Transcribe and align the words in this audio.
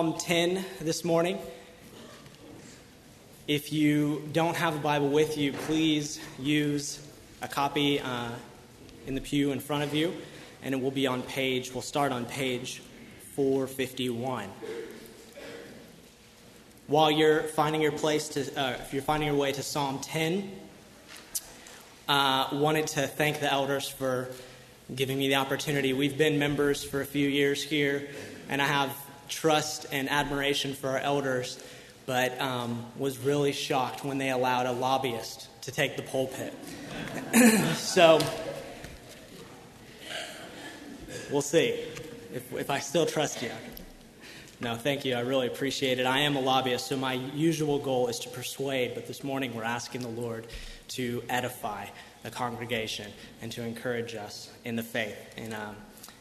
Psalm 0.00 0.14
10 0.14 0.64
this 0.80 1.04
morning. 1.04 1.38
If 3.46 3.70
you 3.70 4.26
don't 4.32 4.56
have 4.56 4.74
a 4.74 4.78
Bible 4.78 5.10
with 5.10 5.36
you, 5.36 5.52
please 5.52 6.18
use 6.38 7.06
a 7.42 7.48
copy 7.48 8.00
uh, 8.00 8.30
in 9.06 9.14
the 9.14 9.20
pew 9.20 9.52
in 9.52 9.60
front 9.60 9.84
of 9.84 9.92
you, 9.92 10.14
and 10.62 10.74
it 10.74 10.80
will 10.80 10.90
be 10.90 11.06
on 11.06 11.20
page, 11.20 11.74
we'll 11.74 11.82
start 11.82 12.12
on 12.12 12.24
page 12.24 12.80
451. 13.34 14.48
While 16.86 17.10
you're 17.10 17.42
finding 17.42 17.82
your 17.82 17.92
place 17.92 18.26
to, 18.28 18.58
uh, 18.58 18.76
if 18.80 18.94
you're 18.94 19.02
finding 19.02 19.28
your 19.28 19.36
way 19.36 19.52
to 19.52 19.62
Psalm 19.62 19.98
10, 19.98 20.50
uh, 22.08 22.48
wanted 22.52 22.86
to 22.86 23.06
thank 23.06 23.40
the 23.40 23.52
elders 23.52 23.86
for 23.86 24.30
giving 24.94 25.18
me 25.18 25.28
the 25.28 25.34
opportunity. 25.34 25.92
We've 25.92 26.16
been 26.16 26.38
members 26.38 26.82
for 26.82 27.02
a 27.02 27.06
few 27.06 27.28
years 27.28 27.62
here, 27.62 28.08
and 28.48 28.62
I 28.62 28.66
have 28.66 28.96
trust 29.30 29.86
and 29.90 30.10
admiration 30.10 30.74
for 30.74 30.90
our 30.90 30.98
elders, 30.98 31.58
but 32.04 32.38
um, 32.40 32.84
was 32.98 33.18
really 33.18 33.52
shocked 33.52 34.04
when 34.04 34.18
they 34.18 34.30
allowed 34.30 34.66
a 34.66 34.72
lobbyist 34.72 35.48
to 35.62 35.72
take 35.72 35.96
the 35.96 36.02
pulpit. 36.02 36.52
so 37.74 38.18
we'll 41.30 41.40
see 41.40 41.68
if, 42.34 42.52
if 42.52 42.70
I 42.70 42.80
still 42.80 43.06
trust 43.06 43.42
you. 43.42 43.50
No, 44.60 44.74
thank 44.74 45.06
you. 45.06 45.14
I 45.14 45.20
really 45.20 45.46
appreciate 45.46 45.98
it. 45.98 46.04
I 46.04 46.20
am 46.20 46.36
a 46.36 46.40
lobbyist, 46.40 46.86
so 46.86 46.96
my 46.96 47.14
usual 47.14 47.78
goal 47.78 48.08
is 48.08 48.18
to 48.20 48.28
persuade, 48.28 48.94
but 48.94 49.06
this 49.06 49.24
morning 49.24 49.54
we're 49.54 49.64
asking 49.64 50.02
the 50.02 50.08
Lord 50.08 50.46
to 50.88 51.22
edify 51.30 51.86
the 52.22 52.30
congregation 52.30 53.10
and 53.40 53.50
to 53.52 53.62
encourage 53.62 54.14
us 54.14 54.50
in 54.64 54.76
the 54.76 54.82
faith. 54.82 55.16
And, 55.38 55.54
um, 55.54 55.76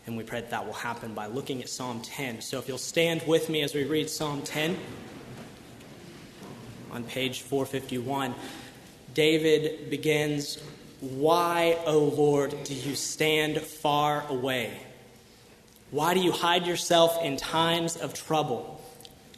and 0.09 0.17
we 0.17 0.23
pray 0.23 0.41
that 0.41 0.49
that 0.49 0.65
will 0.65 0.73
happen 0.73 1.13
by 1.13 1.27
looking 1.27 1.61
at 1.61 1.69
Psalm 1.69 2.01
10. 2.01 2.41
So 2.41 2.57
if 2.57 2.67
you'll 2.67 2.79
stand 2.79 3.21
with 3.27 3.47
me 3.47 3.61
as 3.61 3.75
we 3.75 3.83
read 3.83 4.09
Psalm 4.09 4.41
10 4.41 4.75
on 6.89 7.03
page 7.03 7.41
451, 7.41 8.33
David 9.13 9.91
begins 9.91 10.57
Why, 10.99 11.77
O 11.85 11.99
Lord, 11.99 12.55
do 12.63 12.73
you 12.73 12.95
stand 12.95 13.61
far 13.61 14.25
away? 14.29 14.81
Why 15.91 16.15
do 16.15 16.21
you 16.21 16.31
hide 16.31 16.65
yourself 16.65 17.23
in 17.23 17.37
times 17.37 17.95
of 17.95 18.15
trouble? 18.15 18.81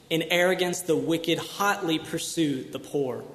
In 0.10 0.22
arrogance, 0.24 0.84
the 0.84 0.96
wicked 0.96 1.38
hotly 1.38 2.00
pursue 2.00 2.64
the 2.64 2.80
poor. 2.80 3.26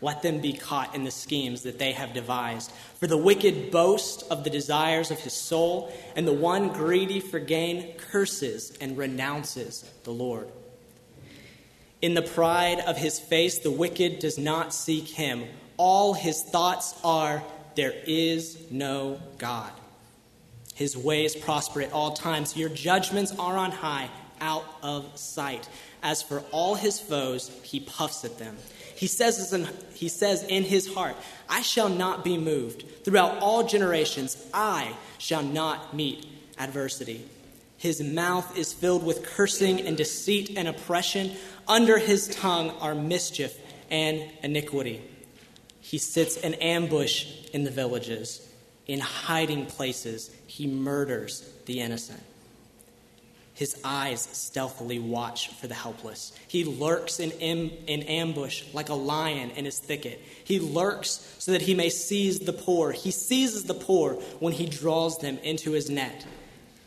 Let 0.00 0.22
them 0.22 0.40
be 0.40 0.52
caught 0.52 0.94
in 0.94 1.04
the 1.04 1.10
schemes 1.10 1.62
that 1.62 1.78
they 1.78 1.92
have 1.92 2.12
devised. 2.12 2.70
For 3.00 3.06
the 3.06 3.16
wicked 3.16 3.70
boast 3.70 4.24
of 4.30 4.44
the 4.44 4.50
desires 4.50 5.10
of 5.10 5.20
his 5.20 5.32
soul, 5.32 5.92
and 6.14 6.26
the 6.26 6.32
one 6.32 6.68
greedy 6.68 7.20
for 7.20 7.38
gain 7.38 7.94
curses 7.96 8.76
and 8.80 8.98
renounces 8.98 9.90
the 10.04 10.10
Lord. 10.10 10.48
In 12.02 12.14
the 12.14 12.22
pride 12.22 12.80
of 12.80 12.98
his 12.98 13.18
face, 13.18 13.58
the 13.58 13.70
wicked 13.70 14.18
does 14.18 14.36
not 14.38 14.74
seek 14.74 15.08
him. 15.08 15.44
All 15.78 16.12
his 16.12 16.42
thoughts 16.42 16.94
are, 17.02 17.42
There 17.74 17.94
is 18.06 18.70
no 18.70 19.20
God. 19.38 19.72
His 20.74 20.94
ways 20.96 21.34
prosper 21.34 21.80
at 21.80 21.92
all 21.92 22.12
times. 22.12 22.54
Your 22.54 22.68
judgments 22.68 23.32
are 23.38 23.56
on 23.56 23.70
high, 23.70 24.10
out 24.40 24.64
of 24.82 25.18
sight. 25.18 25.68
As 26.02 26.22
for 26.22 26.40
all 26.50 26.74
his 26.74 27.00
foes, 27.00 27.50
he 27.62 27.80
puffs 27.80 28.24
at 28.24 28.38
them. 28.38 28.56
He 28.94 29.06
says, 29.06 29.52
in, 29.52 29.68
he 29.94 30.08
says 30.08 30.42
in 30.44 30.62
his 30.62 30.94
heart, 30.94 31.16
I 31.48 31.62
shall 31.62 31.88
not 31.88 32.24
be 32.24 32.38
moved. 32.38 32.84
Throughout 33.04 33.38
all 33.40 33.64
generations, 33.64 34.42
I 34.54 34.96
shall 35.18 35.42
not 35.42 35.94
meet 35.94 36.26
adversity. 36.58 37.26
His 37.76 38.02
mouth 38.02 38.56
is 38.56 38.72
filled 38.72 39.04
with 39.04 39.22
cursing 39.22 39.80
and 39.80 39.96
deceit 39.96 40.54
and 40.56 40.66
oppression. 40.66 41.32
Under 41.68 41.98
his 41.98 42.28
tongue 42.28 42.70
are 42.80 42.94
mischief 42.94 43.58
and 43.90 44.30
iniquity. 44.42 45.02
He 45.80 45.98
sits 45.98 46.36
in 46.36 46.54
ambush 46.54 47.26
in 47.52 47.64
the 47.64 47.70
villages. 47.70 48.48
In 48.86 49.00
hiding 49.00 49.66
places, 49.66 50.34
he 50.46 50.66
murders 50.66 51.48
the 51.66 51.80
innocent. 51.80 52.22
His 53.56 53.74
eyes 53.82 54.20
stealthily 54.32 54.98
watch 54.98 55.48
for 55.48 55.66
the 55.66 55.74
helpless. 55.74 56.34
He 56.46 56.64
lurks 56.64 57.18
in, 57.20 57.30
in 57.30 58.02
ambush 58.02 58.64
like 58.74 58.90
a 58.90 58.94
lion 58.94 59.50
in 59.52 59.64
his 59.64 59.78
thicket. 59.78 60.20
He 60.44 60.60
lurks 60.60 61.34
so 61.38 61.52
that 61.52 61.62
he 61.62 61.72
may 61.72 61.88
seize 61.88 62.40
the 62.40 62.52
poor. 62.52 62.92
He 62.92 63.10
seizes 63.10 63.64
the 63.64 63.72
poor 63.72 64.12
when 64.40 64.52
he 64.52 64.66
draws 64.66 65.16
them 65.16 65.38
into 65.38 65.72
his 65.72 65.88
net. 65.88 66.26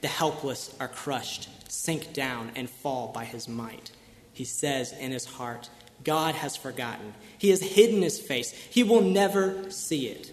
The 0.01 0.09
helpless 0.09 0.75
are 0.79 0.87
crushed, 0.87 1.49
sink 1.71 2.13
down, 2.13 2.51
and 2.55 2.69
fall 2.69 3.07
by 3.07 3.25
his 3.25 3.49
might. 3.49 3.91
He 4.31 4.45
says 4.45 4.93
in 4.93 5.11
his 5.11 5.25
heart, 5.25 5.71
God 6.03 6.35
has 6.35 6.55
forgotten. 6.55 7.15
He 7.39 7.49
has 7.49 7.61
hidden 7.61 8.03
his 8.03 8.19
face. 8.19 8.51
He 8.51 8.83
will 8.83 9.01
never 9.01 9.71
see 9.71 10.05
it. 10.05 10.31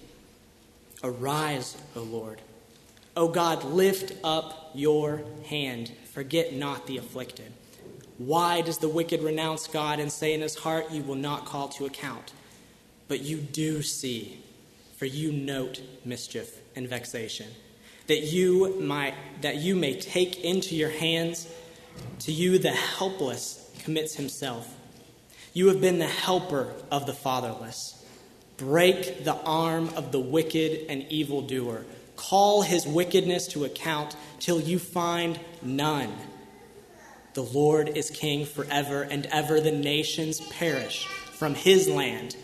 Arise, 1.02 1.78
O 1.96 2.02
Lord. 2.02 2.42
O 3.16 3.28
God, 3.28 3.64
lift 3.64 4.12
up 4.22 4.72
your 4.74 5.22
hand 5.46 5.90
Forget 6.16 6.54
not 6.54 6.86
the 6.86 6.96
afflicted. 6.96 7.52
Why 8.16 8.62
does 8.62 8.78
the 8.78 8.88
wicked 8.88 9.22
renounce 9.22 9.66
God 9.66 9.98
and 9.98 10.10
say 10.10 10.32
in 10.32 10.40
his 10.40 10.54
heart, 10.54 10.90
You 10.90 11.02
will 11.02 11.14
not 11.14 11.44
call 11.44 11.68
to 11.68 11.84
account? 11.84 12.32
But 13.06 13.20
you 13.20 13.36
do 13.36 13.82
see, 13.82 14.42
for 14.96 15.04
you 15.04 15.30
note 15.30 15.82
mischief 16.06 16.58
and 16.74 16.88
vexation, 16.88 17.48
that 18.06 18.22
you, 18.22 18.80
might, 18.80 19.12
that 19.42 19.56
you 19.56 19.76
may 19.76 20.00
take 20.00 20.42
into 20.42 20.74
your 20.74 20.88
hands. 20.88 21.52
To 22.20 22.32
you, 22.32 22.58
the 22.58 22.70
helpless 22.70 23.70
commits 23.80 24.14
himself. 24.14 24.74
You 25.52 25.68
have 25.68 25.82
been 25.82 25.98
the 25.98 26.06
helper 26.06 26.72
of 26.90 27.04
the 27.04 27.12
fatherless. 27.12 28.06
Break 28.56 29.24
the 29.24 29.36
arm 29.42 29.90
of 29.90 30.12
the 30.12 30.20
wicked 30.20 30.86
and 30.88 31.02
evildoer 31.12 31.84
Call 32.16 32.62
his 32.62 32.86
wickedness 32.86 33.46
to 33.48 33.64
account 33.64 34.16
till 34.40 34.60
you 34.60 34.78
find 34.78 35.38
none. 35.62 36.12
The 37.34 37.42
Lord 37.42 37.90
is 37.90 38.10
king 38.10 38.46
forever 38.46 39.02
and 39.02 39.26
ever. 39.26 39.60
The 39.60 39.70
nations 39.70 40.40
perish 40.40 41.06
from 41.06 41.54
his 41.54 41.86
land. 41.88 42.36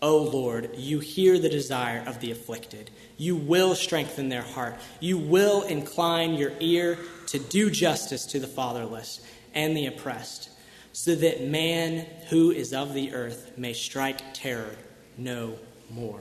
O 0.00 0.18
Lord, 0.18 0.76
you 0.76 1.00
hear 1.00 1.38
the 1.38 1.48
desire 1.48 2.02
of 2.06 2.20
the 2.20 2.30
afflicted. 2.30 2.90
You 3.16 3.36
will 3.36 3.74
strengthen 3.74 4.28
their 4.28 4.42
heart. 4.42 4.76
You 5.00 5.18
will 5.18 5.62
incline 5.62 6.34
your 6.34 6.52
ear 6.60 6.98
to 7.28 7.38
do 7.38 7.70
justice 7.70 8.26
to 8.26 8.38
the 8.38 8.46
fatherless 8.46 9.20
and 9.54 9.76
the 9.76 9.86
oppressed, 9.86 10.50
so 10.92 11.14
that 11.16 11.42
man 11.42 12.06
who 12.28 12.50
is 12.50 12.72
of 12.72 12.94
the 12.94 13.12
earth 13.12 13.52
may 13.56 13.72
strike 13.72 14.20
terror 14.34 14.76
no 15.16 15.58
more. 15.90 16.20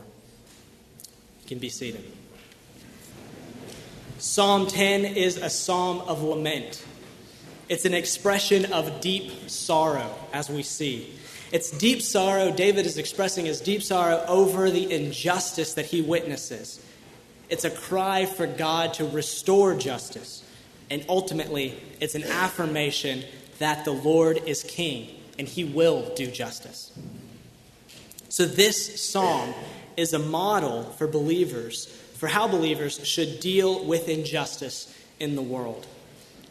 You 1.42 1.48
can 1.48 1.60
be 1.60 1.70
seated. 1.70 2.04
Psalm 4.20 4.66
10 4.66 5.06
is 5.06 5.38
a 5.38 5.50
psalm 5.50 6.02
of 6.02 6.24
lament. 6.24 6.84
It's 7.70 7.86
an 7.86 7.94
expression 7.94 8.72
of 8.74 9.00
deep 9.00 9.48
sorrow, 9.48 10.12
as 10.34 10.50
we 10.50 10.64
see. 10.64 11.14
It's 11.52 11.70
deep 11.70 12.02
sorrow. 12.02 12.52
David 12.52 12.88
is 12.88 12.98
expressing 12.98 13.46
his 13.46 13.62
deep 13.62 13.84
sorrow 13.84 14.26
over 14.28 14.72
the 14.72 14.92
injustice 14.92 15.76
that 15.76 15.86
he 15.86 16.02
witnesses. 16.02 16.84
It's 17.50 17.64
a 17.64 17.70
cry 17.70 18.26
for 18.26 18.48
God 18.48 18.96
to 18.96 19.06
restore 19.06 19.76
justice. 19.76 20.44
And 20.90 21.06
ultimately, 21.08 21.80
it's 22.00 22.16
an 22.16 22.24
affirmation 22.24 23.24
that 23.60 23.86
the 23.86 23.92
Lord 23.92 24.42
is 24.48 24.64
king 24.64 25.10
and 25.38 25.48
he 25.48 25.64
will 25.64 26.14
do 26.16 26.26
justice. 26.32 26.92
So, 28.30 28.46
this 28.46 29.02
psalm 29.02 29.54
is 29.96 30.14
a 30.14 30.20
model 30.20 30.84
for 30.84 31.08
believers 31.08 31.97
for 32.18 32.28
how 32.28 32.48
believers 32.48 33.06
should 33.08 33.40
deal 33.40 33.86
with 33.86 34.10
injustice 34.10 34.94
in 35.20 35.36
the 35.36 35.42
world. 35.42 35.86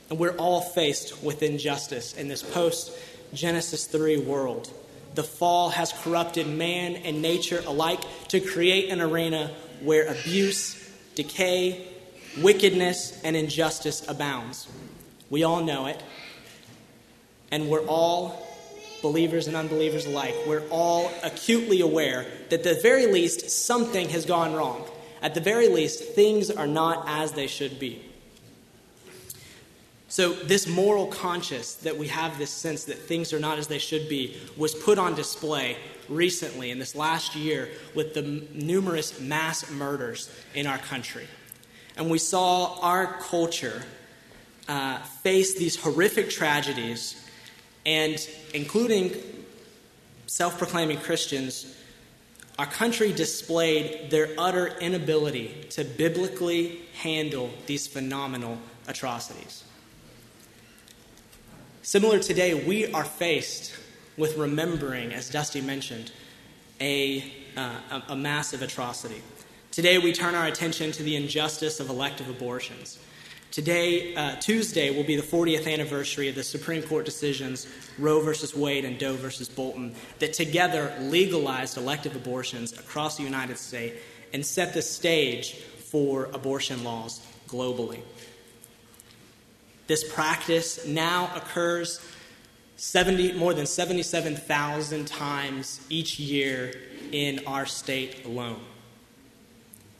And 0.08 0.18
we're 0.18 0.36
all 0.36 0.60
faced 0.60 1.22
with 1.22 1.42
injustice 1.42 2.14
in 2.14 2.28
this 2.28 2.42
post 2.42 2.92
Genesis 3.34 3.86
3 3.86 4.18
world. 4.18 4.72
The 5.14 5.24
fall 5.24 5.70
has 5.70 5.92
corrupted 5.92 6.46
man 6.46 6.96
and 6.96 7.20
nature 7.20 7.62
alike 7.66 8.00
to 8.28 8.38
create 8.38 8.90
an 8.90 9.00
arena 9.00 9.50
where 9.82 10.06
abuse, 10.06 10.76
decay, 11.14 11.88
wickedness, 12.38 13.20
and 13.24 13.34
injustice 13.34 14.06
abounds. 14.08 14.68
We 15.30 15.42
all 15.42 15.64
know 15.64 15.86
it. 15.86 16.00
And 17.50 17.68
we're 17.68 17.86
all, 17.86 18.46
believers 19.02 19.48
and 19.48 19.56
unbelievers 19.56 20.06
alike, 20.06 20.34
we're 20.46 20.66
all 20.70 21.10
acutely 21.24 21.80
aware 21.80 22.26
that, 22.50 22.60
at 22.60 22.64
the 22.64 22.80
very 22.82 23.06
least, 23.06 23.50
something 23.50 24.08
has 24.10 24.26
gone 24.26 24.54
wrong. 24.54 24.84
At 25.22 25.34
the 25.34 25.40
very 25.40 25.68
least, 25.68 26.02
things 26.14 26.50
are 26.50 26.66
not 26.66 27.04
as 27.06 27.32
they 27.32 27.46
should 27.46 27.78
be. 27.78 28.02
So, 30.08 30.32
this 30.32 30.66
moral 30.68 31.08
conscience 31.08 31.74
that 31.74 31.96
we 31.96 32.08
have 32.08 32.38
this 32.38 32.50
sense 32.50 32.84
that 32.84 32.98
things 32.98 33.32
are 33.32 33.40
not 33.40 33.58
as 33.58 33.66
they 33.66 33.78
should 33.78 34.08
be 34.08 34.36
was 34.56 34.74
put 34.74 34.98
on 34.98 35.14
display 35.14 35.76
recently 36.08 36.70
in 36.70 36.78
this 36.78 36.94
last 36.94 37.34
year 37.34 37.68
with 37.94 38.14
the 38.14 38.22
m- 38.22 38.48
numerous 38.54 39.20
mass 39.20 39.68
murders 39.70 40.30
in 40.54 40.66
our 40.66 40.78
country. 40.78 41.26
And 41.96 42.08
we 42.08 42.18
saw 42.18 42.78
our 42.80 43.18
culture 43.20 43.82
uh, 44.68 44.98
faced 44.98 45.58
these 45.58 45.76
horrific 45.76 46.30
tragedies, 46.30 47.22
and 47.84 48.16
including 48.54 49.12
self 50.26 50.58
proclaiming 50.58 50.98
Christians, 50.98 51.76
our 52.58 52.66
country 52.66 53.12
displayed 53.12 54.10
their 54.10 54.28
utter 54.38 54.68
inability 54.80 55.66
to 55.70 55.84
biblically 55.84 56.80
handle 57.00 57.50
these 57.66 57.86
phenomenal 57.86 58.58
atrocities. 58.88 59.64
Similar 61.82 62.18
today, 62.18 62.54
we 62.54 62.90
are 62.92 63.04
faced 63.04 63.74
with 64.16 64.36
remembering, 64.38 65.12
as 65.12 65.28
Dusty 65.28 65.60
mentioned, 65.60 66.10
a, 66.80 67.32
uh, 67.56 68.00
a, 68.08 68.16
massive 68.16 68.62
atrocity. 68.62 69.22
Today, 69.70 69.98
we 69.98 70.12
turn 70.12 70.34
our 70.34 70.46
attention 70.46 70.92
to 70.92 71.02
the 71.02 71.16
injustice 71.16 71.78
of 71.78 71.88
elective 71.88 72.28
abortions. 72.28 72.98
Today, 73.56 74.14
uh, 74.14 74.36
Tuesday, 74.36 74.94
will 74.94 75.02
be 75.02 75.16
the 75.16 75.22
40th 75.22 75.66
anniversary 75.66 76.28
of 76.28 76.34
the 76.34 76.42
Supreme 76.42 76.82
Court 76.82 77.06
decisions 77.06 77.66
Roe 77.98 78.20
versus 78.20 78.54
Wade 78.54 78.84
and 78.84 78.98
Doe 78.98 79.16
versus 79.16 79.48
Bolton 79.48 79.94
that 80.18 80.34
together 80.34 80.94
legalized 81.00 81.78
elective 81.78 82.14
abortions 82.14 82.78
across 82.78 83.16
the 83.16 83.22
United 83.22 83.56
States 83.56 83.98
and 84.34 84.44
set 84.44 84.74
the 84.74 84.82
stage 84.82 85.54
for 85.54 86.26
abortion 86.34 86.84
laws 86.84 87.26
globally. 87.48 88.00
This 89.86 90.04
practice 90.04 90.86
now 90.86 91.30
occurs 91.34 91.98
70, 92.76 93.38
more 93.38 93.54
than 93.54 93.64
77,000 93.64 95.06
times 95.06 95.80
each 95.88 96.20
year 96.20 96.74
in 97.10 97.40
our 97.46 97.64
state 97.64 98.26
alone. 98.26 98.60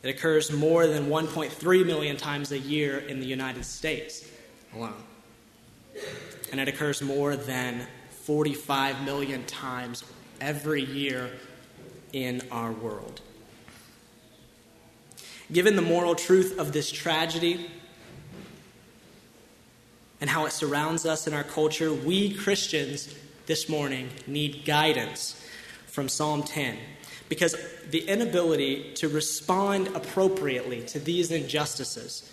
It 0.03 0.11
occurs 0.11 0.53
more 0.53 0.87
than 0.87 1.07
1.3 1.07 1.87
million 1.87 2.17
times 2.17 2.53
a 2.53 2.59
year 2.59 2.99
in 2.99 3.21
the 3.21 3.27
United 3.27 3.65
States 3.65 4.29
alone. 4.75 5.03
And 6.53 6.61
it 6.61 6.69
occurs 6.69 7.03
more 7.03 7.37
than 7.37 7.87
45 8.11 9.05
million 9.05 9.45
times 9.45 10.05
every 10.41 10.85
year 10.85 11.31
in 12.13 12.43
our 12.51 12.73
world. 12.73 13.21
Given 15.51 15.77
the 15.77 15.83
moral 15.83 16.15
truth 16.15 16.59
of 16.59 16.73
this 16.73 16.91
tragedy, 16.91 17.71
and 20.21 20.31
how 20.31 20.47
it 20.47 20.53
surrounds 20.53 21.05
us 21.05 21.27
in 21.27 21.35
our 21.35 21.45
culture, 21.45 21.93
we 21.93 22.33
Christians 22.35 23.15
this 23.47 23.69
morning 23.69 24.09
need 24.27 24.65
guidance 24.65 25.41
from 25.87 26.09
Psalm 26.09 26.43
10. 26.43 26.77
Because 27.29 27.57
the 27.91 28.07
inability 28.09 28.93
to 28.95 29.09
respond 29.09 29.89
appropriately 29.89 30.83
to 30.83 30.99
these 30.99 31.31
injustices, 31.31 32.31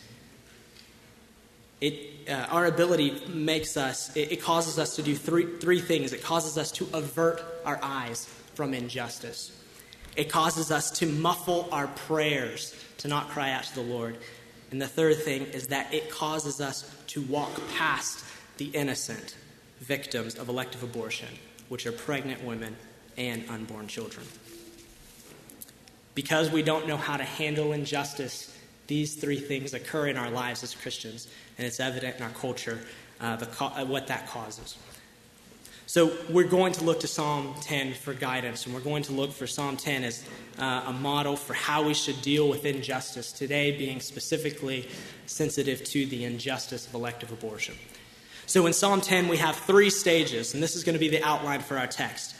it, 1.81 2.29
uh, 2.29 2.47
our 2.49 2.65
ability 2.65 3.21
makes 3.27 3.75
us, 3.75 4.15
it, 4.15 4.31
it 4.31 4.41
causes 4.41 4.79
us 4.79 4.95
to 4.95 5.01
do 5.01 5.15
three, 5.15 5.57
three 5.57 5.81
things. 5.81 6.13
It 6.13 6.23
causes 6.23 6.57
us 6.57 6.71
to 6.73 6.87
avert 6.93 7.43
our 7.65 7.79
eyes 7.81 8.25
from 8.53 8.73
injustice, 8.73 9.51
it 10.15 10.29
causes 10.29 10.69
us 10.69 10.91
to 10.99 11.07
muffle 11.07 11.67
our 11.71 11.87
prayers, 11.87 12.75
to 12.99 13.07
not 13.07 13.29
cry 13.29 13.51
out 13.51 13.63
to 13.63 13.75
the 13.75 13.81
Lord. 13.81 14.17
And 14.69 14.81
the 14.81 14.87
third 14.87 15.17
thing 15.17 15.43
is 15.47 15.67
that 15.67 15.91
it 15.93 16.09
causes 16.09 16.61
us 16.61 16.89
to 17.07 17.21
walk 17.21 17.49
past 17.75 18.23
the 18.57 18.65
innocent 18.67 19.35
victims 19.79 20.35
of 20.35 20.49
elective 20.49 20.83
abortion, 20.83 21.29
which 21.69 21.85
are 21.85 21.91
pregnant 21.91 22.43
women 22.43 22.75
and 23.17 23.43
unborn 23.49 23.87
children. 23.87 24.25
Because 26.15 26.51
we 26.51 26.61
don't 26.61 26.87
know 26.87 26.97
how 26.97 27.17
to 27.17 27.23
handle 27.23 27.73
injustice, 27.73 28.55
these 28.87 29.15
three 29.15 29.39
things 29.39 29.73
occur 29.73 30.07
in 30.07 30.17
our 30.17 30.29
lives 30.29 30.63
as 30.63 30.75
Christians, 30.75 31.27
and 31.57 31.65
it's 31.65 31.79
evident 31.79 32.17
in 32.17 32.23
our 32.23 32.29
culture 32.29 32.79
uh, 33.19 33.37
the, 33.37 33.63
uh, 33.63 33.85
what 33.85 34.07
that 34.07 34.27
causes. 34.27 34.77
So 35.85 36.11
we're 36.29 36.47
going 36.47 36.73
to 36.73 36.83
look 36.83 37.01
to 37.01 37.07
Psalm 37.07 37.53
10 37.61 37.93
for 37.93 38.13
guidance, 38.13 38.65
and 38.65 38.73
we're 38.73 38.81
going 38.81 39.03
to 39.03 39.13
look 39.13 39.31
for 39.31 39.45
Psalm 39.45 39.77
10 39.77 40.03
as 40.03 40.25
uh, 40.57 40.85
a 40.87 40.93
model 40.93 41.35
for 41.35 41.53
how 41.53 41.83
we 41.83 41.93
should 41.93 42.21
deal 42.21 42.49
with 42.49 42.65
injustice, 42.65 43.31
today 43.31 43.77
being 43.77 43.99
specifically 43.99 44.87
sensitive 45.25 45.83
to 45.85 46.05
the 46.05 46.23
injustice 46.23 46.87
of 46.87 46.93
elective 46.93 47.31
abortion. 47.31 47.75
So 48.45 48.65
in 48.65 48.73
Psalm 48.73 49.01
10, 49.01 49.27
we 49.27 49.37
have 49.37 49.55
three 49.55 49.89
stages, 49.89 50.53
and 50.53 50.63
this 50.63 50.75
is 50.75 50.83
going 50.83 50.93
to 50.93 50.99
be 50.99 51.09
the 51.09 51.23
outline 51.23 51.61
for 51.61 51.77
our 51.77 51.87
text. 51.87 52.35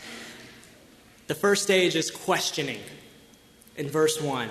The 1.27 1.35
first 1.35 1.63
stage 1.63 1.95
is 1.95 2.11
questioning 2.11 2.79
in 3.75 3.89
verse 3.89 4.21
1. 4.21 4.49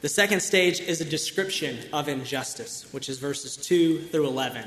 The 0.00 0.08
second 0.08 0.40
stage 0.40 0.80
is 0.80 1.00
a 1.00 1.04
description 1.04 1.78
of 1.92 2.08
injustice, 2.08 2.86
which 2.92 3.08
is 3.08 3.18
verses 3.18 3.56
2 3.56 4.02
through 4.02 4.26
11. 4.26 4.64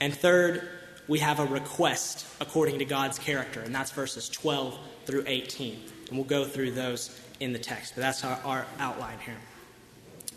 And 0.00 0.14
third, 0.14 0.68
we 1.08 1.20
have 1.20 1.40
a 1.40 1.46
request 1.46 2.26
according 2.40 2.78
to 2.80 2.84
God's 2.84 3.18
character, 3.18 3.60
and 3.60 3.74
that's 3.74 3.90
verses 3.90 4.28
12 4.28 4.78
through 5.06 5.24
18. 5.26 5.82
And 6.08 6.18
we'll 6.18 6.26
go 6.26 6.44
through 6.44 6.72
those 6.72 7.18
in 7.40 7.52
the 7.52 7.58
text, 7.58 7.94
but 7.94 8.02
that's 8.02 8.24
our, 8.24 8.38
our 8.44 8.66
outline 8.78 9.18
here. 9.24 9.36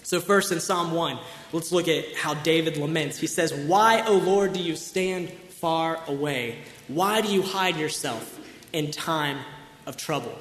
So, 0.04 0.20
first 0.20 0.52
in 0.52 0.60
Psalm 0.60 0.94
1, 0.94 1.20
let's 1.52 1.72
look 1.72 1.88
at 1.88 2.16
how 2.16 2.34
David 2.34 2.78
laments. 2.78 3.20
He 3.20 3.28
says, 3.28 3.54
Why, 3.54 4.04
O 4.08 4.18
Lord, 4.18 4.54
do 4.54 4.60
you 4.60 4.76
stand 4.76 5.30
far 5.30 6.00
away? 6.08 6.60
Why 6.88 7.22
do 7.22 7.32
you 7.32 7.44
hide 7.44 7.76
yourself 7.76 8.40
in 8.74 8.92
time 8.92 9.40
of 9.86 9.98
trouble? 9.98 10.38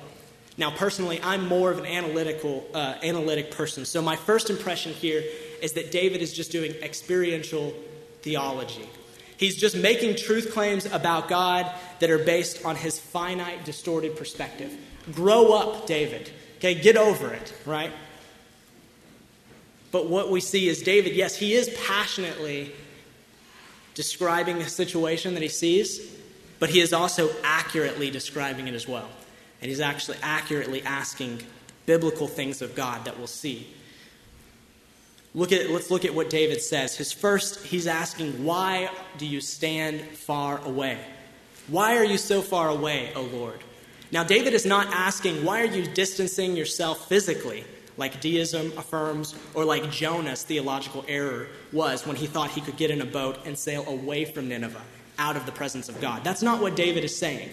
Now, 0.61 0.71
personally, 0.71 1.19
I'm 1.23 1.49
more 1.49 1.71
of 1.71 1.79
an 1.79 1.87
analytical, 1.87 2.67
uh, 2.75 2.97
analytic 3.03 3.51
person. 3.51 3.87
So, 3.87 4.03
my 4.03 4.15
first 4.15 4.51
impression 4.51 4.93
here 4.93 5.25
is 5.63 5.73
that 5.73 5.91
David 5.91 6.21
is 6.21 6.35
just 6.35 6.53
doing 6.53 6.73
experiential 6.83 7.75
theology. 8.21 8.87
He's 9.39 9.57
just 9.57 9.75
making 9.75 10.17
truth 10.17 10.53
claims 10.53 10.85
about 10.85 11.31
God 11.31 11.73
that 12.01 12.11
are 12.11 12.19
based 12.19 12.63
on 12.67 12.77
his 12.77 13.01
finite, 13.01 13.65
distorted 13.65 14.19
perspective. 14.19 14.71
Grow 15.15 15.55
up, 15.55 15.87
David. 15.87 16.31
Okay, 16.59 16.75
get 16.75 16.99
over 16.99 17.33
it, 17.33 17.55
right? 17.65 17.91
But 19.91 20.11
what 20.11 20.31
we 20.31 20.43
see 20.43 20.69
is 20.69 20.83
David, 20.83 21.15
yes, 21.15 21.37
he 21.37 21.55
is 21.55 21.75
passionately 21.87 22.73
describing 23.95 24.59
the 24.59 24.69
situation 24.69 25.33
that 25.35 25.43
he 25.43 25.49
sees, 25.49 26.15
but 26.59 26.69
he 26.69 26.83
is 26.83 26.93
also 26.93 27.31
accurately 27.43 28.11
describing 28.11 28.69
it 28.69 28.75
as 28.75 28.87
well. 28.87 29.09
And 29.61 29.69
he's 29.69 29.81
actually 29.81 30.19
accurately 30.23 30.83
asking 30.83 31.43
biblical 31.87 32.27
things 32.27 32.63
of 32.63 32.75
God 32.75 33.05
that 33.05 33.19
we'll 33.19 33.27
see. 33.27 33.67
Look 35.35 35.53
at, 35.53 35.71
let's 35.71 35.91
look 35.91 36.05
at 36.05 36.15
what 36.15 36.29
David 36.29 36.61
says. 36.61 36.97
His 36.97 37.13
first, 37.13 37.65
he's 37.65 37.87
asking, 37.87 38.45
Why 38.45 38.91
do 39.19 39.27
you 39.27 39.41
stand 39.41 40.01
far 40.01 40.61
away? 40.65 40.99
Why 41.69 41.97
are 41.97 42.05
you 42.05 42.19
so 42.19 42.43
far 42.43 42.69
away, 42.69 43.13
O 43.15 43.23
Lord? 43.23 43.61
Now, 44.13 44.25
David 44.25 44.55
is 44.55 44.67
not 44.67 44.89
asking, 44.89 45.45
Why 45.45 45.63
are 45.63 45.67
you 45.67 45.87
distancing 45.87 46.57
yourself 46.57 47.09
physically, 47.09 47.65
like 47.97 48.21
deism 48.21 48.73
affirms, 48.77 49.37
or 49.55 49.65
like 49.65 49.89
Jonah's 49.91 50.43
theological 50.43 51.05
error 51.07 51.47
was 51.73 52.07
when 52.07 52.17
he 52.17 52.27
thought 52.27 52.51
he 52.51 52.61
could 52.61 52.77
get 52.77 52.91
in 52.91 53.01
a 53.01 53.07
boat 53.07 53.39
and 53.47 53.57
sail 53.57 53.87
away 53.87 54.25
from 54.25 54.49
Nineveh, 54.49 54.83
out 55.19 55.37
of 55.37 55.47
the 55.47 55.53
presence 55.53 55.89
of 55.89 56.01
God. 56.01 56.25
That's 56.25 56.43
not 56.43 56.61
what 56.61 56.75
David 56.75 57.05
is 57.05 57.17
saying. 57.17 57.51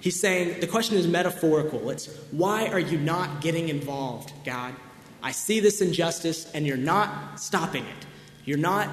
He's 0.00 0.18
saying, 0.18 0.60
the 0.60 0.66
question 0.66 0.96
is 0.96 1.06
metaphorical. 1.06 1.90
It's, 1.90 2.06
Why 2.30 2.68
are 2.68 2.80
you 2.80 2.98
not 2.98 3.42
getting 3.42 3.68
involved, 3.68 4.32
God? 4.44 4.74
I 5.22 5.32
see 5.32 5.60
this 5.60 5.82
injustice 5.82 6.50
and 6.52 6.66
you're 6.66 6.78
not 6.78 7.38
stopping 7.38 7.84
it. 7.84 8.06
You're 8.44 8.58
not 8.58 8.88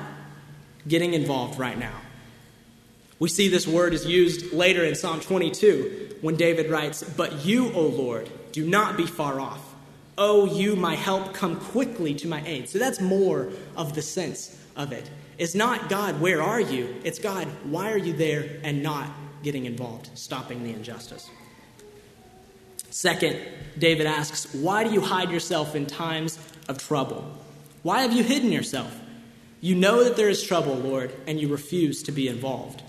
getting 0.88 1.14
involved 1.14 1.58
right 1.58 1.78
now. 1.78 2.02
We 3.20 3.30
see 3.30 3.48
this 3.48 3.66
word 3.66 3.94
is 3.94 4.06
used 4.06 4.54
later 4.54 4.84
in 4.84 4.96
Psalm 4.96 5.22
22 5.22 6.18
when 6.22 6.36
David 6.36 6.70
writes, 6.70 7.04
But 7.04 7.46
you, 7.46 7.72
O 7.74 7.88
Lord, 7.88 8.30
do 8.52 8.68
not 8.68 8.98
be 8.98 9.06
far 9.06 9.40
off. 9.40 9.64
O 10.18 10.46
you, 10.46 10.76
my 10.76 10.96
help, 10.96 11.34
come 11.34 11.60
quickly 11.60 12.14
to 12.16 12.28
my 12.28 12.44
aid. 12.46 12.70
So 12.70 12.80
that's 12.80 13.00
more 13.00 13.50
of 13.76 13.96
the 13.96 14.02
sense 14.02 14.62
of 14.76 14.92
it. 14.92 15.10
It's 15.38 15.56
not 15.56 15.90
God, 15.90 16.20
where 16.20 16.42
are 16.42 16.60
you? 16.60 16.96
It's 17.04 17.20
God, 17.20 17.48
why 17.64 17.92
are 17.92 17.98
you 17.98 18.14
there 18.14 18.60
and 18.64 18.84
not 18.84 19.08
getting 19.48 19.66
involved, 19.66 20.10
stopping 20.14 20.62
the 20.62 20.72
injustice. 20.72 21.30
Second, 22.90 23.40
David 23.78 24.06
asks, 24.06 24.54
Why 24.54 24.84
do 24.84 24.92
you 24.92 25.00
hide 25.00 25.32
yourself 25.32 25.74
in 25.74 25.86
times 25.86 26.38
of 26.68 26.78
trouble? 26.80 27.24
Why 27.82 28.02
have 28.02 28.12
you 28.12 28.26
hidden 28.26 28.52
yourself? 28.52 28.94
You 29.62 29.76
know 29.76 30.04
that 30.04 30.18
there 30.18 30.28
is 30.28 30.44
trouble, 30.44 30.76
Lord, 30.76 31.16
and 31.28 31.40
you 31.40 31.48
refuse 31.48 32.04
to 32.04 32.12
be 32.12 32.28
involved. 32.28 32.84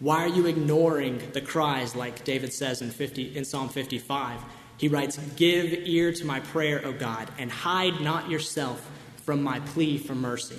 Why 0.00 0.18
are 0.18 0.28
you 0.28 0.44
ignoring 0.46 1.22
the 1.32 1.40
cries, 1.40 1.96
like 1.96 2.24
David 2.24 2.52
says 2.52 2.82
in, 2.82 2.90
50, 2.90 3.34
in 3.34 3.46
Psalm 3.46 3.70
55? 3.70 4.38
He 4.76 4.88
writes, 4.88 5.18
Give 5.36 5.72
ear 5.72 6.12
to 6.12 6.26
my 6.26 6.40
prayer, 6.40 6.84
O 6.84 6.92
God, 6.92 7.30
and 7.38 7.50
hide 7.50 8.02
not 8.02 8.28
yourself 8.28 8.86
from 9.24 9.42
my 9.42 9.60
plea 9.60 9.96
for 9.96 10.14
mercy. 10.14 10.58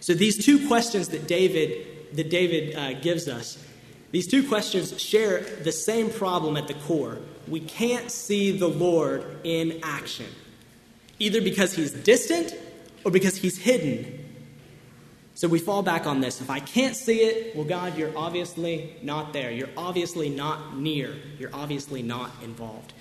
So 0.00 0.12
these 0.12 0.44
two 0.44 0.68
questions 0.68 1.08
that 1.08 1.26
David, 1.26 1.86
that 2.16 2.28
David 2.28 2.76
uh, 2.76 3.00
gives 3.00 3.28
us, 3.28 3.64
these 4.14 4.28
two 4.28 4.46
questions 4.46 5.00
share 5.00 5.40
the 5.40 5.72
same 5.72 6.08
problem 6.08 6.56
at 6.56 6.68
the 6.68 6.74
core 6.74 7.18
we 7.48 7.60
can't 7.60 8.10
see 8.10 8.56
the 8.56 8.68
Lord 8.68 9.24
in 9.44 9.80
action, 9.82 10.26
either 11.18 11.40
because 11.40 11.74
he's 11.74 11.92
distant 11.92 12.54
or 13.04 13.10
because 13.10 13.36
he's 13.36 13.58
hidden. 13.58 14.20
So 15.34 15.48
we 15.48 15.58
fall 15.58 15.82
back 15.82 16.06
on 16.06 16.20
this. 16.20 16.40
If 16.40 16.48
I 16.48 16.60
can't 16.60 16.96
see 16.96 17.18
it, 17.18 17.56
well, 17.56 17.64
God, 17.64 17.98
you're 17.98 18.16
obviously 18.16 18.94
not 19.02 19.32
there. 19.32 19.50
You're 19.50 19.68
obviously 19.76 20.28
not 20.28 20.76
near. 20.76 21.14
You're 21.38 21.50
obviously 21.52 22.02
not 22.02 22.30
involved. 22.42 22.92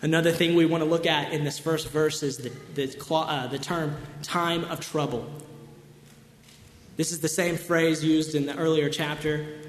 Another 0.00 0.32
thing 0.32 0.54
we 0.54 0.64
want 0.64 0.82
to 0.82 0.88
look 0.88 1.06
at 1.06 1.32
in 1.32 1.44
this 1.44 1.58
first 1.58 1.88
verse 1.88 2.22
is 2.22 2.38
the, 2.38 2.50
the, 2.74 3.14
uh, 3.14 3.46
the 3.48 3.58
term 3.58 3.96
time 4.22 4.64
of 4.64 4.80
trouble. 4.80 5.28
This 6.96 7.12
is 7.12 7.20
the 7.20 7.28
same 7.28 7.56
phrase 7.56 8.04
used 8.04 8.34
in 8.34 8.46
the 8.46 8.56
earlier 8.56 8.88
chapter. 8.88 9.61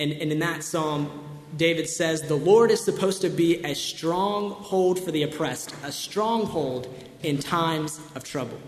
And, 0.00 0.12
and 0.12 0.32
in 0.32 0.38
that 0.38 0.64
psalm, 0.64 1.10
David 1.58 1.86
says, 1.86 2.22
The 2.22 2.34
Lord 2.34 2.70
is 2.70 2.82
supposed 2.82 3.20
to 3.20 3.28
be 3.28 3.62
a 3.62 3.74
stronghold 3.74 4.98
for 4.98 5.10
the 5.10 5.24
oppressed, 5.24 5.74
a 5.84 5.92
stronghold 5.92 6.88
in 7.22 7.38
times 7.38 8.00
of 8.14 8.24
trouble. 8.24 8.58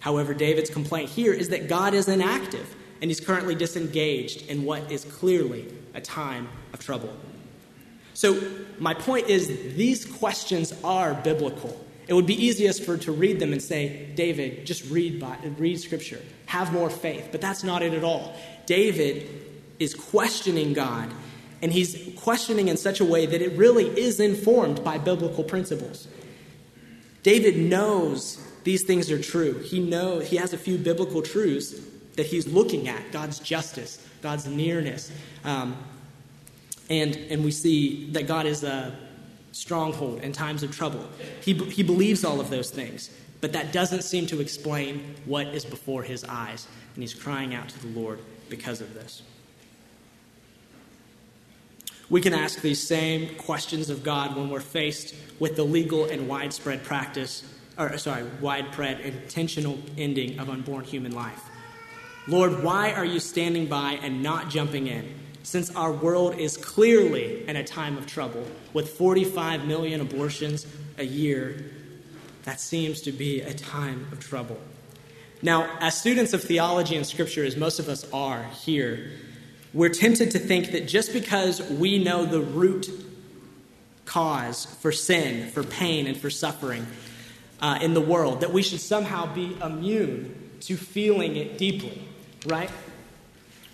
However, 0.00 0.32
David's 0.32 0.70
complaint 0.70 1.10
here 1.10 1.34
is 1.34 1.50
that 1.50 1.68
God 1.68 1.92
is 1.92 2.08
inactive 2.08 2.74
and 3.02 3.10
he's 3.10 3.20
currently 3.20 3.54
disengaged 3.54 4.48
in 4.48 4.64
what 4.64 4.90
is 4.90 5.04
clearly 5.04 5.70
a 5.92 6.00
time 6.00 6.48
of 6.72 6.80
trouble. 6.80 7.14
So, 8.14 8.40
my 8.78 8.94
point 8.94 9.28
is, 9.28 9.48
these 9.76 10.06
questions 10.06 10.72
are 10.82 11.12
biblical. 11.12 11.78
It 12.08 12.14
would 12.14 12.26
be 12.26 12.42
easiest 12.42 12.84
for 12.84 12.96
to 12.96 13.12
read 13.12 13.40
them 13.40 13.52
and 13.52 13.62
say, 13.62 14.08
David, 14.14 14.64
just 14.64 14.88
read, 14.90 15.22
read 15.58 15.80
Scripture, 15.80 16.20
have 16.46 16.72
more 16.72 16.88
faith. 16.88 17.28
But 17.30 17.42
that's 17.42 17.62
not 17.62 17.82
it 17.82 17.92
at 17.92 18.04
all. 18.04 18.34
David 18.66 19.51
is 19.82 19.94
questioning 19.94 20.72
God, 20.72 21.10
and 21.60 21.72
he's 21.72 22.12
questioning 22.16 22.68
in 22.68 22.76
such 22.76 23.00
a 23.00 23.04
way 23.04 23.26
that 23.26 23.42
it 23.42 23.56
really 23.56 23.86
is 23.86 24.20
informed 24.20 24.82
by 24.84 24.98
biblical 24.98 25.44
principles. 25.44 26.08
David 27.22 27.56
knows 27.56 28.40
these 28.64 28.84
things 28.84 29.10
are 29.10 29.20
true. 29.20 29.58
He 29.60 29.80
knows 29.80 30.28
he 30.28 30.36
has 30.36 30.52
a 30.52 30.58
few 30.58 30.78
biblical 30.78 31.22
truths 31.22 31.74
that 32.16 32.26
he's 32.26 32.46
looking 32.46 32.88
at: 32.88 33.12
God's 33.12 33.38
justice, 33.38 34.04
God's 34.22 34.46
nearness, 34.46 35.10
um, 35.44 35.76
and 36.88 37.16
and 37.16 37.44
we 37.44 37.50
see 37.50 38.10
that 38.10 38.26
God 38.26 38.46
is 38.46 38.64
a 38.64 38.96
stronghold 39.52 40.20
in 40.20 40.32
times 40.32 40.62
of 40.62 40.74
trouble. 40.74 41.08
He 41.42 41.54
he 41.54 41.82
believes 41.82 42.24
all 42.24 42.40
of 42.40 42.50
those 42.50 42.70
things, 42.70 43.10
but 43.40 43.52
that 43.52 43.72
doesn't 43.72 44.02
seem 44.02 44.26
to 44.26 44.40
explain 44.40 45.16
what 45.24 45.48
is 45.48 45.64
before 45.64 46.02
his 46.02 46.24
eyes, 46.24 46.66
and 46.94 47.02
he's 47.02 47.14
crying 47.14 47.54
out 47.54 47.68
to 47.68 47.86
the 47.86 48.00
Lord 48.00 48.20
because 48.48 48.80
of 48.80 48.94
this. 48.94 49.22
We 52.12 52.20
can 52.20 52.34
ask 52.34 52.60
these 52.60 52.86
same 52.86 53.36
questions 53.36 53.88
of 53.88 54.02
God 54.02 54.36
when 54.36 54.50
we're 54.50 54.60
faced 54.60 55.14
with 55.38 55.56
the 55.56 55.62
legal 55.62 56.04
and 56.04 56.28
widespread 56.28 56.84
practice 56.84 57.42
or 57.78 57.96
sorry, 57.96 58.24
widespread 58.38 59.00
intentional 59.00 59.78
ending 59.96 60.38
of 60.38 60.50
unborn 60.50 60.84
human 60.84 61.12
life. 61.12 61.42
Lord, 62.28 62.62
why 62.62 62.92
are 62.92 63.06
you 63.06 63.18
standing 63.18 63.64
by 63.64 63.92
and 64.02 64.22
not 64.22 64.50
jumping 64.50 64.88
in? 64.88 65.14
Since 65.42 65.74
our 65.74 65.90
world 65.90 66.38
is 66.38 66.58
clearly 66.58 67.48
in 67.48 67.56
a 67.56 67.64
time 67.64 67.96
of 67.96 68.06
trouble, 68.06 68.46
with 68.74 68.90
45 68.90 69.64
million 69.64 70.02
abortions 70.02 70.66
a 70.98 71.04
year, 71.04 71.64
that 72.42 72.60
seems 72.60 73.00
to 73.00 73.12
be 73.12 73.40
a 73.40 73.54
time 73.54 74.06
of 74.12 74.20
trouble. 74.20 74.60
Now, 75.40 75.78
as 75.80 75.98
students 75.98 76.34
of 76.34 76.44
theology 76.44 76.94
and 76.94 77.06
scripture, 77.06 77.42
as 77.42 77.56
most 77.56 77.78
of 77.78 77.88
us 77.88 78.06
are 78.12 78.44
here, 78.62 79.12
we're 79.74 79.88
tempted 79.88 80.30
to 80.32 80.38
think 80.38 80.72
that 80.72 80.86
just 80.86 81.12
because 81.12 81.62
we 81.70 82.02
know 82.02 82.26
the 82.26 82.40
root 82.40 82.90
cause 84.04 84.66
for 84.80 84.92
sin, 84.92 85.50
for 85.50 85.62
pain, 85.62 86.06
and 86.06 86.16
for 86.16 86.28
suffering, 86.30 86.86
uh, 87.60 87.78
in 87.80 87.94
the 87.94 88.00
world, 88.00 88.40
that 88.40 88.52
we 88.52 88.62
should 88.62 88.80
somehow 88.80 89.32
be 89.32 89.56
immune 89.62 90.50
to 90.60 90.76
feeling 90.76 91.36
it 91.36 91.56
deeply, 91.56 92.02
right? 92.46 92.70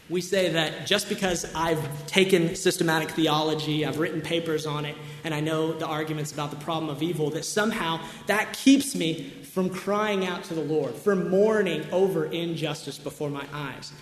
We 0.08 0.20
say 0.20 0.50
that 0.50 0.86
just 0.86 1.08
because 1.08 1.52
I've 1.54 2.06
taken 2.06 2.54
systematic 2.54 3.10
theology, 3.10 3.84
I've 3.84 3.98
written 3.98 4.20
papers 4.20 4.64
on 4.64 4.84
it, 4.84 4.96
and 5.24 5.34
I 5.34 5.40
know 5.40 5.72
the 5.72 5.86
arguments 5.86 6.32
about 6.32 6.50
the 6.50 6.56
problem 6.56 6.90
of 6.90 7.02
evil, 7.02 7.30
that 7.30 7.44
somehow 7.44 8.00
that 8.26 8.52
keeps 8.52 8.94
me 8.94 9.30
from 9.52 9.68
crying 9.68 10.24
out 10.24 10.44
to 10.44 10.54
the 10.54 10.62
Lord, 10.62 10.94
from 10.94 11.28
mourning 11.28 11.84
over 11.90 12.26
injustice 12.26 12.96
before 12.96 13.28
my 13.28 13.44
eyes. 13.52 13.92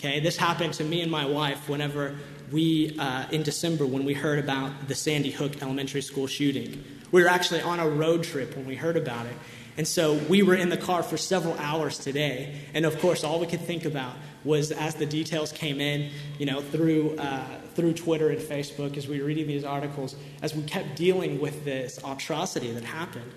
Okay, 0.00 0.18
this 0.18 0.38
happened 0.38 0.72
to 0.72 0.82
me 0.82 1.02
and 1.02 1.10
my 1.10 1.26
wife 1.26 1.68
whenever 1.68 2.16
we, 2.50 2.96
uh, 2.98 3.26
in 3.32 3.42
December, 3.42 3.84
when 3.84 4.06
we 4.06 4.14
heard 4.14 4.38
about 4.38 4.88
the 4.88 4.94
Sandy 4.94 5.30
Hook 5.30 5.60
Elementary 5.60 6.00
School 6.00 6.26
shooting. 6.26 6.82
We 7.12 7.22
were 7.22 7.28
actually 7.28 7.60
on 7.60 7.80
a 7.80 7.86
road 7.86 8.24
trip 8.24 8.56
when 8.56 8.64
we 8.64 8.76
heard 8.76 8.96
about 8.96 9.26
it. 9.26 9.34
And 9.76 9.86
so 9.86 10.14
we 10.14 10.42
were 10.42 10.54
in 10.54 10.70
the 10.70 10.78
car 10.78 11.02
for 11.02 11.18
several 11.18 11.52
hours 11.58 11.98
today. 11.98 12.62
And 12.72 12.86
of 12.86 12.98
course, 13.00 13.24
all 13.24 13.40
we 13.40 13.46
could 13.46 13.60
think 13.60 13.84
about 13.84 14.14
was 14.42 14.72
as 14.72 14.94
the 14.94 15.04
details 15.04 15.52
came 15.52 15.82
in, 15.82 16.08
you 16.38 16.46
know, 16.46 16.62
through, 16.62 17.18
uh, 17.18 17.44
through 17.74 17.92
Twitter 17.92 18.30
and 18.30 18.40
Facebook, 18.40 18.96
as 18.96 19.06
we 19.06 19.20
were 19.20 19.26
reading 19.26 19.48
these 19.48 19.64
articles, 19.64 20.16
as 20.40 20.54
we 20.54 20.62
kept 20.62 20.96
dealing 20.96 21.42
with 21.42 21.66
this 21.66 22.00
atrocity 22.02 22.72
that 22.72 22.84
happened. 22.84 23.30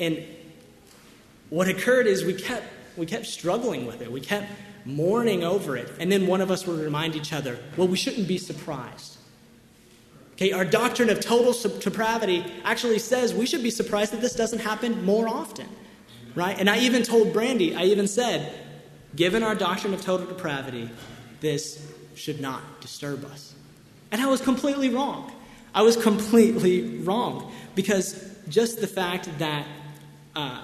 And 0.00 0.24
what 1.50 1.68
occurred 1.68 2.06
is 2.06 2.24
we 2.24 2.32
kept, 2.32 2.64
we 2.96 3.04
kept 3.04 3.26
struggling 3.26 3.84
with 3.84 4.00
it. 4.00 4.10
We 4.10 4.22
kept 4.22 4.46
mourning 4.88 5.44
over 5.44 5.76
it. 5.76 5.88
And 6.00 6.10
then 6.10 6.26
one 6.26 6.40
of 6.40 6.50
us 6.50 6.66
would 6.66 6.80
remind 6.80 7.14
each 7.14 7.32
other, 7.32 7.58
well, 7.76 7.86
we 7.86 7.96
shouldn't 7.96 8.26
be 8.26 8.38
surprised. 8.38 9.18
Okay, 10.32 10.52
our 10.52 10.64
doctrine 10.64 11.10
of 11.10 11.20
total 11.20 11.52
depravity 11.78 12.44
actually 12.64 12.98
says 12.98 13.34
we 13.34 13.44
should 13.44 13.62
be 13.62 13.70
surprised 13.70 14.12
that 14.12 14.20
this 14.20 14.34
doesn't 14.34 14.60
happen 14.60 15.04
more 15.04 15.28
often, 15.28 15.68
right? 16.34 16.58
And 16.58 16.70
I 16.70 16.78
even 16.78 17.02
told 17.02 17.32
Brandy, 17.32 17.74
I 17.74 17.84
even 17.84 18.06
said, 18.08 18.52
given 19.14 19.42
our 19.42 19.54
doctrine 19.54 19.92
of 19.94 20.00
total 20.00 20.26
depravity, 20.26 20.90
this 21.40 21.92
should 22.14 22.40
not 22.40 22.80
disturb 22.80 23.24
us. 23.26 23.54
And 24.10 24.22
I 24.22 24.26
was 24.26 24.40
completely 24.40 24.88
wrong. 24.88 25.32
I 25.74 25.82
was 25.82 25.96
completely 25.96 26.98
wrong 26.98 27.52
because 27.74 28.24
just 28.48 28.80
the 28.80 28.86
fact 28.86 29.28
that 29.38 29.66
uh, 30.34 30.62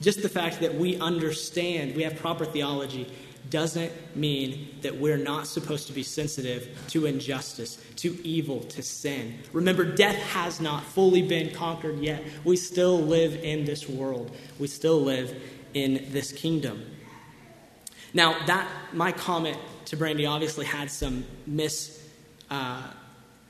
just 0.00 0.22
the 0.22 0.28
fact 0.28 0.60
that 0.60 0.74
we 0.74 0.98
understand, 0.98 1.94
we 1.94 2.02
have 2.02 2.16
proper 2.16 2.44
theology, 2.44 3.06
doesn't 3.52 3.92
mean 4.16 4.66
that 4.80 4.96
we're 4.96 5.18
not 5.18 5.46
supposed 5.46 5.86
to 5.86 5.92
be 5.92 6.02
sensitive 6.02 6.76
to 6.88 7.04
injustice, 7.04 7.76
to 7.96 8.18
evil, 8.26 8.60
to 8.60 8.82
sin. 8.82 9.38
Remember, 9.52 9.84
death 9.84 10.16
has 10.16 10.58
not 10.58 10.82
fully 10.82 11.20
been 11.20 11.54
conquered 11.54 11.98
yet. 12.00 12.24
We 12.44 12.56
still 12.56 12.98
live 12.98 13.34
in 13.44 13.66
this 13.66 13.88
world, 13.88 14.34
we 14.58 14.66
still 14.66 15.00
live 15.00 15.40
in 15.74 16.06
this 16.10 16.32
kingdom. 16.32 16.82
Now, 18.14 18.44
that 18.46 18.68
my 18.92 19.12
comment 19.12 19.58
to 19.86 19.96
Brandy 19.96 20.26
obviously 20.26 20.66
had 20.66 20.90
some 20.90 21.24
mis. 21.46 22.02
Uh, 22.50 22.82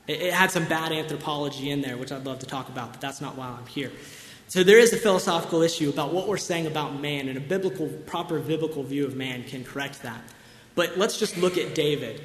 it 0.05 0.33
had 0.33 0.51
some 0.51 0.65
bad 0.65 0.91
anthropology 0.91 1.69
in 1.69 1.81
there, 1.81 1.95
which 1.95 2.11
I'd 2.11 2.25
love 2.25 2.39
to 2.39 2.45
talk 2.45 2.67
about, 2.67 2.91
but 2.91 3.01
that's 3.01 3.21
not 3.21 3.37
why 3.37 3.47
I'm 3.47 3.65
here. 3.67 3.91
So 4.53 4.63
there 4.63 4.77
is 4.77 4.93
a 4.93 4.97
philosophical 4.97 5.63
issue 5.63 5.89
about 5.89 6.13
what 6.13 6.27
we're 6.27 6.37
saying 6.37 6.67
about 6.67 7.01
man, 7.01 7.27
and 7.27 7.39
a 7.39 7.41
biblical, 7.41 7.87
proper 7.87 8.37
biblical 8.37 8.83
view 8.83 9.03
of 9.03 9.15
man 9.15 9.45
can 9.45 9.63
correct 9.63 10.03
that. 10.03 10.21
But 10.75 10.95
let's 10.95 11.17
just 11.17 11.37
look 11.37 11.57
at 11.57 11.73
David 11.73 12.21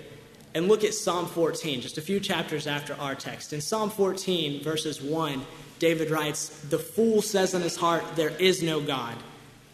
and 0.55 0.69
look 0.69 0.85
at 0.85 0.93
Psalm 0.93 1.25
14, 1.25 1.81
just 1.81 1.97
a 1.97 2.03
few 2.03 2.21
chapters 2.21 2.67
after 2.67 2.93
our 3.01 3.15
text. 3.15 3.55
In 3.55 3.63
Psalm 3.63 3.89
14, 3.89 4.63
verses 4.63 5.01
1, 5.01 5.41
David 5.79 6.11
writes, 6.11 6.51
The 6.69 6.79
fool 6.79 7.23
says 7.23 7.55
in 7.55 7.63
his 7.63 7.77
heart, 7.77 8.05
There 8.15 8.37
is 8.39 8.63
no 8.63 8.83
God. 8.83 9.17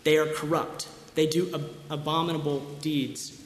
They 0.05 0.17
are 0.17 0.27
corrupt, 0.27 0.87
they 1.17 1.27
do 1.27 1.53
ab- 1.53 1.71
abominable 1.91 2.61
deeds. 2.81 3.37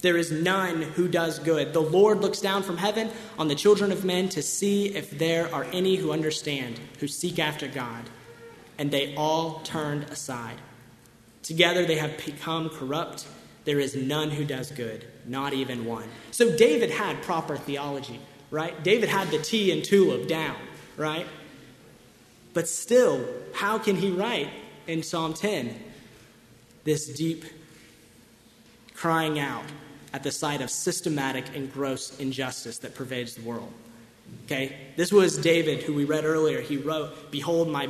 There 0.00 0.16
is 0.16 0.32
none 0.32 0.82
who 0.82 1.06
does 1.06 1.38
good. 1.38 1.72
The 1.72 1.78
Lord 1.78 2.20
looks 2.22 2.40
down 2.40 2.64
from 2.64 2.78
heaven 2.78 3.08
on 3.38 3.46
the 3.46 3.54
children 3.54 3.92
of 3.92 4.04
men 4.04 4.28
to 4.30 4.42
see 4.42 4.96
if 4.96 5.16
there 5.16 5.54
are 5.54 5.62
any 5.72 5.94
who 5.94 6.10
understand, 6.10 6.80
who 6.98 7.06
seek 7.06 7.38
after 7.38 7.68
God 7.68 8.02
and 8.82 8.90
they 8.90 9.14
all 9.14 9.60
turned 9.60 10.02
aside. 10.10 10.56
Together 11.44 11.86
they 11.86 11.94
have 11.94 12.16
become 12.26 12.68
corrupt. 12.68 13.28
There 13.64 13.78
is 13.78 13.94
none 13.94 14.28
who 14.28 14.44
does 14.44 14.72
good, 14.72 15.06
not 15.24 15.52
even 15.52 15.84
one. 15.84 16.08
So 16.32 16.56
David 16.56 16.90
had 16.90 17.22
proper 17.22 17.56
theology, 17.56 18.18
right? 18.50 18.82
David 18.82 19.08
had 19.08 19.28
the 19.30 19.38
T 19.38 19.70
and 19.70 19.84
tulip 19.84 20.26
down, 20.26 20.56
right? 20.96 21.28
But 22.54 22.66
still, 22.66 23.24
how 23.54 23.78
can 23.78 23.94
he 23.94 24.10
write 24.10 24.48
in 24.88 25.04
Psalm 25.04 25.32
10 25.32 25.78
this 26.82 27.06
deep 27.06 27.44
crying 28.96 29.38
out 29.38 29.66
at 30.12 30.24
the 30.24 30.32
sight 30.32 30.60
of 30.60 30.70
systematic 30.70 31.44
and 31.54 31.72
gross 31.72 32.18
injustice 32.18 32.78
that 32.78 32.96
pervades 32.96 33.36
the 33.36 33.42
world? 33.42 33.72
Okay? 34.46 34.76
This 34.96 35.12
was 35.12 35.38
David, 35.38 35.84
who 35.84 35.94
we 35.94 36.02
read 36.02 36.24
earlier. 36.24 36.60
He 36.60 36.78
wrote, 36.78 37.30
Behold, 37.30 37.68
my 37.68 37.88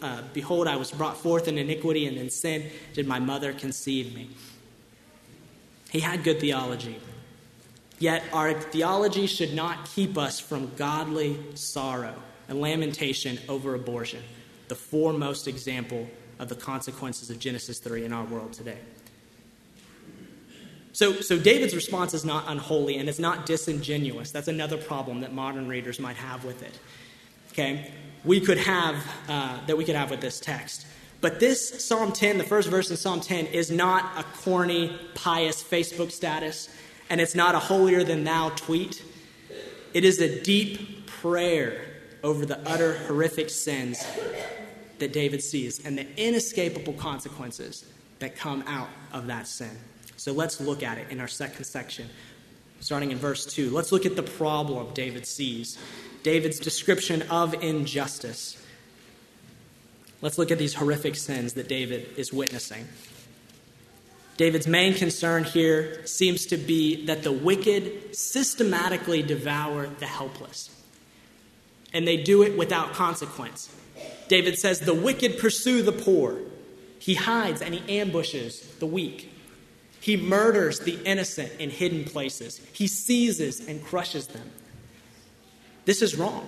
uh, 0.00 0.22
Behold, 0.32 0.68
I 0.68 0.76
was 0.76 0.90
brought 0.90 1.16
forth 1.16 1.48
in 1.48 1.58
iniquity, 1.58 2.06
and 2.06 2.16
in 2.16 2.30
sin 2.30 2.70
did 2.94 3.06
my 3.06 3.18
mother 3.18 3.52
conceive 3.52 4.14
me. 4.14 4.30
He 5.90 6.00
had 6.00 6.24
good 6.24 6.40
theology. 6.40 6.98
Yet 7.98 8.24
our 8.32 8.54
theology 8.54 9.26
should 9.26 9.54
not 9.54 9.84
keep 9.86 10.18
us 10.18 10.40
from 10.40 10.72
godly 10.76 11.38
sorrow 11.54 12.14
and 12.48 12.60
lamentation 12.60 13.38
over 13.48 13.74
abortion, 13.74 14.22
the 14.68 14.74
foremost 14.74 15.46
example 15.46 16.08
of 16.38 16.48
the 16.48 16.56
consequences 16.56 17.30
of 17.30 17.38
Genesis 17.38 17.78
3 17.78 18.04
in 18.04 18.12
our 18.12 18.24
world 18.24 18.52
today. 18.52 18.78
So, 20.92 21.20
so 21.20 21.38
David's 21.38 21.74
response 21.74 22.12
is 22.12 22.24
not 22.24 22.44
unholy 22.48 22.96
and 22.96 23.08
it's 23.08 23.18
not 23.18 23.46
disingenuous. 23.46 24.30
That's 24.30 24.48
another 24.48 24.76
problem 24.76 25.20
that 25.20 25.32
modern 25.32 25.68
readers 25.68 25.98
might 25.98 26.16
have 26.16 26.44
with 26.44 26.62
it. 26.62 26.78
Okay, 27.52 27.92
we 28.24 28.40
could 28.40 28.58
have 28.58 28.96
uh, 29.28 29.58
that 29.66 29.76
we 29.76 29.84
could 29.84 29.96
have 29.96 30.10
with 30.10 30.20
this 30.20 30.40
text. 30.40 30.86
But 31.20 31.38
this 31.38 31.84
Psalm 31.84 32.12
10, 32.12 32.38
the 32.38 32.44
first 32.44 32.68
verse 32.68 32.90
in 32.90 32.96
Psalm 32.96 33.20
10, 33.20 33.46
is 33.46 33.70
not 33.70 34.18
a 34.18 34.24
corny, 34.40 34.98
pious 35.14 35.62
Facebook 35.62 36.10
status, 36.10 36.68
and 37.08 37.20
it's 37.20 37.34
not 37.34 37.54
a 37.54 37.60
holier 37.60 38.02
than 38.02 38.24
thou 38.24 38.50
tweet. 38.50 39.04
It 39.94 40.04
is 40.04 40.20
a 40.20 40.42
deep 40.42 41.06
prayer 41.06 41.80
over 42.24 42.44
the 42.44 42.58
utter 42.68 42.98
horrific 43.06 43.50
sins 43.50 44.04
that 44.98 45.12
David 45.12 45.42
sees 45.42 45.84
and 45.84 45.98
the 45.98 46.06
inescapable 46.16 46.92
consequences 46.94 47.84
that 48.18 48.36
come 48.36 48.62
out 48.66 48.88
of 49.12 49.26
that 49.26 49.46
sin. 49.46 49.76
So 50.16 50.32
let's 50.32 50.60
look 50.60 50.82
at 50.82 50.98
it 50.98 51.10
in 51.10 51.20
our 51.20 51.28
second 51.28 51.64
section, 51.64 52.08
starting 52.80 53.10
in 53.10 53.18
verse 53.18 53.44
2. 53.46 53.70
Let's 53.70 53.92
look 53.92 54.06
at 54.06 54.16
the 54.16 54.22
problem 54.22 54.92
David 54.94 55.26
sees, 55.26 55.78
David's 56.22 56.58
description 56.58 57.22
of 57.22 57.54
injustice. 57.62 58.62
Let's 60.20 60.38
look 60.38 60.50
at 60.50 60.58
these 60.58 60.74
horrific 60.74 61.16
sins 61.16 61.54
that 61.54 61.68
David 61.68 62.08
is 62.16 62.32
witnessing. 62.32 62.86
David's 64.36 64.66
main 64.66 64.94
concern 64.94 65.44
here 65.44 66.06
seems 66.06 66.46
to 66.46 66.56
be 66.56 67.06
that 67.06 67.22
the 67.22 67.32
wicked 67.32 68.16
systematically 68.16 69.22
devour 69.22 69.86
the 69.86 70.06
helpless, 70.06 70.70
and 71.92 72.06
they 72.06 72.16
do 72.16 72.42
it 72.42 72.56
without 72.56 72.92
consequence. 72.92 73.74
David 74.28 74.58
says, 74.58 74.80
The 74.80 74.94
wicked 74.94 75.38
pursue 75.38 75.82
the 75.82 75.92
poor, 75.92 76.38
he 76.98 77.14
hides 77.14 77.60
and 77.60 77.74
he 77.74 77.98
ambushes 78.00 78.60
the 78.78 78.86
weak. 78.86 79.28
He 80.00 80.16
murders 80.16 80.80
the 80.80 80.98
innocent 81.04 81.52
in 81.58 81.70
hidden 81.70 82.04
places. 82.04 82.60
He 82.72 82.86
seizes 82.86 83.66
and 83.66 83.84
crushes 83.84 84.28
them. 84.28 84.50
This 85.84 86.02
is 86.02 86.16
wrong. 86.16 86.46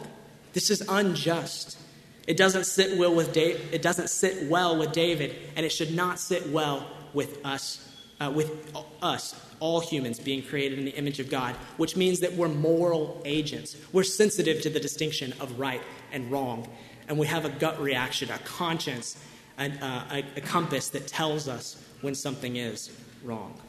This 0.52 0.70
is 0.70 0.82
unjust. 0.88 1.78
It 2.26 2.36
doesn't 2.36 2.64
sit 2.64 2.96
well 2.96 3.14
with 3.14 3.32
David. 3.32 3.74
It 3.74 3.82
doesn't 3.82 4.08
sit 4.08 4.48
well 4.48 4.78
with 4.78 4.92
David, 4.92 5.36
and 5.56 5.66
it 5.66 5.70
should 5.70 5.94
not 5.94 6.18
sit 6.18 6.48
well 6.50 6.86
with 7.12 7.44
us. 7.44 7.80
Uh, 8.20 8.30
with 8.30 8.72
us, 9.02 9.34
all 9.58 9.80
humans 9.80 10.20
being 10.20 10.40
created 10.40 10.78
in 10.78 10.84
the 10.84 10.92
image 10.92 11.18
of 11.18 11.28
God, 11.28 11.56
which 11.78 11.96
means 11.96 12.20
that 12.20 12.32
we're 12.34 12.48
moral 12.48 13.20
agents. 13.24 13.76
We're 13.92 14.04
sensitive 14.04 14.62
to 14.62 14.70
the 14.70 14.78
distinction 14.78 15.34
of 15.40 15.58
right 15.58 15.82
and 16.12 16.30
wrong, 16.30 16.68
and 17.08 17.18
we 17.18 17.26
have 17.26 17.44
a 17.44 17.48
gut 17.48 17.80
reaction, 17.80 18.30
a 18.30 18.38
conscience, 18.38 19.18
a, 19.58 19.64
uh, 19.84 20.04
a, 20.12 20.24
a 20.36 20.40
compass 20.40 20.90
that 20.90 21.08
tells 21.08 21.48
us 21.48 21.82
when 22.02 22.14
something 22.14 22.54
is 22.54 22.96
wrong. 23.24 23.60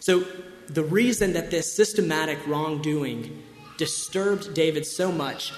So, 0.00 0.24
the 0.68 0.84
reason 0.84 1.32
that 1.32 1.50
this 1.50 1.72
systematic 1.72 2.46
wrongdoing 2.46 3.42
disturbed 3.80 4.52
David 4.52 4.84
so 4.84 5.10
much 5.10 5.54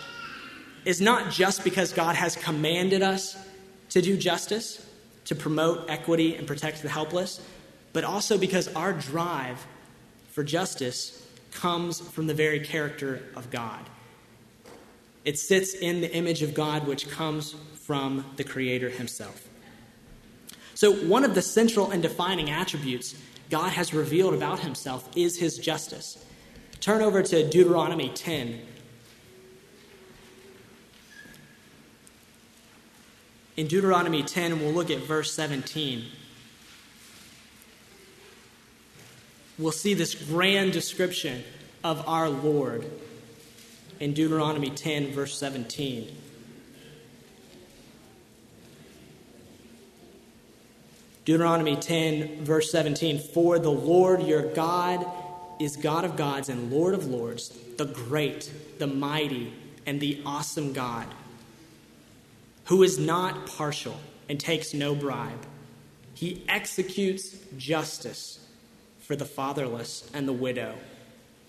is 0.85 1.01
not 1.01 1.33
just 1.33 1.65
because 1.65 1.93
God 1.93 2.15
has 2.15 2.37
commanded 2.37 3.03
us 3.03 3.37
to 3.91 4.01
do 4.01 4.17
justice, 4.17 4.87
to 5.25 5.35
promote 5.35 5.91
equity 5.91 6.37
and 6.37 6.47
protect 6.47 6.83
the 6.83 6.89
helpless, 6.89 7.45
but 7.93 8.05
also 8.05 8.39
because 8.39 8.73
our 8.77 8.93
drive 8.93 9.67
for 10.31 10.45
justice 10.45 11.29
comes 11.51 12.01
from 12.01 12.29
the 12.29 12.33
very 12.33 12.61
character 12.61 13.21
of 13.35 13.51
God. 13.51 13.81
It 15.25 15.37
sits 15.37 15.75
in 15.75 16.01
the 16.01 16.15
image 16.15 16.43
of 16.43 16.55
God, 16.55 16.87
which 16.87 17.11
comes 17.11 17.57
from 17.75 18.25
the 18.37 18.45
Creator 18.45 18.91
Himself. 18.91 19.49
So, 20.75 20.93
one 20.93 21.25
of 21.25 21.35
the 21.35 21.43
central 21.43 21.91
and 21.91 22.01
defining 22.01 22.51
attributes 22.51 23.17
God 23.51 23.71
has 23.73 23.93
revealed 23.93 24.33
about 24.33 24.61
himself 24.61 25.09
is 25.15 25.39
his 25.39 25.59
justice. 25.59 26.25
Turn 26.83 27.01
over 27.01 27.23
to 27.23 27.49
Deuteronomy 27.49 28.09
10. 28.09 28.61
In 33.57 33.69
Deuteronomy 33.69 34.25
10, 34.25 34.59
we'll 34.59 34.73
look 34.73 34.91
at 34.91 34.99
verse 34.99 35.33
17. 35.33 36.05
We'll 39.59 39.71
see 39.71 39.95
this 39.95 40.17
grand 40.17 40.73
description 40.73 41.45
of 41.85 42.03
our 42.09 42.29
Lord 42.29 42.91
in 44.01 44.13
Deuteronomy 44.13 44.71
10, 44.71 45.13
verse 45.13 45.39
17. 45.39 46.17
Deuteronomy 51.25 51.77
10, 51.77 52.45
verse 52.45 52.73
17 52.73 53.21
For 53.21 53.61
the 53.61 53.71
Lord 53.71 54.25
your 54.25 54.53
God 54.53 55.07
is 55.63 55.77
God 55.77 56.05
of 56.05 56.17
gods 56.17 56.49
and 56.49 56.71
Lord 56.71 56.95
of 56.95 57.07
lords, 57.07 57.49
the 57.77 57.85
great, 57.85 58.51
the 58.79 58.87
mighty, 58.87 59.53
and 59.87 60.01
the 60.01 60.23
awesome 60.25 60.73
God, 60.73 61.07
who 62.67 62.83
is 62.83 62.99
not 62.99 63.47
partial 63.47 63.99
and 64.29 64.39
takes 64.39 64.73
no 64.73 64.95
bribe. 64.95 65.47
He 66.15 66.45
executes 66.49 67.37
justice 67.57 68.47
for 69.01 69.17
the 69.17 69.25
fatherless 69.25 70.09
and 70.15 70.29
the 70.29 70.33
widow 70.33 70.75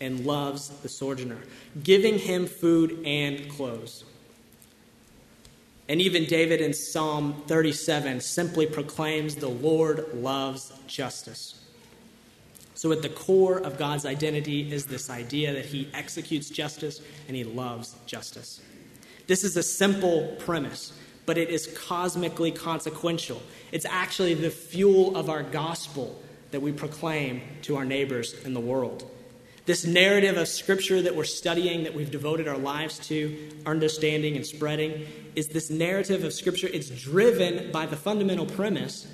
and 0.02 0.26
loves 0.26 0.70
the 0.70 0.90
sojourner, 0.90 1.38
giving 1.84 2.20
him 2.20 2.48
food 2.48 3.00
and 3.06 3.50
clothes. 3.50 4.04
And 5.88 6.02
even 6.02 6.26
David 6.26 6.62
in 6.62 6.74
Psalm 6.74 7.44
37 7.48 8.22
simply 8.22 8.66
proclaims 8.66 9.36
the 9.36 9.50
Lord 9.50 10.14
loves 10.14 10.74
justice. 10.88 11.63
So, 12.84 12.92
at 12.92 13.02
the 13.02 13.08
core 13.08 13.60
of 13.60 13.78
God's 13.78 14.06
identity 14.06 14.70
is 14.70 14.88
this 14.88 15.10
idea 15.10 15.54
that 15.54 15.64
he 15.64 15.88
executes 15.94 16.50
justice 16.50 17.00
and 17.30 17.38
he 17.38 17.46
loves 17.46 17.96
justice. 18.06 18.60
This 19.26 19.46
is 19.46 19.56
a 19.56 19.64
simple 19.64 20.36
premise, 20.40 20.92
but 21.26 21.38
it 21.38 21.50
is 21.50 21.68
cosmically 21.88 22.52
consequential. 22.52 23.42
It's 23.72 23.86
actually 23.86 24.34
the 24.34 24.50
fuel 24.50 25.16
of 25.16 25.30
our 25.30 25.44
gospel 25.44 26.22
that 26.52 26.60
we 26.60 26.74
proclaim 26.74 27.42
to 27.62 27.78
our 27.78 27.86
neighbors 27.86 28.34
in 28.44 28.54
the 28.54 28.60
world. 28.60 29.10
This 29.66 29.86
narrative 29.86 30.36
of 30.36 30.50
Scripture 30.50 31.02
that 31.04 31.16
we're 31.16 31.24
studying, 31.24 31.84
that 31.86 31.94
we've 31.94 32.12
devoted 32.12 32.50
our 32.50 32.58
lives 32.58 33.00
to, 33.08 33.50
understanding 33.66 34.36
and 34.36 34.46
spreading, 34.46 35.08
is 35.38 35.48
this 35.48 35.70
narrative 35.70 36.26
of 36.26 36.34
Scripture. 36.34 36.68
It's 36.68 36.90
driven 36.90 37.72
by 37.72 37.86
the 37.86 37.96
fundamental 37.96 38.46
premise 38.46 39.08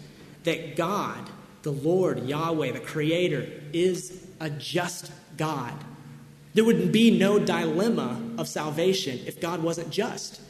that 0.43 0.75
God, 0.75 1.29
the 1.63 1.71
Lord, 1.71 2.25
Yahweh, 2.25 2.71
the 2.71 2.79
Creator, 2.79 3.47
is 3.73 4.25
a 4.39 4.49
just 4.49 5.11
God. 5.37 5.73
There 6.53 6.63
would 6.63 6.91
be 6.91 7.17
no 7.17 7.39
dilemma 7.39 8.21
of 8.37 8.47
salvation 8.47 9.19
if 9.25 9.39
God 9.39 9.61
wasn't 9.61 9.89
just, 9.89 10.41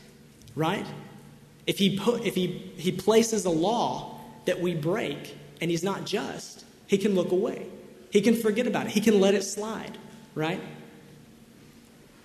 right? 0.56 0.86
If 1.68 1.78
he, 1.78 1.98
put, 1.98 2.26
if 2.26 2.36
he, 2.36 2.48
he 2.78 2.92
places 2.92 3.46
a 3.46 3.50
law 3.50 4.20
that 4.46 4.60
we 4.62 4.74
break 4.74 5.36
and 5.62 5.70
he's 5.70 5.84
not 5.84 6.06
just, 6.06 6.66
he 6.88 6.98
can 6.98 7.16
look 7.16 7.32
away. 7.32 7.68
He 8.12 8.22
can 8.22 8.36
forget 8.36 8.66
about 8.66 8.88
it, 8.88 8.92
he 8.94 9.02
can 9.02 9.20
let 9.20 9.36
it 9.36 9.44
slide, 9.44 9.98
right? 10.34 10.62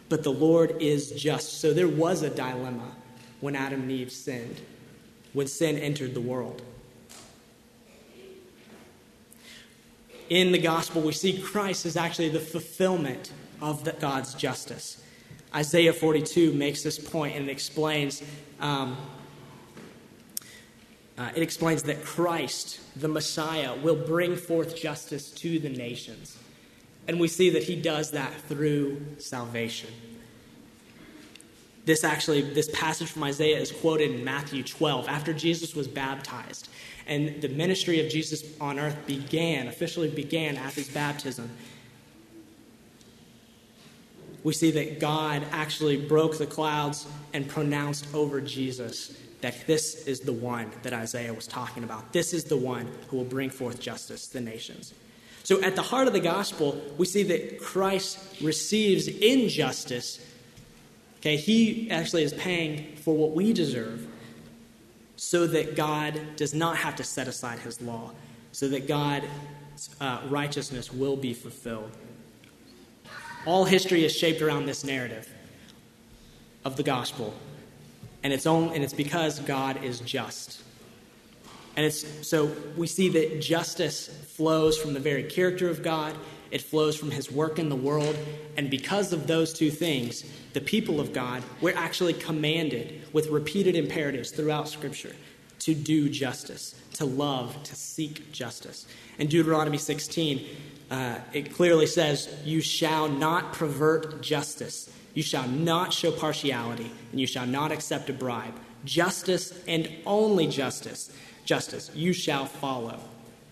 But 0.08 0.22
the 0.22 0.32
Lord 0.32 0.80
is 0.80 1.10
just. 1.10 1.60
So 1.60 1.72
there 1.72 1.88
was 1.88 2.22
a 2.22 2.30
dilemma 2.30 2.92
when 3.40 3.56
Adam 3.56 3.82
and 3.82 3.90
Eve 3.90 4.12
sinned, 4.12 4.60
when 5.32 5.46
sin 5.46 5.76
entered 5.76 6.14
the 6.14 6.20
world. 6.20 6.62
In 10.30 10.52
the 10.52 10.58
gospel, 10.58 11.02
we 11.02 11.12
see 11.12 11.38
Christ 11.38 11.84
is 11.86 11.96
actually 11.96 12.30
the 12.30 12.40
fulfillment 12.40 13.32
of 13.60 13.84
the, 13.84 13.92
God's 13.92 14.34
justice. 14.34 15.02
Isaiah 15.54 15.92
42 15.92 16.52
makes 16.52 16.82
this 16.82 16.98
point 16.98 17.36
and 17.36 17.48
explains 17.48 18.22
um, 18.60 18.96
uh, 21.16 21.30
it 21.36 21.42
explains 21.42 21.84
that 21.84 22.04
Christ, 22.04 22.80
the 22.98 23.06
Messiah, 23.06 23.76
will 23.76 23.94
bring 23.94 24.34
forth 24.34 24.76
justice 24.76 25.30
to 25.32 25.60
the 25.60 25.68
nations. 25.68 26.36
And 27.06 27.20
we 27.20 27.28
see 27.28 27.50
that 27.50 27.62
he 27.62 27.76
does 27.76 28.10
that 28.12 28.32
through 28.48 29.00
salvation. 29.18 29.90
This 31.84 32.02
actually, 32.02 32.40
this 32.40 32.68
passage 32.72 33.10
from 33.10 33.22
Isaiah 33.24 33.58
is 33.58 33.70
quoted 33.70 34.10
in 34.10 34.24
Matthew 34.24 34.62
12 34.64 35.06
after 35.06 35.32
Jesus 35.32 35.74
was 35.74 35.86
baptized. 35.86 36.68
And 37.06 37.40
the 37.40 37.48
ministry 37.48 38.00
of 38.04 38.10
Jesus 38.10 38.44
on 38.60 38.78
earth 38.78 38.96
began, 39.06 39.68
officially 39.68 40.08
began 40.08 40.56
at 40.56 40.72
his 40.72 40.88
baptism. 40.88 41.50
We 44.42 44.52
see 44.52 44.70
that 44.72 45.00
God 45.00 45.44
actually 45.52 45.96
broke 45.96 46.38
the 46.38 46.46
clouds 46.46 47.06
and 47.32 47.48
pronounced 47.48 48.06
over 48.14 48.40
Jesus 48.40 49.18
that 49.40 49.66
this 49.66 50.06
is 50.06 50.20
the 50.20 50.32
one 50.32 50.70
that 50.82 50.94
Isaiah 50.94 51.34
was 51.34 51.46
talking 51.46 51.84
about. 51.84 52.14
This 52.14 52.32
is 52.32 52.44
the 52.44 52.56
one 52.56 52.88
who 53.08 53.18
will 53.18 53.24
bring 53.24 53.50
forth 53.50 53.78
justice 53.78 54.26
to 54.28 54.34
the 54.34 54.40
nations. 54.40 54.94
So, 55.42 55.60
at 55.60 55.76
the 55.76 55.82
heart 55.82 56.06
of 56.06 56.14
the 56.14 56.20
gospel, 56.20 56.80
we 56.96 57.04
see 57.04 57.22
that 57.24 57.60
Christ 57.60 58.18
receives 58.40 59.06
injustice. 59.06 60.24
Okay, 61.18 61.36
he 61.36 61.90
actually 61.90 62.22
is 62.22 62.32
paying 62.32 62.96
for 62.96 63.14
what 63.14 63.32
we 63.32 63.52
deserve. 63.52 64.06
So 65.16 65.46
that 65.46 65.76
God 65.76 66.20
does 66.36 66.54
not 66.54 66.76
have 66.78 66.96
to 66.96 67.04
set 67.04 67.28
aside 67.28 67.60
his 67.60 67.80
law, 67.80 68.12
so 68.52 68.68
that 68.68 68.88
God's 68.88 69.26
uh, 70.00 70.20
righteousness 70.28 70.92
will 70.92 71.16
be 71.16 71.34
fulfilled. 71.34 71.90
All 73.46 73.64
history 73.64 74.04
is 74.04 74.14
shaped 74.14 74.42
around 74.42 74.66
this 74.66 74.84
narrative 74.84 75.28
of 76.64 76.76
the 76.76 76.82
gospel, 76.82 77.34
and 78.22 78.32
it's, 78.32 78.46
only, 78.46 78.74
and 78.74 78.82
it's 78.82 78.94
because 78.94 79.38
God 79.40 79.84
is 79.84 80.00
just. 80.00 80.62
And 81.76 81.84
it's 81.84 82.26
so 82.26 82.54
we 82.76 82.86
see 82.86 83.08
that 83.10 83.40
justice 83.40 84.08
flows 84.08 84.78
from 84.78 84.94
the 84.94 85.00
very 85.00 85.24
character 85.24 85.68
of 85.68 85.82
God, 85.82 86.14
it 86.54 86.62
flows 86.62 86.96
from 86.96 87.10
his 87.10 87.32
work 87.32 87.58
in 87.58 87.68
the 87.68 87.74
world, 87.74 88.16
and 88.56 88.70
because 88.70 89.12
of 89.12 89.26
those 89.26 89.52
two 89.52 89.72
things, 89.72 90.24
the 90.52 90.60
people 90.60 91.00
of 91.00 91.12
God, 91.12 91.42
we're 91.60 91.76
actually 91.76 92.12
commanded 92.12 93.02
with 93.12 93.26
repeated 93.26 93.74
imperatives 93.74 94.30
throughout 94.30 94.68
Scripture 94.68 95.16
to 95.58 95.74
do 95.74 96.08
justice, 96.08 96.80
to 96.92 97.04
love, 97.04 97.60
to 97.64 97.74
seek 97.74 98.30
justice. 98.30 98.86
In 99.18 99.26
Deuteronomy 99.26 99.78
16, 99.78 100.46
uh, 100.92 101.18
it 101.32 101.52
clearly 101.52 101.86
says, 101.86 102.32
You 102.44 102.60
shall 102.60 103.08
not 103.08 103.52
pervert 103.52 104.22
justice, 104.22 104.88
you 105.12 105.24
shall 105.24 105.48
not 105.48 105.92
show 105.92 106.12
partiality, 106.12 106.88
and 107.10 107.20
you 107.20 107.26
shall 107.26 107.46
not 107.46 107.72
accept 107.72 108.08
a 108.10 108.12
bribe. 108.12 108.54
Justice 108.84 109.52
and 109.66 109.90
only 110.06 110.46
justice 110.46 111.10
justice 111.44 111.90
you 111.94 112.12
shall 112.12 112.46
follow, 112.46 113.00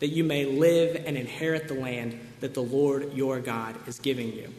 that 0.03 0.09
you 0.09 0.25
may 0.25 0.45
live 0.45 1.01
and 1.07 1.17
inherit 1.17 1.69
the 1.69 1.75
land 1.75 2.19
that 2.41 2.55
the 2.55 2.61
Lord 2.61 3.13
your 3.13 3.39
God 3.39 3.77
is 3.87 4.01
giving 4.01 4.33
you. 4.33 4.53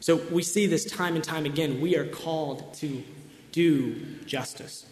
So 0.00 0.16
we 0.16 0.42
see 0.42 0.66
this 0.66 0.84
time 0.84 1.14
and 1.14 1.22
time 1.22 1.46
again. 1.46 1.80
We 1.80 1.94
are 1.96 2.04
called 2.04 2.74
to 2.74 3.04
do 3.52 3.94
justice. 4.26 4.84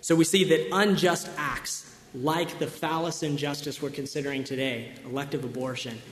So 0.00 0.16
we 0.16 0.24
see 0.24 0.42
that 0.42 0.74
unjust 0.74 1.30
acts, 1.36 1.96
like 2.12 2.58
the 2.58 2.66
phallus 2.66 3.22
injustice 3.22 3.80
we're 3.80 3.90
considering 3.90 4.42
today, 4.42 4.90
elective 5.04 5.44
abortion, 5.44 6.02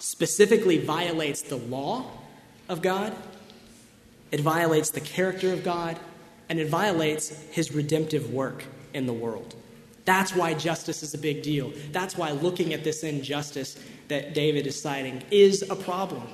specifically 0.00 0.76
violates 0.76 1.40
the 1.40 1.56
law 1.56 2.10
of 2.68 2.82
God, 2.82 3.14
it 4.30 4.40
violates 4.40 4.90
the 4.90 5.00
character 5.00 5.50
of 5.54 5.64
God, 5.64 5.98
and 6.50 6.58
it 6.58 6.68
violates 6.68 7.30
his 7.52 7.74
redemptive 7.74 8.30
work 8.30 8.64
in 8.92 9.06
the 9.06 9.14
world. 9.14 9.54
That's 10.04 10.34
why 10.34 10.54
justice 10.54 11.02
is 11.02 11.14
a 11.14 11.18
big 11.18 11.42
deal. 11.42 11.72
That's 11.92 12.16
why 12.16 12.32
looking 12.32 12.74
at 12.74 12.84
this 12.84 13.04
injustice 13.04 13.78
that 14.08 14.34
David 14.34 14.66
is 14.66 14.80
citing 14.80 15.22
is 15.30 15.62
a 15.68 15.76
problem. 15.76 16.26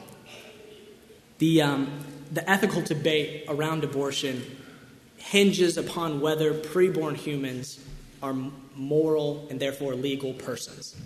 The, 1.38 1.62
um, 1.62 2.04
the 2.33 2.48
ethical 2.48 2.83
debate 2.83 3.44
around 3.48 3.85
abortion 3.85 4.42
hinges 5.16 5.76
upon 5.76 6.20
whether 6.20 6.54
preborn 6.54 7.16
humans 7.16 7.78
are 8.22 8.35
moral 8.74 9.46
and 9.50 9.61
therefore 9.61 9.94
legal 9.94 10.33
persons. 10.33 10.96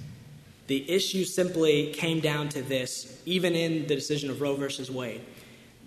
The 0.68 0.88
issue 0.88 1.25
simply 1.25 1.92
came 1.92 2.20
down 2.20 2.48
to 2.51 2.62
this, 2.62 3.20
even 3.27 3.55
in 3.55 3.87
the 3.88 3.94
decision 3.94 4.31
of 4.31 4.40
Roe 4.40 4.55
versus 4.55 4.90
Wade, 4.90 5.22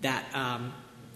that 0.02 0.24
um, 0.34 0.72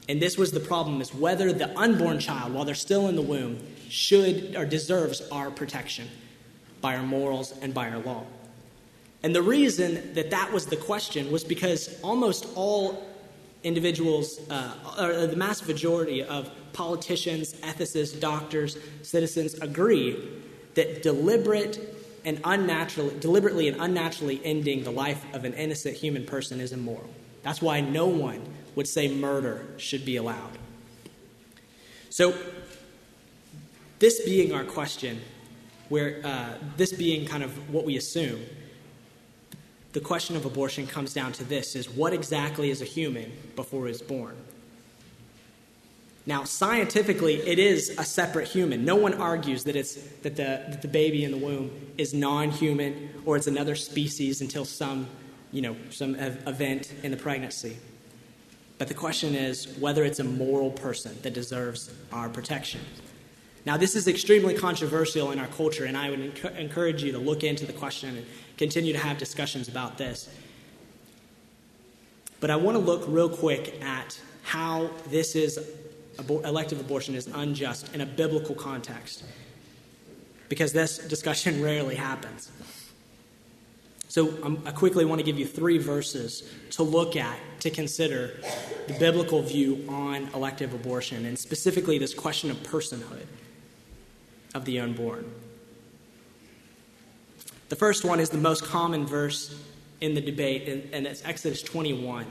and 0.09 0.21
this 0.21 0.37
was 0.37 0.51
the 0.51 0.61
problem 0.61 1.01
is 1.01 1.15
whether 1.15 1.53
the 1.53 1.79
unborn 1.79 2.19
child 2.19 2.53
while 2.53 2.65
they're 2.65 2.75
still 2.75 3.07
in 3.07 3.15
the 3.15 3.23
womb 3.23 3.61
should 3.91 4.55
or 4.57 4.65
deserves 4.65 5.21
our 5.31 5.51
protection 5.51 6.09
by 6.81 6.97
our 6.97 7.03
morals 7.03 7.53
and 7.61 7.75
by 7.75 7.91
our 7.91 7.99
law 7.99 8.25
and 9.23 9.35
the 9.35 9.43
reason 9.43 10.15
that 10.15 10.31
that 10.31 10.53
was 10.53 10.67
the 10.67 10.77
question 10.77 11.31
was 11.31 11.45
because 11.45 12.01
almost 12.03 12.47
all 12.55 13.07
individuals 13.63 14.41
uh, 14.51 14.73
or 14.99 15.27
the 15.27 15.37
mass 15.37 15.67
majority 15.67 16.23
of 16.23 16.51
politicians 16.73 17.55
ethicists 17.55 18.19
doctors 18.19 18.79
citizens 19.03 19.55
agree 19.55 20.17
that 20.75 21.03
deliberate 21.03 21.97
and 22.25 22.41
unnaturally 22.45 23.19
deliberately 23.19 23.69
and 23.69 23.81
unnaturally 23.81 24.41
ending 24.45 24.85
the 24.85 24.91
life 24.91 25.23
of 25.35 25.45
an 25.45 25.53
innocent 25.55 25.97
human 25.97 26.25
person 26.25 26.61
is 26.61 26.73
immoral 26.73 27.11
that's 27.43 27.63
why 27.63 27.81
no 27.81 28.07
one 28.07 28.43
would 28.75 28.87
say 28.87 29.09
murder 29.09 29.67
should 29.77 30.05
be 30.05 30.17
allowed. 30.17 30.59
So, 32.09 32.35
this 34.01 34.21
being 34.25 34.53
our 34.53 34.65
question, 34.65 35.21
where 35.89 36.21
uh, 36.25 36.55
this 36.77 36.93
being 36.93 37.27
kind 37.27 37.45
of 37.45 37.73
what 37.73 37.85
we 37.85 37.97
assume, 37.97 38.41
the 39.93 40.01
question 40.01 40.37
of 40.37 40.45
abortion 40.45 40.87
comes 40.87 41.13
down 41.13 41.33
to 41.33 41.45
this 41.45 41.77
is 41.77 41.89
what 41.89 42.13
exactly 42.13 42.71
is 42.71 42.81
a 42.81 42.85
human 42.85 43.31
before 43.57 43.89
it's 43.89 44.03
born? 44.03 44.37
Now, 46.27 46.45
scientifically, 46.45 47.37
it 47.37 47.59
is 47.59 47.91
a 47.99 48.05
separate 48.05 48.49
human. 48.49 48.85
No 48.85 48.97
one 48.97 49.15
argues 49.15 49.65
that, 49.65 49.77
it's, 49.77 49.95
that, 50.23 50.37
the, 50.37 50.65
that 50.69 50.83
the 50.83 50.89
baby 50.89 51.25
in 51.25 51.31
the 51.31 51.39
womb 51.39 51.71
is 51.99 52.15
non 52.15 52.51
human 52.51 53.11
or 53.25 53.37
it's 53.37 53.47
another 53.47 53.75
species 53.75 54.41
until 54.41 54.65
some, 54.65 55.09
you 55.51 55.61
know, 55.61 55.77
some 55.91 56.15
event 56.15 56.93
in 57.03 57.11
the 57.11 57.17
pregnancy. 57.17 57.77
But 58.79 58.89
the 58.89 58.95
question 58.95 59.35
is 59.35 59.77
whether 59.79 60.05
it's 60.05 60.21
a 60.21 60.25
moral 60.25 60.71
person 60.71 61.19
that 61.23 61.35
deserves 61.35 61.93
our 62.13 62.29
protection. 62.29 62.81
Now, 63.67 63.77
this 63.77 63.95
is 63.95 64.09
extremely 64.09 64.55
controversial 64.55 65.33
in 65.33 65.39
our 65.39 65.47
culture, 65.47 65.85
and 65.85 65.97
I 65.97 66.11
would 66.11 66.35
enc- 66.35 66.57
encourage 66.57 67.03
you 67.03 67.13
to 67.13 67.19
look 67.19 67.45
into 67.45 67.67
the 67.67 67.73
question 67.73 68.17
and 68.17 68.27
continue 68.57 68.93
to 68.93 68.99
have 68.99 69.19
discussions 69.19 69.69
about 69.69 69.99
this. 69.99 70.29
But 72.41 72.51
I 72.51 72.57
want 72.57 72.77
to 72.77 72.83
look 72.83 73.05
real 73.07 73.29
quick 73.29 73.83
at 73.83 74.19
how 74.43 74.91
this 75.09 75.37
is 75.37 75.59
elective 76.19 76.81
abortion 76.81 77.15
is 77.15 77.27
unjust 77.27 77.95
in 77.95 78.01
a 78.01 78.07
biblical 78.07 78.55
context, 78.55 79.25
because 80.49 80.73
this 80.73 80.97
discussion 80.97 81.63
rarely 81.63 81.97
happens. 81.97 82.51
So 84.09 84.43
um, 84.43 84.63
I 84.67 84.73
quickly 84.73 85.05
want 85.05 85.21
to 85.21 85.25
give 85.25 85.39
you 85.39 85.47
three 85.47 85.79
verses 85.79 86.51
to 86.71 86.83
look 86.83 87.15
at, 87.15 87.39
to 87.61 87.71
consider 87.71 88.41
the 88.89 88.95
biblical 88.95 89.43
view 89.43 89.85
on 89.89 90.29
elective 90.35 90.73
abortion, 90.73 91.27
and 91.27 91.39
specifically 91.39 91.99
this 91.99 92.15
question 92.15 92.51
of 92.51 92.57
personhood 92.63 93.27
of 94.55 94.65
the 94.65 94.81
unborn. 94.81 95.31
The 97.69 97.77
first 97.77 98.05
one 98.05 98.19
is 98.19 98.31
the 98.31 98.39
most 98.39 98.65
common 98.65 99.07
verse 99.07 99.55
in 100.01 100.15
the 100.15 100.21
debate, 100.21 100.69
and 100.93 101.07
it's 101.07 101.25
Exodus 101.25 101.63
21. 101.63 102.27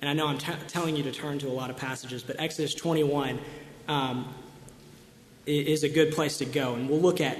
And 0.00 0.10
I 0.10 0.12
know 0.14 0.26
I'm 0.26 0.38
t- 0.38 0.52
telling 0.66 0.96
you 0.96 1.04
to 1.04 1.12
turn 1.12 1.38
to 1.38 1.48
a 1.48 1.52
lot 1.52 1.70
of 1.70 1.76
passages, 1.76 2.24
but 2.24 2.40
Exodus 2.40 2.74
21 2.74 3.38
um, 3.86 4.34
is 5.46 5.84
a 5.84 5.88
good 5.88 6.12
place 6.12 6.38
to 6.38 6.44
go. 6.44 6.74
And 6.74 6.90
we'll 6.90 7.00
look 7.00 7.20
at 7.20 7.38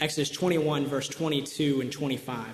Exodus 0.00 0.28
21, 0.30 0.86
verse 0.86 1.08
22 1.08 1.80
and 1.80 1.90
25. 1.90 2.46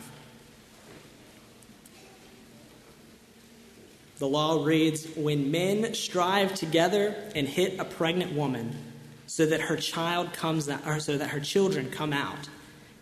The 4.18 4.28
law 4.28 4.64
reads 4.64 5.06
When 5.16 5.50
men 5.50 5.94
strive 5.94 6.54
together 6.54 7.16
and 7.34 7.48
hit 7.48 7.80
a 7.80 7.84
pregnant 7.84 8.32
woman 8.32 8.93
so 9.26 9.46
that 9.46 9.62
her 9.62 9.76
child 9.76 10.32
comes 10.32 10.68
out, 10.68 10.86
or 10.86 11.00
so 11.00 11.16
that 11.16 11.30
her 11.30 11.40
children 11.40 11.90
come 11.90 12.12
out, 12.12 12.48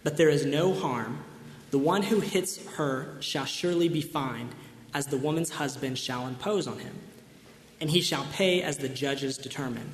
but 0.02 0.16
there 0.16 0.28
is 0.28 0.44
no 0.44 0.74
harm, 0.74 1.18
the 1.70 1.78
one 1.78 2.02
who 2.02 2.20
hits 2.20 2.64
her 2.76 3.16
shall 3.20 3.44
surely 3.44 3.88
be 3.88 4.02
fined, 4.02 4.54
as 4.94 5.06
the 5.06 5.16
woman's 5.16 5.50
husband 5.50 5.98
shall 5.98 6.26
impose 6.26 6.66
on 6.66 6.78
him, 6.78 6.94
and 7.80 7.90
he 7.90 8.00
shall 8.00 8.26
pay 8.32 8.62
as 8.62 8.78
the 8.78 8.88
judges 8.88 9.38
determine. 9.38 9.90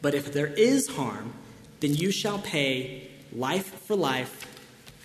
But 0.00 0.14
if 0.14 0.32
there 0.32 0.46
is 0.46 0.88
harm, 0.88 1.34
then 1.80 1.94
you 1.94 2.10
shall 2.10 2.38
pay 2.38 3.10
life 3.32 3.82
for 3.82 3.94
life, 3.94 4.46